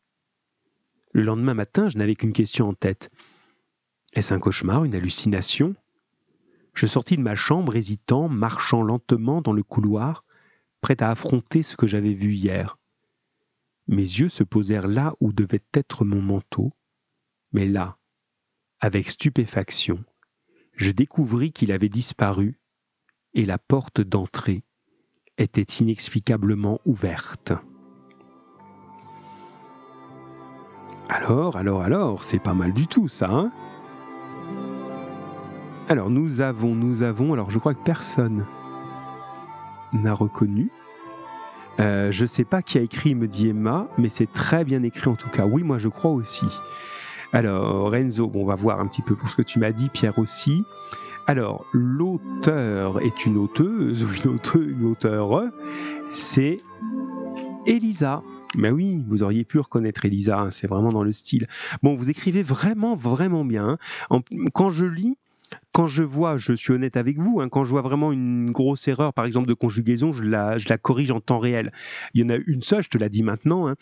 [1.11, 3.09] Le lendemain matin, je n'avais qu'une question en tête.
[4.13, 5.75] Est-ce un cauchemar, une hallucination?
[6.73, 10.23] Je sortis de ma chambre hésitant, marchant lentement dans le couloir,
[10.87, 12.77] prêt à affronter ce que j'avais vu hier.
[13.87, 16.71] Mes yeux se posèrent là où devait être mon manteau,
[17.51, 17.97] mais là,
[18.79, 20.01] avec stupéfaction,
[20.77, 22.61] je découvris qu'il avait disparu
[23.33, 24.63] et la porte d'entrée
[25.37, 27.51] était inexplicablement ouverte.
[31.09, 33.29] Alors, alors, alors, c'est pas mal du tout ça.
[33.29, 33.51] Hein?
[35.89, 38.45] Alors, nous avons, nous avons, alors je crois que personne
[39.91, 40.71] n'a reconnu.
[41.79, 45.09] Euh, je sais pas qui a écrit, me dit Emma, mais c'est très bien écrit
[45.09, 45.45] en tout cas.
[45.45, 46.47] Oui, moi je crois aussi.
[47.33, 50.17] Alors, Renzo, on va voir un petit peu pour ce que tu m'as dit, Pierre
[50.17, 50.63] aussi.
[51.27, 55.43] Alors, l'auteur est une auteuse ou une, auteuse, une auteure,
[56.13, 56.57] c'est
[57.65, 58.23] Elisa.
[58.55, 61.47] Mais oui, vous auriez pu reconnaître Elisa, hein, c'est vraiment dans le style.
[61.83, 63.77] Bon, vous écrivez vraiment, vraiment bien.
[64.09, 64.21] Hein.
[64.53, 65.17] quand je lis,
[65.77, 68.87] quand je vois, je suis honnête avec vous, hein, quand je vois vraiment une grosse
[68.87, 71.71] erreur, par exemple de conjugaison, je la, corrige en temps réel.
[72.15, 73.75] Il y en a une seule, je te la dis maintenant.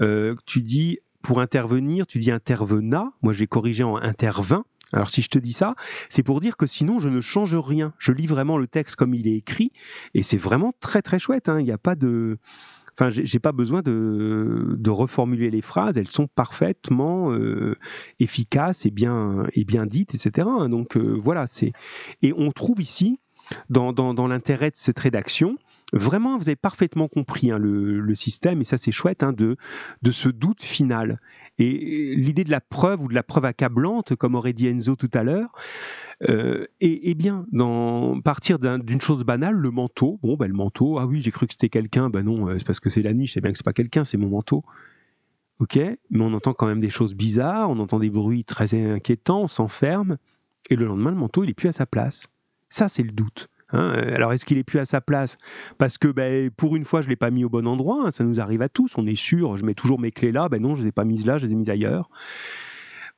[0.00, 3.10] Euh, tu dis pour intervenir, tu dis intervena.
[3.22, 4.64] Moi, j'ai corrigé en intervint.
[4.92, 5.74] Alors si je te dis ça,
[6.08, 7.94] c'est pour dire que sinon je ne change rien.
[7.98, 9.72] Je lis vraiment le texte comme il est écrit
[10.14, 11.48] et c'est vraiment très très chouette.
[11.48, 11.58] Hein.
[11.58, 12.38] Il n'y a pas de,
[12.92, 15.96] enfin j'ai pas besoin de, reformuler les phrases.
[15.96, 17.76] Elles sont parfaitement euh,
[18.18, 20.48] efficaces et bien et bien dites, etc.
[20.68, 21.72] Donc euh, voilà, c'est
[22.22, 23.20] et on trouve ici
[23.68, 25.56] dans, dans, dans l'intérêt de cette rédaction
[25.92, 29.56] Vraiment, vous avez parfaitement compris hein, le, système, et ça c'est chouette, hein, de,
[30.10, 31.20] ce doute final.
[31.58, 35.10] Et l'idée de la preuve ou de la preuve accablante, comme aurait dit Enzo tout
[35.12, 35.52] à l'heure,
[36.28, 36.64] euh,
[37.16, 40.18] bien, dans, partir d'une chose banale, le manteau.
[40.22, 42.08] Bon, ben, le manteau, ah oui, j'ai cru que c'était quelqu'un.
[42.08, 43.72] Ben non, euh, c'est parce que c'est la nuit, je sais bien que c'est pas
[43.72, 44.64] quelqu'un, c'est mon manteau.
[45.58, 49.42] Ok, mais on entend quand même des choses bizarres, on entend des bruits très inquiétants,
[49.42, 50.16] on s'enferme,
[50.70, 52.28] et le lendemain, le manteau, il est plus à sa place.
[52.70, 53.49] Ça, c'est le doute.
[53.72, 53.92] Hein.
[54.14, 55.36] Alors est-ce qu'il est plus à sa place?
[55.78, 58.10] Parce que ben, pour une fois, je ne l'ai pas mis au bon endroit, hein.
[58.10, 60.60] ça nous arrive à tous, on est sûr, je mets toujours mes clés là, ben
[60.60, 62.10] non, je ne les ai pas mises là, je les ai mises ailleurs.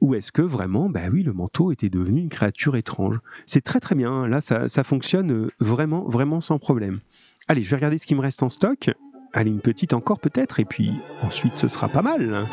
[0.00, 3.20] Ou est-ce que vraiment, ben oui, le manteau était devenu une créature étrange?
[3.46, 7.00] C'est très très bien, là ça, ça fonctionne euh, vraiment, vraiment sans problème.
[7.48, 8.90] Allez, je vais regarder ce qui me reste en stock.
[9.32, 10.92] Allez, une petite encore peut-être, et puis
[11.22, 12.46] ensuite ce sera pas mal.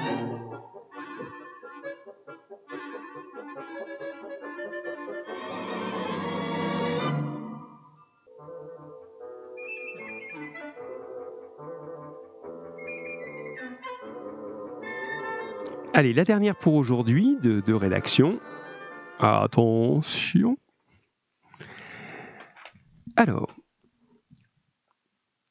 [16.00, 18.40] Allez, la dernière pour aujourd'hui de, rédaction.
[19.20, 20.58] Attention.
[23.18, 23.54] Alors,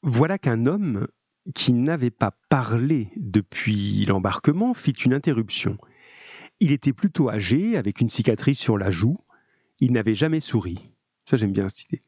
[0.00, 1.06] voilà qu'un homme
[1.54, 5.76] qui n'avait pas parlé depuis l'embarquement fit une interruption.
[6.60, 9.18] Il était plutôt âgé, avec une cicatrice sur la joue.
[9.80, 10.78] Il n'avait jamais souri.
[11.26, 12.02] Ça, j'aime bien cette idée.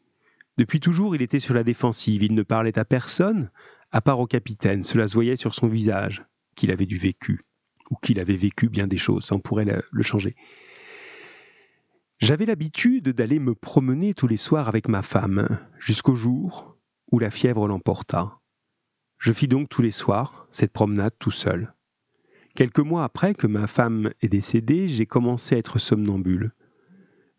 [0.57, 2.23] Depuis toujours, il était sur la défensive.
[2.23, 3.51] Il ne parlait à personne,
[3.93, 4.83] à part au capitaine.
[4.83, 7.45] Cela se voyait sur son visage, qu'il avait du vécu
[7.91, 10.37] ou qu'il avait vécu bien des choses, ça on pourrait le changer.
[12.21, 16.77] J'avais l'habitude d'aller me promener tous les soirs avec ma femme, jusqu'au jour
[17.11, 18.41] où la fièvre l'emporta.
[19.19, 21.75] Je fis donc tous les soirs cette promenade tout seul.
[22.55, 26.53] Quelques mois après que ma femme est décédée, j'ai commencé à être somnambule.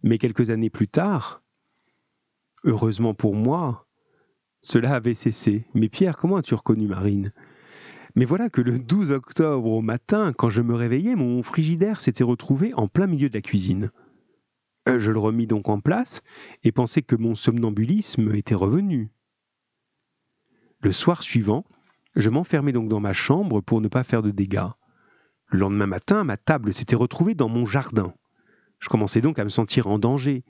[0.03, 1.43] Mais quelques années plus tard,
[2.63, 3.87] heureusement pour moi,
[4.61, 5.65] cela avait cessé.
[5.73, 7.33] Mais Pierre, comment as-tu reconnu Marine?
[8.15, 12.23] Mais voilà que le 12 octobre au matin, quand je me réveillais, mon frigidaire s'était
[12.23, 13.91] retrouvé en plein milieu de la cuisine.
[14.87, 16.21] Euh, je le remis donc en place
[16.63, 19.11] et pensais que mon somnambulisme était revenu.
[20.81, 21.65] Le soir suivant,
[22.15, 24.69] je m'enfermais donc dans ma chambre pour ne pas faire de dégâts.
[25.47, 28.13] Le lendemain matin, ma table s'était retrouvée dans mon jardin.
[28.79, 30.43] Je commençais donc à me sentir en danger.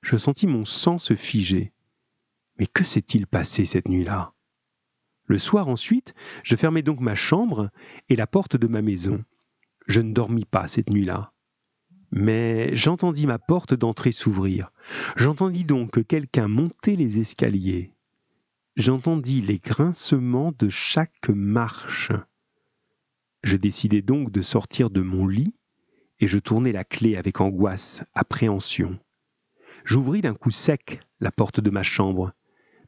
[0.00, 1.72] Je sentis mon sang se figer.
[2.58, 4.32] Mais que s'est-il passé cette nuit-là?
[5.28, 7.70] Le soir ensuite, je fermai donc ma chambre
[8.08, 9.22] et la porte de ma maison.
[9.86, 11.32] Je ne dormis pas cette nuit-là.
[12.10, 14.72] Mais j'entendis ma porte d'entrée s'ouvrir.
[15.16, 17.92] J'entendis donc que quelqu'un montait les escaliers.
[18.76, 22.10] J'entendis les grincements de chaque marche.
[23.42, 25.54] Je décidai donc de sortir de mon lit
[26.20, 28.98] et je tournai la clé avec angoisse, appréhension.
[29.84, 32.32] J'ouvris d'un coup sec la porte de ma chambre,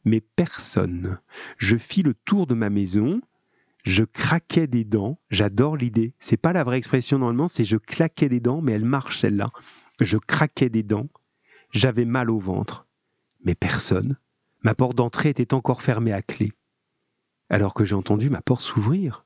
[0.04, 1.18] mais personne.
[1.58, 3.20] Je fis le tour de ma maison,
[3.84, 6.14] je craquais des dents, j'adore l'idée.
[6.18, 9.50] C'est pas la vraie expression normalement, c'est je claquais des dents, mais elle marche celle-là.
[10.00, 11.08] Je craquais des dents,
[11.72, 12.86] j'avais mal au ventre,
[13.44, 14.16] mais personne.
[14.62, 16.52] Ma porte d'entrée était encore fermée à clé,
[17.48, 19.24] alors que j'ai entendu ma porte s'ouvrir.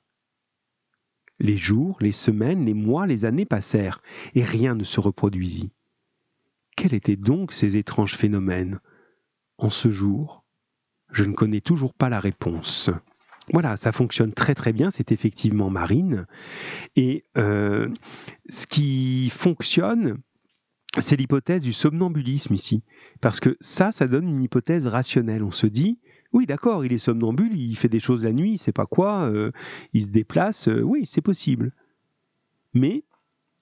[1.40, 4.00] Les jours, les semaines, les mois, les années passèrent,
[4.36, 5.72] et rien ne se reproduisit.
[6.76, 8.80] Quels étaient donc ces étranges phénomènes?
[9.58, 10.43] En ce jour,
[11.10, 12.90] je ne connais toujours pas la réponse.
[13.52, 16.26] Voilà, ça fonctionne très très bien, c'est effectivement marine.
[16.96, 17.88] Et euh,
[18.48, 20.18] ce qui fonctionne,
[20.98, 22.82] c'est l'hypothèse du somnambulisme ici.
[23.20, 25.42] Parce que ça, ça donne une hypothèse rationnelle.
[25.42, 25.98] On se dit,
[26.32, 29.24] oui, d'accord, il est somnambule, il fait des choses la nuit, il sait pas quoi,
[29.24, 29.52] euh,
[29.92, 31.72] il se déplace, euh, oui, c'est possible.
[32.72, 33.04] Mais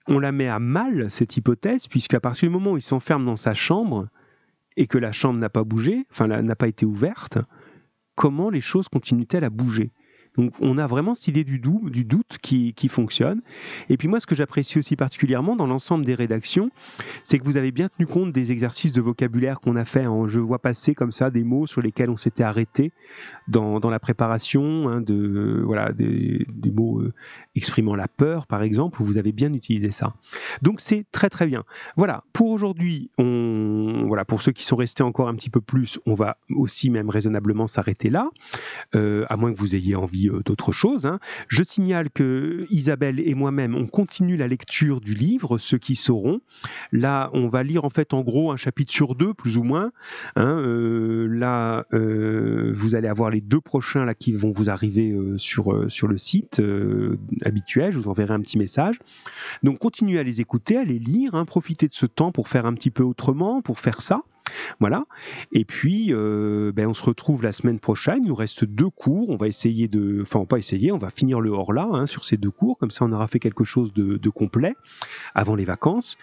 [0.06, 3.36] on la met à mal, cette hypothèse, puisqu'à partir du moment où il s'enferme dans
[3.36, 4.08] sa chambre
[4.76, 7.38] et que la chambre n'a pas bougé, enfin n'a pas été ouverte,
[8.14, 9.92] comment les choses continuent-elles à bouger?
[10.36, 13.42] Donc on a vraiment cette idée du, doute qui, fonctionne.
[13.88, 16.70] Et puis moi, ce que j'apprécie aussi particulièrement dans l'ensemble des rédactions,
[17.24, 20.04] c'est que vous avez bien tenu compte des exercices de vocabulaire qu'on a fait.
[20.26, 22.92] Je vois passer comme ça des mots sur lesquels on s'était arrêté
[23.48, 27.12] dans, la préparation, hein, des, mots euh,
[27.54, 30.14] exprimant la peur, par exemple, vous avez bien utilisé ça.
[30.62, 31.64] Donc c'est très très bien.
[31.96, 36.38] Voilà, pour aujourd'hui, pour ceux qui sont restés encore un petit peu plus, on va
[36.54, 38.30] aussi même raisonnablement s'arrêter là,
[38.94, 41.06] euh, à moins que vous ayez envie euh, d'autres choses.
[41.06, 41.18] Hein.
[41.48, 46.40] Je signale que Isabelle et moi-même, on continue la lecture du livre, ceux qui sauront.
[46.90, 49.92] Là, on va lire en fait en gros un chapitre sur deux, plus ou moins.
[50.36, 50.58] Hein.
[50.58, 55.90] Euh, là, euh, vous allez avoir les deux prochains là qui vont vous arriver sur,
[55.90, 56.62] sur le site
[57.44, 57.92] habituel.
[57.92, 58.98] Je vous enverrai un petit message.
[59.62, 61.44] Donc, continuez à les écouter, à les lire, hein.
[61.44, 64.22] profitez de ce temps pour faire un petit peu autrement, pour faire ça.
[64.80, 65.04] Voilà.
[65.52, 68.22] Et puis, euh, ben, on se retrouve la semaine prochaine.
[68.22, 69.30] Il nous reste deux cours.
[69.30, 72.24] On va essayer de, enfin, pas essayer, on va finir le hors là hein, sur
[72.24, 72.78] ces deux cours.
[72.78, 74.74] Comme ça, on aura fait quelque chose de, complet
[75.34, 76.16] avant les vacances.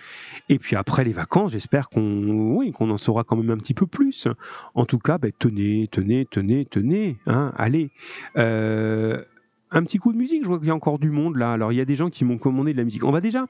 [0.50, 3.86] Et puis après les vacances, j'espère qu'on, oui, en saura quand même un petit peu
[3.86, 4.28] plus.
[4.74, 7.18] En tout cas, ben, tenez, tenez, tenez, tenez.
[7.28, 7.92] Hein, allez.
[8.38, 9.24] Euh,
[9.72, 11.52] un petit coup de musique, je vois qu'il y a encore du monde là.
[11.54, 13.04] Alors il y a des gens qui m'ont commandé de la musique.
[13.04, 13.46] On va déjà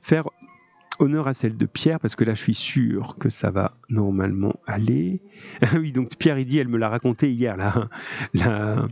[0.00, 0.28] faire
[0.98, 4.54] honneur à celle de Pierre, parce que là, je suis sûr que ça va normalement
[4.66, 5.20] aller.
[5.62, 7.88] Ah oui, donc Pierre, il dit, elle me l'a raconté hier, là.
[8.34, 8.86] La...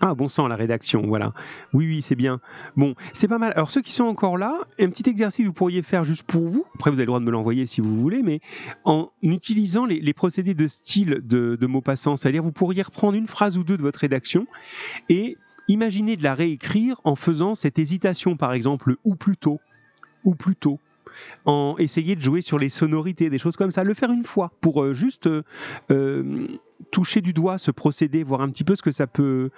[0.00, 1.32] Ah, bon sang, la rédaction, voilà.
[1.72, 2.40] Oui, oui, c'est bien.
[2.76, 3.52] Bon, c'est pas mal.
[3.54, 6.42] Alors, ceux qui sont encore là, un petit exercice que vous pourriez faire juste pour
[6.46, 6.66] vous.
[6.74, 8.40] Après, vous avez le droit de me l'envoyer si vous voulez, mais
[8.84, 13.28] en utilisant les, procédés de style de, de mots passants, c'est-à-dire vous pourriez reprendre une
[13.28, 14.46] phrase ou deux de votre rédaction
[15.08, 15.38] et
[15.68, 19.60] imaginer de la réécrire en faisant cette hésitation, par exemple, ou plutôt
[20.24, 20.80] ou plutôt
[21.44, 24.52] en essayer de jouer sur les sonorités, des choses comme ça, le faire une fois
[24.60, 25.42] pour euh, juste euh,
[25.90, 26.46] euh,
[26.90, 29.50] toucher du doigt ce procédé, voir un petit peu ce que ça peut,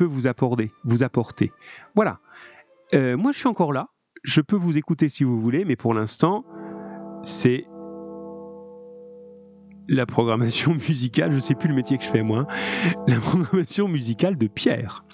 [0.00, 1.52] vous apporter, vous apporter.
[1.94, 2.20] Voilà.
[2.92, 3.88] moi, je suis encore là.
[4.22, 6.44] Je peux vous écouter si vous voulez, mais pour l'instant,
[7.24, 7.66] c'est
[9.88, 11.34] la programmation musicale.
[11.34, 12.46] Je sais plus le métier que je fais moi.
[13.06, 15.04] La programmation musicale de Pierre.